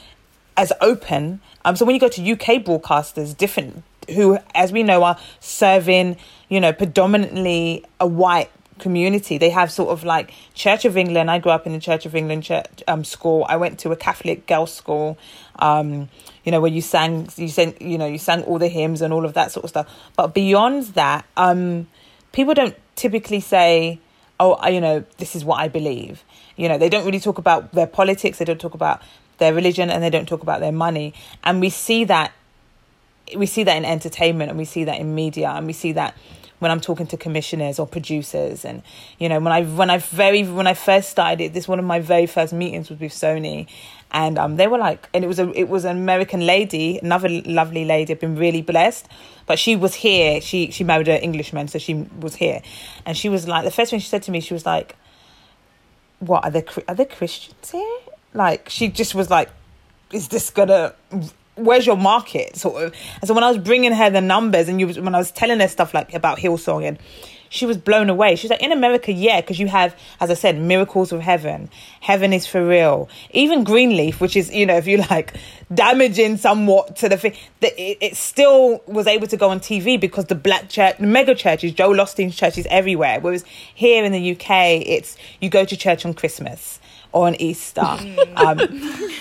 as 0.57 0.73
open. 0.81 1.41
Um, 1.65 1.77
so 1.77 1.85
when 1.85 1.95
you 1.95 2.01
go 2.01 2.09
to 2.09 2.33
UK 2.33 2.63
broadcasters, 2.65 3.37
different 3.37 3.83
who, 4.09 4.39
as 4.55 4.73
we 4.73 4.83
know, 4.83 5.03
are 5.03 5.19
serving, 5.41 6.17
you 6.49 6.61
know, 6.61 6.73
predominantly 6.73 7.85
a 7.99 8.07
white 8.07 8.51
community. 8.81 9.39
They 9.39 9.51
have 9.51 9.71
sort 9.71 9.91
of 9.91 10.05
like 10.05 10.33
Church 10.55 10.85
of 10.85 10.97
England. 10.97 11.31
I 11.31 11.39
grew 11.39 11.53
up 11.53 11.67
in 11.67 11.73
the 11.73 11.81
Church 11.81 12.07
of 12.07 12.15
England 12.15 12.45
church 12.45 12.83
um, 12.89 13.05
school. 13.05 13.47
I 13.49 13.57
went 13.57 13.79
to 13.81 13.93
a 13.93 13.97
Catholic 13.97 14.47
girls' 14.47 14.75
school. 14.75 15.19
Um, 15.59 16.09
you 16.45 16.53
know, 16.53 16.61
where 16.61 16.71
you 16.71 16.81
sang, 16.81 17.29
you 17.37 17.49
sang, 17.49 17.77
you 17.81 17.99
know, 17.99 18.07
you 18.07 18.19
sang 18.19 18.43
all 18.43 18.59
the 18.59 18.69
hymns 18.69 19.03
and 19.03 19.13
all 19.13 19.25
of 19.25 19.35
that 19.35 19.53
sort 19.53 19.65
of 19.65 19.71
stuff. 19.71 19.95
But 20.17 20.35
beyond 20.35 20.85
that, 20.95 21.25
um, 21.37 21.87
people 22.33 22.55
don't 22.55 22.77
typically 22.97 23.41
say, 23.41 24.01
"Oh, 24.39 24.55
I, 24.55 24.71
you 24.71 24.81
know, 24.81 25.05
this 25.19 25.37
is 25.37 25.45
what 25.45 25.61
I 25.61 25.69
believe." 25.69 26.25
You 26.57 26.69
know, 26.69 26.79
they 26.79 26.89
don't 26.89 27.05
really 27.05 27.21
talk 27.21 27.39
about 27.39 27.73
their 27.73 27.87
politics. 27.87 28.39
They 28.39 28.45
don't 28.45 28.61
talk 28.61 28.75
about 28.75 29.03
their 29.39 29.55
religion, 29.55 29.91
and 29.91 30.03
they 30.03 30.11
don't 30.11 30.27
talk 30.27 30.43
about 30.43 30.61
their 30.61 30.73
money. 30.73 31.15
And 31.45 31.61
we 31.61 31.71
see 31.71 32.05
that 32.05 32.33
we 33.37 33.47
see 33.47 33.63
that 33.65 33.77
in 33.77 33.85
entertainment 33.85 34.51
and 34.51 34.59
we 34.59 34.65
see 34.65 34.85
that 34.85 34.99
in 34.99 35.15
media 35.15 35.51
and 35.51 35.67
we 35.67 35.73
see 35.73 35.93
that 35.93 36.17
when 36.61 36.71
I'm 36.71 36.81
talking 36.81 37.07
to 37.09 37.17
commissioners 37.17 37.79
or 37.79 37.87
producers 37.87 38.65
and 38.65 38.83
you 39.19 39.29
know 39.29 39.41
when 39.41 39.53
I 39.53 39.65
when 39.65 39.91
I 39.91 39.99
very 39.99 40.45
when 40.45 40.67
I 40.67 40.75
first 40.75 41.11
started 41.11 41.43
it 41.43 41.53
this 41.53 41.67
one 41.67 41.79
of 41.79 41.85
my 41.85 42.01
very 42.01 42.27
first 42.27 42.53
meetings 42.53 42.89
was 42.89 43.01
with 43.01 43.13
Sony 43.13 43.67
and 44.13 44.39
um 44.39 44.57
they 44.57 44.69
were 44.69 44.79
like 44.79 45.09
and 45.13 45.25
it 45.25 45.27
was 45.27 45.39
a 45.39 45.51
it 45.59 45.69
was 45.69 45.85
an 45.85 45.97
American 45.97 46.47
lady 46.47 46.99
another 47.03 47.29
lovely 47.29 47.85
lady 47.85 48.13
I've 48.13 48.21
been 48.21 48.37
really 48.37 48.63
blessed 48.63 49.09
but 49.51 49.59
she 49.59 49.75
was 49.75 49.95
here. 49.95 50.41
She 50.41 50.71
she 50.71 50.85
married 50.85 51.09
an 51.09 51.21
Englishman 51.23 51.67
so 51.67 51.81
she 51.81 52.07
was 52.21 52.37
here. 52.37 52.63
And 53.05 53.17
she 53.17 53.29
was 53.29 53.49
like 53.49 53.65
the 53.65 53.73
first 53.73 53.91
thing 53.91 53.99
she 53.99 54.09
said 54.09 54.23
to 54.23 54.31
me 54.31 54.39
she 54.39 54.55
was 54.55 54.65
like 54.65 54.95
what 56.21 56.45
are 56.45 56.53
there 56.53 56.65
are 56.87 56.95
there 56.95 57.07
Christians 57.07 57.71
here? 57.71 57.99
Like 58.33 58.69
she 58.69 58.87
just 58.87 59.13
was 59.13 59.29
like 59.29 59.51
is 60.13 60.29
this 60.29 60.51
gonna 60.51 60.95
where's 61.65 61.87
your 61.87 61.97
market 61.97 62.57
sort 62.57 62.83
of. 62.83 62.95
And 63.21 63.29
so 63.29 63.35
when 63.35 63.45
i 63.45 63.49
was 63.49 63.59
bringing 63.59 63.93
her 63.93 64.11
the 64.11 64.21
numbers 64.21 64.69
and 64.69 64.81
you 64.81 64.87
was, 64.87 64.99
when 64.99 65.15
i 65.15 65.19
was 65.19 65.31
telling 65.31 65.61
her 65.61 65.69
stuff 65.69 65.95
like 65.95 66.15
about 66.15 66.39
hillsong 66.39 66.87
and 66.87 66.99
she 67.53 67.67
was 67.67 67.77
blown 67.77 68.09
away. 68.09 68.37
She's 68.37 68.51
like 68.51 68.63
in 68.63 68.73
america 68.73 69.13
yeah 69.13 69.41
because 69.41 69.59
you 69.59 69.67
have 69.67 69.97
as 70.21 70.31
i 70.31 70.35
said 70.35 70.59
miracles 70.59 71.13
of 71.13 71.21
heaven. 71.21 71.69
Heaven 72.01 72.33
is 72.33 72.47
for 72.47 72.67
real. 72.67 73.09
Even 73.33 73.65
greenleaf 73.65 74.21
which 74.21 74.37
is 74.37 74.53
you 74.53 74.67
know 74.67 74.77
if 74.77 74.87
you 74.87 74.99
like 74.99 75.37
damaging 75.75 76.37
somewhat 76.37 76.97
to 76.97 77.09
the 77.09 77.17
thing 77.17 77.35
that 77.61 77.73
it, 77.79 77.99
it 78.01 78.17
still 78.17 78.83
was 78.87 79.07
able 79.07 79.27
to 79.27 79.37
go 79.37 79.51
on 79.51 79.61
tv 79.61 80.01
because 80.01 80.27
the 80.27 80.35
black 80.35 80.69
church 80.69 80.97
the 80.99 81.07
mega 81.07 81.35
churches 81.35 81.73
Joel 81.73 81.97
Osteen's 81.97 82.37
church 82.37 82.59
is 82.59 82.67
everywhere. 82.71 83.21
Whereas 83.21 83.45
here 83.75 84.05
in 84.05 84.13
the 84.13 84.33
uk 84.33 84.51
it's 84.51 85.17
you 85.41 85.49
go 85.49 85.65
to 85.65 85.77
church 85.77 86.05
on 86.05 86.15
christmas 86.15 86.81
on 87.13 87.35
Easter. 87.41 87.83
Um, 88.37 88.59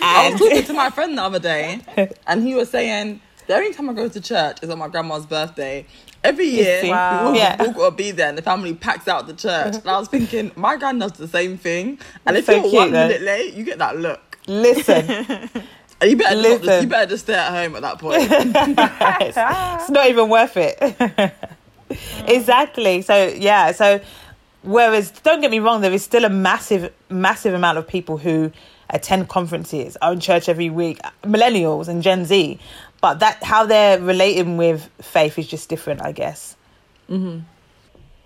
I 0.01 0.29
was 0.31 0.39
talking 0.39 0.63
to 0.63 0.73
my 0.73 0.89
friend 0.91 1.17
the 1.17 1.21
other 1.23 1.39
day, 1.39 1.81
and 2.27 2.41
he 2.41 2.55
was 2.55 2.69
saying 2.69 3.19
the 3.47 3.55
only 3.55 3.73
time 3.73 3.89
I 3.89 3.93
go 3.93 4.07
to 4.07 4.21
church 4.21 4.59
is 4.61 4.69
on 4.69 4.77
my 4.79 4.87
grandma's 4.87 5.25
birthday. 5.25 5.85
Every 6.23 6.45
year, 6.45 6.81
see? 6.81 6.87
we 6.87 6.93
all, 6.93 7.35
Yeah. 7.35 7.57
all 7.59 7.71
got 7.73 7.89
to 7.91 7.95
be 7.95 8.11
there, 8.11 8.29
and 8.29 8.37
the 8.37 8.41
family 8.41 8.73
packs 8.73 9.07
out 9.07 9.27
the 9.27 9.33
church. 9.33 9.75
And 9.75 9.87
I 9.89 9.97
was 9.99 10.07
thinking, 10.07 10.51
my 10.55 10.77
grand 10.77 10.99
does 11.01 11.13
the 11.13 11.27
same 11.27 11.57
thing, 11.57 11.99
and 12.25 12.37
if 12.37 12.45
so 12.45 12.53
you're 12.53 12.61
cute, 12.63 12.73
one 12.75 12.91
though. 12.91 13.07
minute 13.07 13.21
late, 13.23 13.53
you 13.55 13.63
get 13.65 13.77
that 13.79 13.97
look. 13.97 14.37
listen, 14.47 15.05
you 16.03 16.15
better 16.15 16.35
not 16.35 16.43
just, 16.43 16.63
Listen. 16.63 16.83
you 16.83 16.89
better 16.89 17.09
just 17.09 17.23
stay 17.25 17.33
at 17.33 17.49
home 17.51 17.75
at 17.75 17.81
that 17.81 17.99
point. 17.99 18.23
it's 18.31 19.89
not 19.89 20.07
even 20.07 20.29
worth 20.29 20.55
it. 20.55 21.33
exactly. 22.27 23.01
So 23.01 23.27
yeah. 23.27 23.71
So 23.73 23.99
whereas 24.63 25.11
don't 25.11 25.41
get 25.41 25.51
me 25.51 25.59
wrong, 25.59 25.81
there 25.81 25.91
is 25.93 26.03
still 26.03 26.25
a 26.25 26.29
massive, 26.29 26.93
massive 27.09 27.53
amount 27.53 27.77
of 27.77 27.87
people 27.87 28.17
who 28.17 28.51
attend 28.89 29.29
conferences, 29.29 29.97
are 30.01 30.13
in 30.13 30.19
church 30.19 30.49
every 30.49 30.69
week, 30.69 30.99
millennials 31.23 31.87
and 31.87 32.01
Gen 32.01 32.25
Z. 32.25 32.59
But 33.01 33.19
that 33.19 33.43
how 33.43 33.65
they're 33.65 33.99
relating 33.99 34.57
with 34.57 34.89
faith 35.01 35.37
is 35.39 35.47
just 35.47 35.69
different, 35.69 36.01
I 36.01 36.11
guess. 36.11 36.55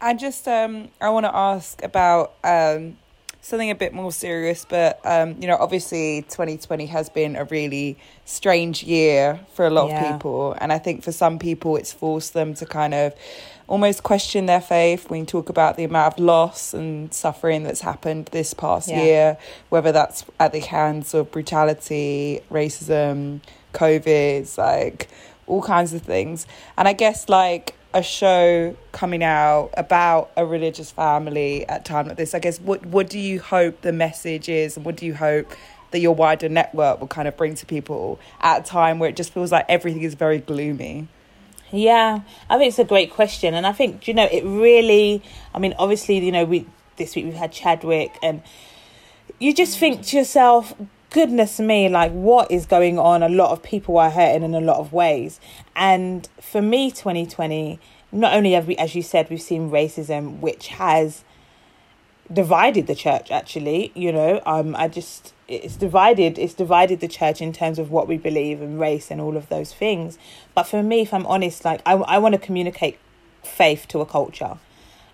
I 0.01 0.13
just 0.13 0.47
um 0.47 0.89
I 0.99 1.09
want 1.09 1.25
to 1.25 1.35
ask 1.35 1.81
about 1.83 2.33
um 2.43 2.97
something 3.41 3.69
a 3.69 3.75
bit 3.75 3.93
more 3.93 4.11
serious, 4.11 4.65
but 4.65 4.99
um 5.05 5.35
you 5.39 5.47
know 5.47 5.57
obviously 5.57 6.23
2020 6.23 6.85
has 6.87 7.09
been 7.09 7.35
a 7.35 7.45
really 7.45 7.97
strange 8.25 8.83
year 8.83 9.39
for 9.53 9.65
a 9.65 9.69
lot 9.69 9.87
Yeah. 9.89 10.01
of 10.09 10.13
people, 10.13 10.53
and 10.59 10.73
I 10.73 10.79
think 10.79 11.03
for 11.03 11.11
some 11.11 11.39
people 11.39 11.77
it's 11.77 11.93
forced 11.93 12.33
them 12.33 12.53
to 12.55 12.65
kind 12.65 12.93
of 12.93 13.13
almost 13.67 14.03
question 14.03 14.45
their 14.45 14.61
faith 14.61 15.09
when 15.09 15.21
you 15.21 15.25
talk 15.25 15.49
about 15.49 15.77
the 15.77 15.83
amount 15.83 16.13
of 16.15 16.19
loss 16.23 16.73
and 16.73 17.13
suffering 17.13 17.63
that's 17.63 17.81
happened 17.81 18.25
this 18.31 18.53
past 18.53 18.89
Yeah. 18.89 19.03
year, 19.03 19.37
whether 19.69 19.91
that's 19.91 20.25
at 20.39 20.51
the 20.51 20.59
hands 20.59 21.13
of 21.13 21.31
brutality, 21.31 22.41
racism, 22.51 23.39
COVID, 23.73 24.57
like 24.57 25.07
all 25.47 25.61
kinds 25.61 25.93
of 25.93 26.01
things. 26.01 26.45
And 26.77 26.87
I 26.87 26.93
guess 26.93 27.29
like 27.29 27.75
a 27.93 28.01
show 28.03 28.75
coming 28.91 29.23
out 29.23 29.69
about 29.77 30.31
a 30.35 30.45
religious 30.45 30.89
family 30.91 31.67
at 31.69 31.81
a 31.81 31.83
time 31.83 32.07
like 32.07 32.17
this, 32.17 32.33
I 32.33 32.39
guess 32.39 32.59
what 32.59 32.85
what 32.85 33.09
do 33.09 33.19
you 33.19 33.39
hope 33.39 33.81
the 33.81 33.91
message 33.93 34.49
is 34.49 34.75
and 34.77 34.85
what 34.85 34.95
do 34.95 35.05
you 35.05 35.13
hope 35.13 35.51
that 35.91 35.99
your 35.99 36.15
wider 36.15 36.49
network 36.49 36.99
will 36.99 37.07
kind 37.07 37.27
of 37.27 37.37
bring 37.37 37.53
to 37.53 37.65
people 37.67 38.19
at 38.41 38.61
a 38.61 38.63
time 38.63 38.97
where 38.97 39.09
it 39.09 39.15
just 39.15 39.31
feels 39.31 39.51
like 39.51 39.65
everything 39.69 40.01
is 40.01 40.15
very 40.15 40.39
gloomy? 40.39 41.07
Yeah, 41.73 42.21
I 42.51 42.59
think 42.59 42.69
it's 42.69 42.77
a 42.77 42.83
great 42.83 43.11
question, 43.11 43.55
and 43.55 43.65
I 43.65 43.71
think 43.73 44.07
you 44.07 44.13
know 44.13 44.29
it 44.31 44.43
really. 44.45 45.23
I 45.55 45.59
mean, 45.59 45.73
obviously, 45.79 46.19
you 46.19 46.31
know, 46.31 46.45
we 46.45 46.67
this 46.97 47.15
week 47.15 47.25
we've 47.25 47.33
had 47.33 47.51
Chadwick, 47.51 48.11
and 48.21 48.43
you 49.39 49.55
just 49.55 49.79
think 49.79 50.05
to 50.07 50.17
yourself, 50.17 50.75
"Goodness 51.09 51.59
me, 51.59 51.89
like 51.89 52.11
what 52.11 52.51
is 52.51 52.67
going 52.67 52.99
on?" 52.99 53.23
A 53.23 53.29
lot 53.29 53.49
of 53.51 53.63
people 53.63 53.97
are 53.97 54.11
hurting 54.11 54.43
in 54.43 54.53
a 54.53 54.61
lot 54.61 54.77
of 54.77 54.93
ways, 54.93 55.39
and 55.75 56.29
for 56.39 56.61
me, 56.61 56.91
twenty 56.91 57.25
twenty. 57.25 57.79
Not 58.11 58.35
only 58.35 58.51
have 58.51 58.67
we, 58.67 58.77
as 58.77 58.93
you 58.93 59.01
said, 59.01 59.31
we've 59.31 59.41
seen 59.41 59.71
racism, 59.71 60.39
which 60.39 60.67
has 60.67 61.23
divided 62.31 62.87
the 62.87 62.95
church 62.95 63.29
actually 63.31 63.91
you 63.95 64.11
know 64.11 64.41
um 64.45 64.75
i 64.77 64.87
just 64.87 65.32
it's 65.53 65.75
divided 65.75 66.37
it's 66.37 66.53
divided 66.53 66.99
the 66.99 67.07
church 67.07 67.41
in 67.41 67.53
terms 67.53 67.79
of 67.79 67.91
what 67.91 68.07
we 68.07 68.17
believe 68.17 68.61
and 68.61 68.79
race 68.79 69.11
and 69.11 69.21
all 69.21 69.37
of 69.37 69.49
those 69.49 69.73
things. 69.73 70.17
But 70.53 70.63
for 70.63 70.83
me 70.83 71.01
if 71.01 71.13
i'm 71.13 71.25
honest 71.25 71.65
like 71.65 71.81
i, 71.85 71.93
I 71.93 72.17
want 72.17 72.33
to 72.33 72.39
communicate 72.39 72.97
faith 73.43 73.87
to 73.89 73.99
a 73.99 74.05
culture. 74.05 74.57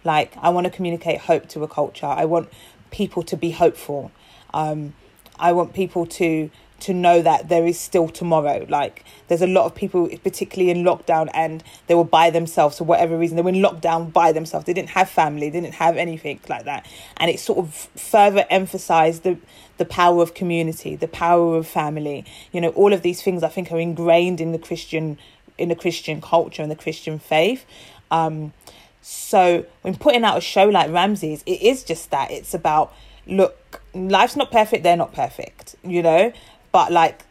Like 0.03 0.35
i 0.41 0.49
want 0.49 0.65
to 0.65 0.71
communicate 0.71 1.21
hope 1.21 1.47
to 1.49 1.63
a 1.63 1.67
culture. 1.67 2.05
I 2.05 2.25
want 2.25 2.49
people 2.91 3.23
to 3.23 3.37
be 3.37 3.51
hopeful. 3.51 4.11
Um 4.53 4.93
i 5.39 5.51
want 5.53 5.73
people 5.73 6.05
to 6.05 6.49
to 6.81 6.93
know 6.93 7.21
that 7.21 7.49
there 7.49 7.65
is 7.65 7.79
still 7.79 8.07
tomorrow. 8.07 8.65
Like 8.69 9.03
there's 9.27 9.41
a 9.41 9.47
lot 9.47 9.65
of 9.65 9.75
people 9.75 10.09
particularly 10.23 10.71
in 10.71 10.85
lockdown 10.85 11.29
and 11.33 11.63
they 11.87 11.95
were 11.95 12.03
by 12.03 12.29
themselves 12.29 12.77
for 12.77 12.83
whatever 12.83 13.17
reason. 13.17 13.35
They 13.35 13.41
were 13.41 13.49
in 13.49 13.55
lockdown 13.55 14.11
by 14.11 14.31
themselves. 14.31 14.65
They 14.65 14.73
didn't 14.73 14.89
have 14.89 15.09
family. 15.09 15.49
They 15.49 15.61
didn't 15.61 15.75
have 15.75 15.97
anything 15.97 16.39
like 16.47 16.65
that. 16.65 16.87
And 17.17 17.29
it 17.29 17.39
sort 17.39 17.59
of 17.59 17.73
further 17.73 18.45
emphasized 18.49 19.23
the 19.23 19.37
the 19.80 19.86
power 19.86 20.21
of 20.21 20.36
community 20.36 20.95
the 20.95 21.07
power 21.07 21.57
of 21.57 21.65
family. 21.65 22.23
You 22.51 22.61
know 22.61 22.69
all 22.69 22.93
of 22.93 23.01
these 23.01 23.21
things 23.23 23.41
i 23.41 23.47
think 23.47 23.71
are 23.71 23.80
ingrained 23.80 24.39
in 24.39 24.51
the 24.51 24.59
christian 24.59 25.17
in 25.57 25.69
the 25.69 25.75
christian 25.75 26.21
culture 26.21 26.61
and 26.61 26.69
the 26.69 26.75
christian 26.75 27.17
faith. 27.17 27.65
Um 28.11 28.53
so 29.01 29.65
when 29.82 29.95
putting 29.95 30.23
out 30.23 30.38
a 30.38 30.41
show 30.41 30.65
like 30.65 30.91
Ramseys, 30.91 31.41
it 31.45 31.61
is 31.61 31.84
just 31.84 32.11
that. 32.11 32.32
It's 32.32 32.53
about 32.53 32.93
look, 33.25 33.82
life's 33.93 34.36
not 34.36 34.51
perfect, 34.51 34.84
they're 34.84 34.97
not 34.97 35.13
perfect, 35.13 35.75
you 35.84 36.03
know, 36.03 36.34
but 36.71 36.91
like 36.91 37.25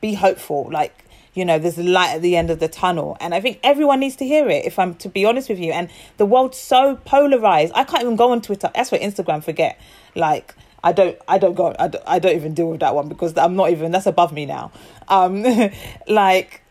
be 0.00 0.14
hopeful, 0.14 0.68
like 0.70 1.04
you 1.32 1.44
know 1.44 1.58
there's 1.58 1.78
a 1.78 1.82
light 1.82 2.16
at 2.16 2.22
the 2.22 2.36
end 2.36 2.50
of 2.50 2.60
the 2.60 2.68
tunnel. 2.68 3.16
And 3.20 3.34
i 3.34 3.40
think 3.40 3.60
everyone 3.62 4.00
needs 4.00 4.16
to 4.16 4.26
hear 4.26 4.48
it 4.48 4.64
if 4.66 4.78
i'm 4.78 4.94
to 4.96 5.08
be 5.08 5.24
honest 5.24 5.48
with 5.48 5.58
you. 5.58 5.72
And 5.72 5.88
the 6.18 6.26
world's 6.26 6.58
so 6.58 6.96
polarized. 7.04 7.72
I 7.74 7.84
can't 7.84 8.02
even 8.02 8.16
go 8.16 8.32
on 8.32 8.42
twitter. 8.42 8.70
That's 8.74 8.92
what 8.92 9.00
instagram 9.00 9.42
forget. 9.42 9.80
Like 10.14 10.54
i 10.82 10.92
don't 10.92 11.18
i 11.28 11.38
don't 11.38 11.54
go 11.54 11.74
i 11.78 11.88
don't, 11.88 12.04
I 12.06 12.18
don't 12.18 12.36
even 12.36 12.54
deal 12.54 12.70
with 12.70 12.80
that 12.80 12.94
one 12.94 13.08
because 13.08 13.36
i'm 13.36 13.56
not 13.56 13.70
even 13.70 13.90
that's 13.92 14.06
above 14.06 14.32
me 14.32 14.46
now. 14.46 14.72
Um 15.08 15.44
like 16.08 16.62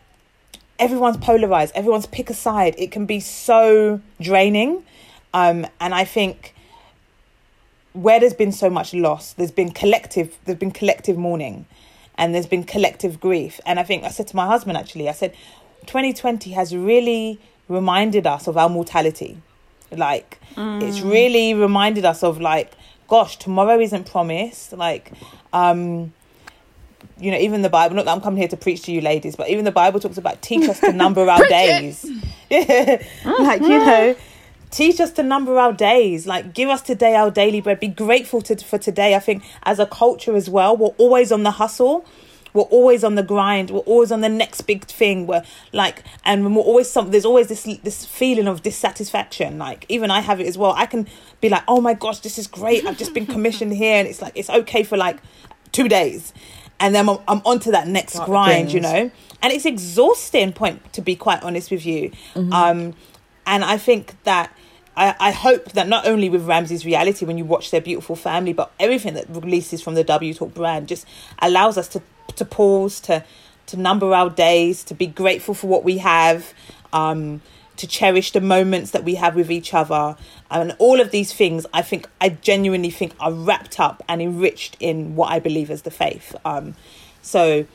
everyone's 0.77 1.17
polarized 1.17 1.75
everyone's 1.75 2.05
pick 2.05 2.29
a 2.29 2.33
side. 2.33 2.75
It 2.77 2.91
can 2.91 3.05
be 3.05 3.19
so 3.19 4.01
draining. 4.21 4.83
Um 5.33 5.67
and 5.79 5.93
i 5.93 6.05
think 6.05 6.55
where 7.93 8.19
there's 8.19 8.35
been 8.35 8.51
so 8.51 8.69
much 8.69 8.93
loss 8.93 9.33
there's 9.33 9.51
been 9.51 9.71
collective 9.71 10.37
there's 10.45 10.59
been 10.59 10.71
collective 10.71 11.17
mourning 11.17 11.65
and 12.15 12.35
there's 12.35 12.47
been 12.47 12.63
collective 12.63 13.19
grief. 13.19 13.59
And 13.65 13.79
i 13.79 13.83
think 13.83 14.03
i 14.03 14.09
said 14.09 14.27
to 14.27 14.35
my 14.35 14.47
husband 14.47 14.77
actually 14.77 15.09
i 15.09 15.13
said 15.13 15.35
2020 15.85 16.51
has 16.51 16.75
really 16.75 17.39
reminded 17.69 18.27
us 18.27 18.47
of 18.47 18.57
our 18.57 18.67
mortality. 18.67 19.37
Like 19.91 20.39
mm. 20.55 20.83
it's 20.83 21.01
really 21.01 21.53
reminded 21.53 22.05
us 22.05 22.23
of 22.23 22.41
like 22.41 22.73
gosh 23.09 23.37
tomorrow 23.37 23.79
isn't 23.79 24.09
promised 24.09 24.73
like 24.73 25.11
um 25.51 26.13
you 27.19 27.31
know, 27.31 27.37
even 27.37 27.61
the 27.61 27.69
Bible, 27.69 27.95
not 27.95 28.05
that 28.05 28.11
I'm 28.11 28.21
coming 28.21 28.37
here 28.37 28.47
to 28.47 28.57
preach 28.57 28.83
to 28.83 28.91
you 28.91 29.01
ladies, 29.01 29.35
but 29.35 29.49
even 29.49 29.65
the 29.65 29.71
Bible 29.71 29.99
talks 29.99 30.17
about 30.17 30.41
teach 30.41 30.67
us 30.69 30.79
to 30.79 30.93
number 30.93 31.29
our 31.29 31.45
days. 31.47 32.03
like, 32.49 33.61
you 33.61 33.67
know, 33.67 34.15
teach 34.71 34.99
us 34.99 35.11
to 35.11 35.23
number 35.23 35.57
our 35.57 35.73
days. 35.73 36.25
Like, 36.25 36.53
give 36.53 36.69
us 36.69 36.81
today 36.81 37.15
our 37.15 37.31
daily 37.31 37.61
bread. 37.61 37.79
Be 37.79 37.87
grateful 37.87 38.41
to, 38.43 38.55
for 38.57 38.77
today. 38.77 39.15
I 39.15 39.19
think 39.19 39.43
as 39.63 39.79
a 39.79 39.85
culture 39.85 40.35
as 40.35 40.49
well, 40.49 40.75
we're 40.75 40.87
always 40.97 41.31
on 41.31 41.43
the 41.43 41.51
hustle. 41.51 42.05
We're 42.53 42.63
always 42.63 43.03
on 43.03 43.15
the 43.15 43.23
grind. 43.23 43.71
We're 43.71 43.79
always 43.79 44.11
on 44.11 44.21
the 44.21 44.29
next 44.29 44.61
big 44.61 44.85
thing. 44.85 45.27
We're 45.27 45.43
like, 45.73 46.03
and 46.25 46.55
we're 46.55 46.61
always 46.61 46.89
some. 46.89 47.11
There's 47.11 47.25
always 47.25 47.47
this 47.47 47.63
this 47.83 48.05
feeling 48.05 48.47
of 48.47 48.63
dissatisfaction. 48.63 49.57
Like 49.57 49.85
even 49.89 50.11
I 50.11 50.21
have 50.21 50.39
it 50.39 50.47
as 50.47 50.57
well. 50.57 50.73
I 50.73 50.85
can 50.85 51.07
be 51.41 51.49
like, 51.49 51.63
oh 51.67 51.81
my 51.81 51.93
gosh, 51.93 52.19
this 52.19 52.37
is 52.37 52.47
great. 52.47 52.85
I've 52.85 52.97
just 52.97 53.13
been 53.13 53.25
commissioned 53.35 53.73
here, 53.73 53.95
and 53.95 54.07
it's 54.07 54.21
like 54.21 54.33
it's 54.35 54.49
okay 54.49 54.83
for 54.83 54.97
like 54.97 55.19
two 55.71 55.87
days 55.87 56.33
and 56.79 56.95
then 56.95 57.09
I'm, 57.09 57.17
I'm 57.27 57.41
on 57.45 57.59
to 57.61 57.71
that 57.71 57.87
next 57.87 58.13
Start 58.13 58.27
grind, 58.27 58.71
you 58.71 58.79
know. 58.79 59.11
And 59.41 59.53
it's 59.53 59.65
exhausting, 59.65 60.53
point 60.53 60.93
to 60.93 61.01
be 61.01 61.15
quite 61.15 61.43
honest 61.43 61.71
with 61.71 61.85
you. 61.85 62.11
Mm-hmm. 62.33 62.53
Um, 62.53 62.93
and 63.45 63.63
I 63.63 63.77
think 63.77 64.21
that 64.23 64.55
I, 64.99 65.15
I 65.19 65.31
hope 65.31 65.71
that 65.71 65.87
not 65.87 66.05
only 66.05 66.29
with 66.29 66.45
Ramseys 66.45 66.85
reality, 66.85 67.25
when 67.25 67.37
you 67.37 67.45
watch 67.45 67.71
their 67.71 67.79
beautiful 67.79 68.17
family, 68.17 68.51
but 68.51 68.71
everything 68.79 69.13
that 69.13 69.29
releases 69.29 69.81
from 69.81 69.95
the 69.95 70.03
W 70.03 70.33
Talk 70.33 70.53
brand 70.53 70.89
just 70.89 71.07
allows 71.39 71.77
us 71.77 71.87
to 71.89 72.01
to 72.35 72.43
pause, 72.43 72.99
to 73.01 73.23
to 73.67 73.77
number 73.77 74.13
our 74.13 74.29
days, 74.29 74.83
to 74.83 74.93
be 74.93 75.07
grateful 75.07 75.53
for 75.53 75.67
what 75.67 75.83
we 75.83 75.99
have. 75.99 76.53
Um, 76.91 77.41
to 77.77 77.87
cherish 77.87 78.33
the 78.33 78.41
moments 78.41 78.91
that 78.91 79.05
we 79.05 79.15
have 79.15 79.35
with 79.37 79.49
each 79.49 79.73
other 79.73 80.17
and 80.51 80.75
all 80.79 80.99
of 80.99 81.11
these 81.11 81.31
things 81.31 81.65
i 81.73 81.81
think 81.81 82.09
i 82.19 82.27
genuinely 82.27 82.89
think 82.89 83.13
are 83.21 83.31
wrapped 83.31 83.79
up 83.79 84.03
and 84.09 84.21
enriched 84.21 84.75
in 84.81 85.15
what 85.15 85.31
i 85.31 85.39
believe 85.39 85.71
as 85.71 85.83
the 85.83 85.91
faith 85.91 86.35
um, 86.43 86.75
so 87.21 87.65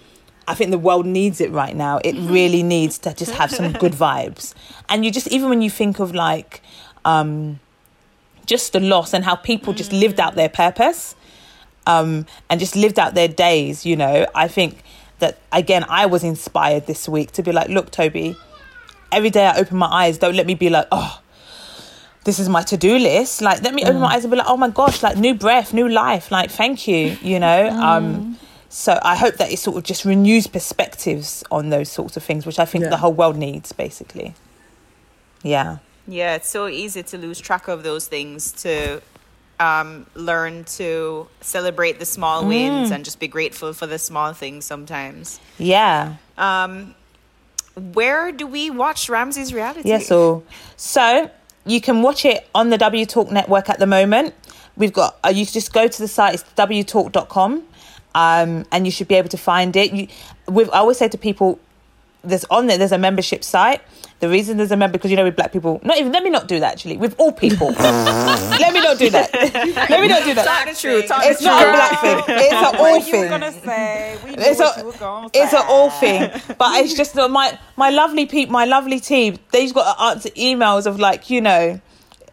i 0.46 0.52
think 0.54 0.70
the 0.70 0.78
world 0.78 1.06
needs 1.06 1.40
it 1.40 1.50
right 1.52 1.74
now 1.74 1.96
it 2.04 2.14
mm-hmm. 2.14 2.30
really 2.30 2.62
needs 2.62 2.98
to 2.98 3.14
just 3.14 3.32
have 3.32 3.50
some 3.50 3.72
good 3.84 3.92
vibes 3.92 4.52
and 4.90 5.06
you 5.06 5.10
just 5.10 5.28
even 5.28 5.48
when 5.48 5.62
you 5.62 5.70
think 5.70 5.98
of 5.98 6.14
like 6.14 6.60
um, 7.04 7.60
just 8.46 8.72
the 8.72 8.80
loss 8.80 9.14
and 9.14 9.24
how 9.24 9.34
people 9.34 9.72
just 9.72 9.92
lived 9.92 10.20
out 10.20 10.34
their 10.34 10.48
purpose 10.48 11.14
um, 11.86 12.26
and 12.48 12.60
just 12.60 12.76
lived 12.76 12.98
out 12.98 13.14
their 13.14 13.28
days 13.28 13.84
you 13.86 13.96
know 13.96 14.26
i 14.34 14.48
think 14.48 14.82
that 15.18 15.38
again 15.52 15.84
i 15.88 16.06
was 16.06 16.24
inspired 16.24 16.86
this 16.86 17.08
week 17.08 17.30
to 17.32 17.42
be 17.42 17.52
like 17.52 17.68
look 17.68 17.90
toby 17.90 18.36
every 19.14 19.30
day 19.30 19.46
I 19.46 19.58
open 19.58 19.76
my 19.78 19.86
eyes, 19.86 20.18
don't 20.18 20.34
let 20.34 20.46
me 20.46 20.54
be 20.54 20.68
like, 20.70 20.86
oh, 20.92 21.20
this 22.24 22.38
is 22.38 22.48
my 22.48 22.62
to-do 22.62 22.98
list. 22.98 23.40
Like, 23.40 23.62
let 23.62 23.74
me 23.74 23.82
mm. 23.82 23.88
open 23.88 24.00
my 24.00 24.08
mm. 24.08 24.16
eyes 24.16 24.24
and 24.24 24.30
be 24.30 24.36
like, 24.36 24.48
oh 24.48 24.56
my 24.56 24.70
gosh, 24.70 25.02
like 25.02 25.16
new 25.16 25.34
breath, 25.34 25.72
new 25.72 25.88
life. 25.88 26.30
Like, 26.30 26.50
thank 26.50 26.88
you, 26.88 27.16
you 27.22 27.38
know? 27.38 27.70
Mm. 27.70 27.78
Um, 27.78 28.38
so 28.68 28.98
I 29.02 29.14
hope 29.16 29.36
that 29.36 29.52
it 29.52 29.58
sort 29.58 29.76
of 29.76 29.84
just 29.84 30.04
renews 30.04 30.46
perspectives 30.46 31.44
on 31.50 31.70
those 31.70 31.90
sorts 31.90 32.16
of 32.16 32.24
things, 32.24 32.44
which 32.44 32.58
I 32.58 32.64
think 32.64 32.84
yeah. 32.84 32.90
the 32.90 32.96
whole 32.96 33.12
world 33.12 33.36
needs, 33.36 33.72
basically. 33.72 34.34
Yeah. 35.42 35.78
Yeah, 36.06 36.34
it's 36.36 36.48
so 36.48 36.68
easy 36.68 37.02
to 37.02 37.18
lose 37.18 37.40
track 37.40 37.68
of 37.68 37.82
those 37.82 38.06
things, 38.06 38.52
to 38.62 39.00
um, 39.60 40.06
learn 40.14 40.64
to 40.64 41.28
celebrate 41.40 41.98
the 41.98 42.04
small 42.04 42.46
wins 42.46 42.90
mm. 42.90 42.94
and 42.94 43.04
just 43.04 43.20
be 43.20 43.28
grateful 43.28 43.72
for 43.72 43.86
the 43.86 43.98
small 43.98 44.32
things 44.32 44.64
sometimes. 44.64 45.40
Yeah. 45.58 46.16
Um, 46.36 46.94
where 47.76 48.32
do 48.32 48.46
we 48.46 48.70
watch 48.70 49.08
Ramseys 49.08 49.52
reality? 49.52 49.88
Yeah, 49.88 49.98
so 49.98 50.44
so 50.76 51.30
you 51.66 51.80
can 51.80 52.02
watch 52.02 52.24
it 52.24 52.46
on 52.54 52.70
the 52.70 52.78
W 52.78 53.06
Talk 53.06 53.30
network 53.30 53.68
at 53.68 53.78
the 53.78 53.86
moment. 53.86 54.34
We've 54.76 54.92
got 54.92 55.18
uh, 55.24 55.30
you 55.30 55.44
just 55.44 55.72
go 55.72 55.88
to 55.88 56.02
the 56.02 56.08
site, 56.08 56.34
it's 56.34 56.44
wtalk.com, 56.56 57.64
um, 58.14 58.64
and 58.70 58.86
you 58.86 58.90
should 58.90 59.08
be 59.08 59.14
able 59.14 59.28
to 59.30 59.38
find 59.38 59.74
it. 59.76 59.92
You, 59.92 60.08
we've 60.48 60.70
I 60.70 60.78
always 60.78 60.98
say 60.98 61.08
to 61.08 61.18
people, 61.18 61.58
there's 62.22 62.44
on 62.46 62.66
there, 62.66 62.78
there's 62.78 62.92
a 62.92 62.98
membership 62.98 63.42
site. 63.42 63.80
The 64.20 64.28
reason 64.28 64.56
there's 64.56 64.70
a 64.70 64.76
member 64.76 64.96
because 64.96 65.10
you 65.10 65.16
know 65.16 65.24
with 65.24 65.36
black 65.36 65.52
people, 65.52 65.80
not 65.82 65.98
even 65.98 66.12
let 66.12 66.22
me 66.22 66.30
not 66.30 66.48
do 66.48 66.60
that 66.60 66.72
actually. 66.72 66.96
With 66.96 67.14
all 67.18 67.32
people, 67.32 67.70
let 67.78 68.72
me 68.72 68.80
not 68.80 68.98
do 68.98 69.10
that. 69.10 69.30
let 69.34 70.00
me 70.00 70.08
not 70.08 70.24
do 70.24 70.34
that. 70.34 70.46
Talk 70.46 70.74
the 70.74 70.80
truth. 70.80 71.08
Talk 71.08 71.22
it's 71.24 71.40
the 71.40 71.46
not 71.46 71.60
truth. 71.60 71.74
a 71.74 71.76
black 71.76 72.00
thing. 72.00 72.36
It's 72.44 72.52
an 72.52 72.80
all 72.80 73.00
thing. 73.00 73.28
Gonna 73.28 73.52
say, 73.52 74.18
we 74.24 74.30
it's 74.36 74.60
a, 74.60 75.30
it's 75.34 75.52
an 75.52 75.62
all 75.68 75.90
thing. 75.90 76.30
But 76.56 76.84
it's 76.84 76.94
just 76.94 77.14
my 77.16 77.58
my 77.76 77.90
lovely 77.90 78.26
people, 78.26 78.52
my 78.52 78.64
lovely 78.64 79.00
team. 79.00 79.38
They've 79.52 79.74
got 79.74 79.96
to 79.96 80.02
answer 80.04 80.30
emails 80.30 80.86
of 80.86 80.98
like 80.98 81.28
you 81.28 81.40
know 81.40 81.80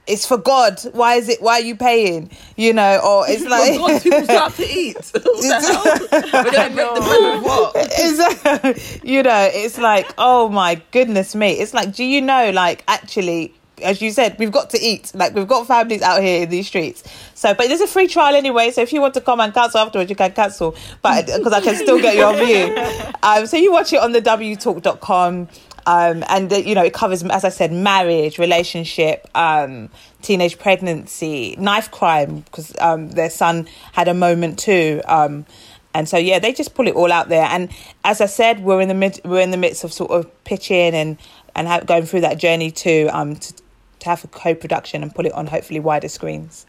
it's 0.07 0.25
for 0.25 0.37
God. 0.37 0.79
Why 0.93 1.15
is 1.15 1.29
it? 1.29 1.41
Why 1.41 1.53
are 1.53 1.61
you 1.61 1.75
paying? 1.75 2.31
You 2.55 2.73
know, 2.73 2.99
or 2.99 3.25
it's 3.27 3.45
like 3.45 3.77
God, 3.77 4.01
people 4.01 4.23
start 4.23 4.53
to 4.55 4.63
eat. 4.69 4.95
what 5.13 5.13
the 5.13 6.09
hell? 6.11 6.43
We're 6.43 6.51
gonna 6.51 6.69
the 6.69 7.01
bread 7.01 7.35
with 7.35 7.43
what? 7.43 7.71
It's, 7.75 9.03
you 9.03 9.23
know, 9.23 9.49
it's 9.53 9.77
like, 9.77 10.13
oh 10.17 10.49
my 10.49 10.81
goodness 10.91 11.35
me. 11.35 11.51
It's 11.53 11.73
like, 11.73 11.95
do 11.95 12.03
you 12.03 12.21
know, 12.21 12.51
like 12.51 12.83
actually. 12.87 13.53
As 13.83 13.99
you 13.99 14.11
said, 14.11 14.35
we've 14.37 14.51
got 14.51 14.69
to 14.71 14.79
eat. 14.79 15.11
Like 15.15 15.33
we've 15.33 15.47
got 15.47 15.65
families 15.65 16.03
out 16.03 16.21
here 16.21 16.43
in 16.43 16.49
these 16.51 16.67
streets. 16.67 17.03
So, 17.33 17.55
but 17.55 17.67
there's 17.67 17.81
a 17.81 17.87
free 17.87 18.07
trial 18.07 18.35
anyway. 18.35 18.69
So 18.69 18.81
if 18.81 18.93
you 18.93 19.01
want 19.01 19.15
to 19.15 19.21
come 19.21 19.39
and 19.39 19.51
cancel 19.51 19.79
afterwards, 19.79 20.07
you 20.07 20.15
can 20.15 20.31
cancel. 20.33 20.75
But 21.01 21.25
because 21.25 21.51
I 21.51 21.61
can 21.61 21.75
still 21.75 21.99
get 21.99 22.15
your 22.15 22.35
view. 22.35 22.77
Um, 23.23 23.47
so 23.47 23.57
you 23.57 23.71
watch 23.71 23.91
it 23.91 23.99
on 23.99 24.11
the 24.11 24.21
wtalk.com. 24.21 25.47
Um, 25.85 26.23
and 26.29 26.51
you 26.51 26.75
know 26.75 26.83
it 26.83 26.93
covers 26.93 27.23
as 27.23 27.43
i 27.43 27.49
said 27.49 27.71
marriage 27.71 28.37
relationship 28.37 29.27
um, 29.35 29.89
teenage 30.21 30.59
pregnancy 30.59 31.55
knife 31.57 31.89
crime 31.89 32.41
because 32.41 32.73
um, 32.79 33.09
their 33.11 33.29
son 33.29 33.67
had 33.93 34.07
a 34.07 34.13
moment 34.13 34.59
too. 34.59 35.01
Um, 35.05 35.45
and 35.93 36.07
so 36.07 36.17
yeah 36.17 36.39
they 36.39 36.53
just 36.53 36.75
pull 36.75 36.87
it 36.87 36.95
all 36.95 37.11
out 37.11 37.29
there. 37.29 37.45
And 37.45 37.69
as 38.03 38.21
i 38.21 38.25
said 38.25 38.63
we're 38.63 38.81
in 38.81 38.87
the 38.87 38.93
mid 38.93 39.19
we're 39.25 39.41
in 39.41 39.51
the 39.51 39.57
midst 39.57 39.83
of 39.83 39.91
sort 39.91 40.11
of 40.11 40.43
pitching 40.43 40.93
and 40.93 41.17
and 41.55 41.87
going 41.87 42.05
through 42.05 42.21
that 42.21 42.37
journey 42.37 42.71
too 42.71 43.09
um 43.11 43.35
to, 43.35 43.53
to 43.99 44.09
have 44.09 44.23
a 44.23 44.27
co-production 44.27 45.03
and 45.03 45.13
put 45.13 45.25
it 45.25 45.33
on 45.33 45.47
hopefully 45.47 45.79
wider 45.79 46.09
screens. 46.09 46.65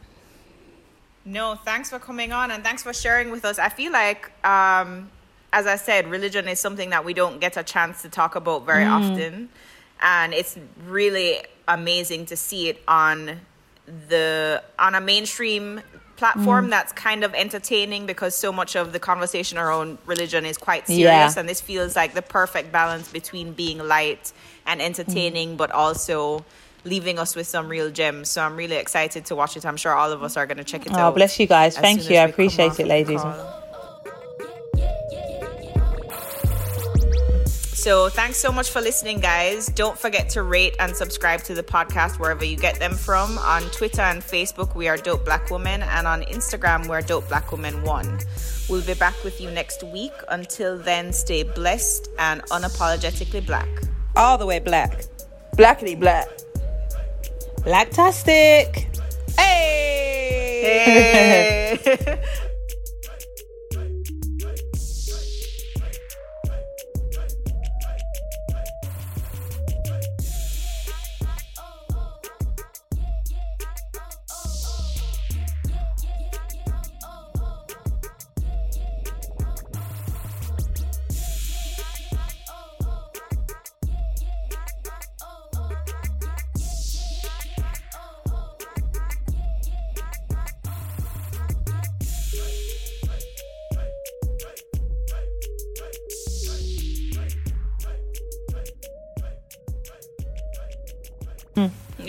No 1.24 1.54
thanks 1.54 1.90
for 1.90 1.98
coming 1.98 2.32
on 2.32 2.50
and 2.50 2.64
thanks 2.64 2.82
for 2.82 2.92
sharing 2.92 3.30
with 3.30 3.44
us. 3.44 3.58
I 3.58 3.68
feel 3.68 3.92
like 3.92 4.30
um 4.44 5.10
as 5.52 5.66
I 5.66 5.76
said, 5.76 6.08
religion 6.10 6.48
is 6.48 6.58
something 6.58 6.90
that 6.90 7.04
we 7.04 7.14
don't 7.14 7.40
get 7.40 7.56
a 7.56 7.62
chance 7.62 8.02
to 8.02 8.08
talk 8.08 8.34
about 8.34 8.64
very 8.64 8.84
mm. 8.84 8.90
often. 8.90 9.48
And 10.00 10.32
it's 10.32 10.58
really 10.86 11.44
amazing 11.68 12.26
to 12.26 12.36
see 12.36 12.68
it 12.68 12.82
on 12.88 13.40
the 14.08 14.62
on 14.78 14.94
a 14.94 15.00
mainstream 15.00 15.80
platform 16.16 16.66
mm. 16.66 16.70
that's 16.70 16.92
kind 16.92 17.24
of 17.24 17.34
entertaining 17.34 18.06
because 18.06 18.34
so 18.34 18.52
much 18.52 18.76
of 18.76 18.92
the 18.92 18.98
conversation 18.98 19.58
around 19.58 19.98
religion 20.06 20.46
is 20.46 20.56
quite 20.56 20.86
serious 20.86 21.06
yeah. 21.06 21.32
and 21.36 21.48
this 21.48 21.60
feels 21.60 21.96
like 21.96 22.14
the 22.14 22.22
perfect 22.22 22.70
balance 22.70 23.10
between 23.10 23.52
being 23.52 23.78
light 23.78 24.32
and 24.66 24.80
entertaining 24.80 25.54
mm. 25.54 25.56
but 25.56 25.70
also 25.72 26.44
leaving 26.84 27.18
us 27.18 27.34
with 27.34 27.46
some 27.46 27.68
real 27.68 27.90
gems 27.90 28.28
so 28.28 28.40
i'm 28.42 28.56
really 28.56 28.76
excited 28.76 29.24
to 29.24 29.34
watch 29.34 29.56
it 29.56 29.66
i'm 29.66 29.76
sure 29.76 29.92
all 29.92 30.12
of 30.12 30.22
us 30.22 30.36
are 30.36 30.46
going 30.46 30.58
to 30.58 30.64
check 30.64 30.86
it 30.86 30.92
oh, 30.92 30.98
out 30.98 31.12
oh 31.12 31.14
bless 31.14 31.40
you 31.40 31.46
guys 31.46 31.76
thank 31.76 32.08
you 32.08 32.16
i 32.16 32.22
appreciate 32.22 32.78
it 32.78 32.86
ladies 32.86 33.20
So 37.82 38.08
thanks 38.08 38.36
so 38.36 38.52
much 38.52 38.70
for 38.70 38.80
listening, 38.80 39.18
guys. 39.18 39.66
Don't 39.66 39.98
forget 39.98 40.28
to 40.30 40.44
rate 40.44 40.76
and 40.78 40.94
subscribe 40.94 41.42
to 41.42 41.52
the 41.52 41.64
podcast 41.64 42.20
wherever 42.20 42.44
you 42.44 42.56
get 42.56 42.78
them 42.78 42.94
from. 42.94 43.38
On 43.38 43.60
Twitter 43.72 44.02
and 44.02 44.22
Facebook, 44.22 44.76
we 44.76 44.86
are 44.86 44.96
Dope 44.96 45.24
Black 45.24 45.50
Women, 45.50 45.82
and 45.82 46.06
on 46.06 46.22
Instagram, 46.22 46.86
we're 46.86 47.00
Dope 47.00 47.26
Black 47.26 47.50
Women 47.50 47.82
One. 47.82 48.20
We'll 48.68 48.86
be 48.86 48.94
back 48.94 49.24
with 49.24 49.40
you 49.40 49.50
next 49.50 49.82
week. 49.82 50.12
Until 50.28 50.78
then, 50.78 51.12
stay 51.12 51.42
blessed 51.42 52.06
and 52.20 52.40
unapologetically 52.52 53.44
black. 53.44 53.68
All 54.14 54.38
the 54.38 54.46
way 54.46 54.60
black. 54.60 55.02
Blackity 55.56 55.98
black. 55.98 56.28
Blacktastic. 57.62 58.96
Hey. 59.36 61.40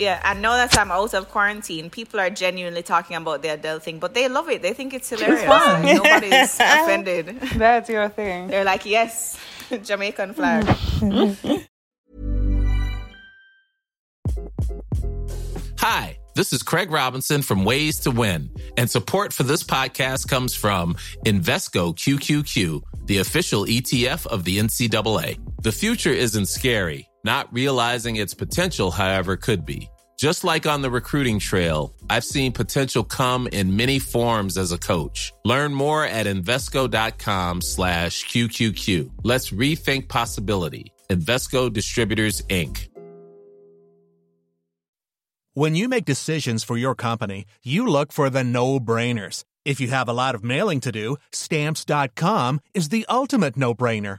Yeah, 0.04 0.20
and 0.22 0.42
now 0.42 0.52
that 0.56 0.76
I'm 0.78 0.92
out 0.92 1.14
of 1.14 1.30
quarantine, 1.30 1.88
people 1.88 2.20
are 2.20 2.28
genuinely 2.28 2.82
talking 2.82 3.16
about 3.16 3.40
the 3.40 3.54
Adele 3.54 3.78
thing, 3.78 4.00
but 4.00 4.12
they 4.12 4.28
love 4.28 4.50
it. 4.50 4.60
They 4.60 4.74
think 4.74 4.92
it's 4.92 5.08
hilarious. 5.08 5.48
Like, 5.48 5.82
nobody's 5.82 6.56
offended. 6.60 7.40
That's 7.56 7.88
your 7.88 8.10
thing. 8.10 8.48
They're 8.48 8.64
like, 8.64 8.84
yes, 8.84 9.40
Jamaican 9.82 10.34
flag. 10.34 10.66
Hi, 15.78 16.18
this 16.34 16.52
is 16.52 16.62
Craig 16.62 16.90
Robinson 16.90 17.40
from 17.40 17.64
Ways 17.64 17.98
to 18.00 18.10
Win, 18.10 18.50
and 18.76 18.90
support 18.90 19.32
for 19.32 19.44
this 19.44 19.64
podcast 19.64 20.28
comes 20.28 20.54
from 20.54 20.96
Invesco 21.24 21.96
QQQ, 21.96 22.82
the 23.06 23.20
official 23.20 23.64
ETF 23.64 24.26
of 24.26 24.44
the 24.44 24.58
NCAA. 24.58 25.38
The 25.62 25.72
future 25.72 26.12
isn't 26.12 26.50
scary. 26.50 27.08
Not 27.24 27.50
realizing 27.54 28.16
its 28.16 28.34
potential, 28.34 28.90
however, 28.90 29.38
could 29.38 29.64
be. 29.64 29.88
Just 30.18 30.44
like 30.44 30.66
on 30.66 30.82
the 30.82 30.90
recruiting 30.90 31.38
trail, 31.38 31.92
I've 32.08 32.24
seen 32.24 32.52
potential 32.52 33.04
come 33.04 33.48
in 33.48 33.76
many 33.76 33.98
forms 33.98 34.56
as 34.56 34.72
a 34.72 34.78
coach. 34.78 35.32
Learn 35.44 35.74
more 35.74 36.04
at 36.04 36.26
Invesco.com 36.26 37.60
slash 37.60 38.24
QQQ. 38.26 39.10
Let's 39.22 39.50
rethink 39.50 40.08
possibility. 40.08 40.92
Invesco 41.10 41.72
Distributors, 41.72 42.42
Inc. 42.42 42.88
When 45.56 45.76
you 45.76 45.88
make 45.88 46.04
decisions 46.04 46.64
for 46.64 46.76
your 46.76 46.96
company, 46.96 47.44
you 47.62 47.86
look 47.86 48.12
for 48.12 48.28
the 48.28 48.42
no-brainers. 48.42 49.44
If 49.64 49.80
you 49.80 49.88
have 49.88 50.08
a 50.08 50.12
lot 50.12 50.34
of 50.34 50.42
mailing 50.42 50.80
to 50.80 50.90
do, 50.90 51.16
Stamps.com 51.32 52.60
is 52.74 52.88
the 52.88 53.06
ultimate 53.08 53.56
no-brainer. 53.56 54.18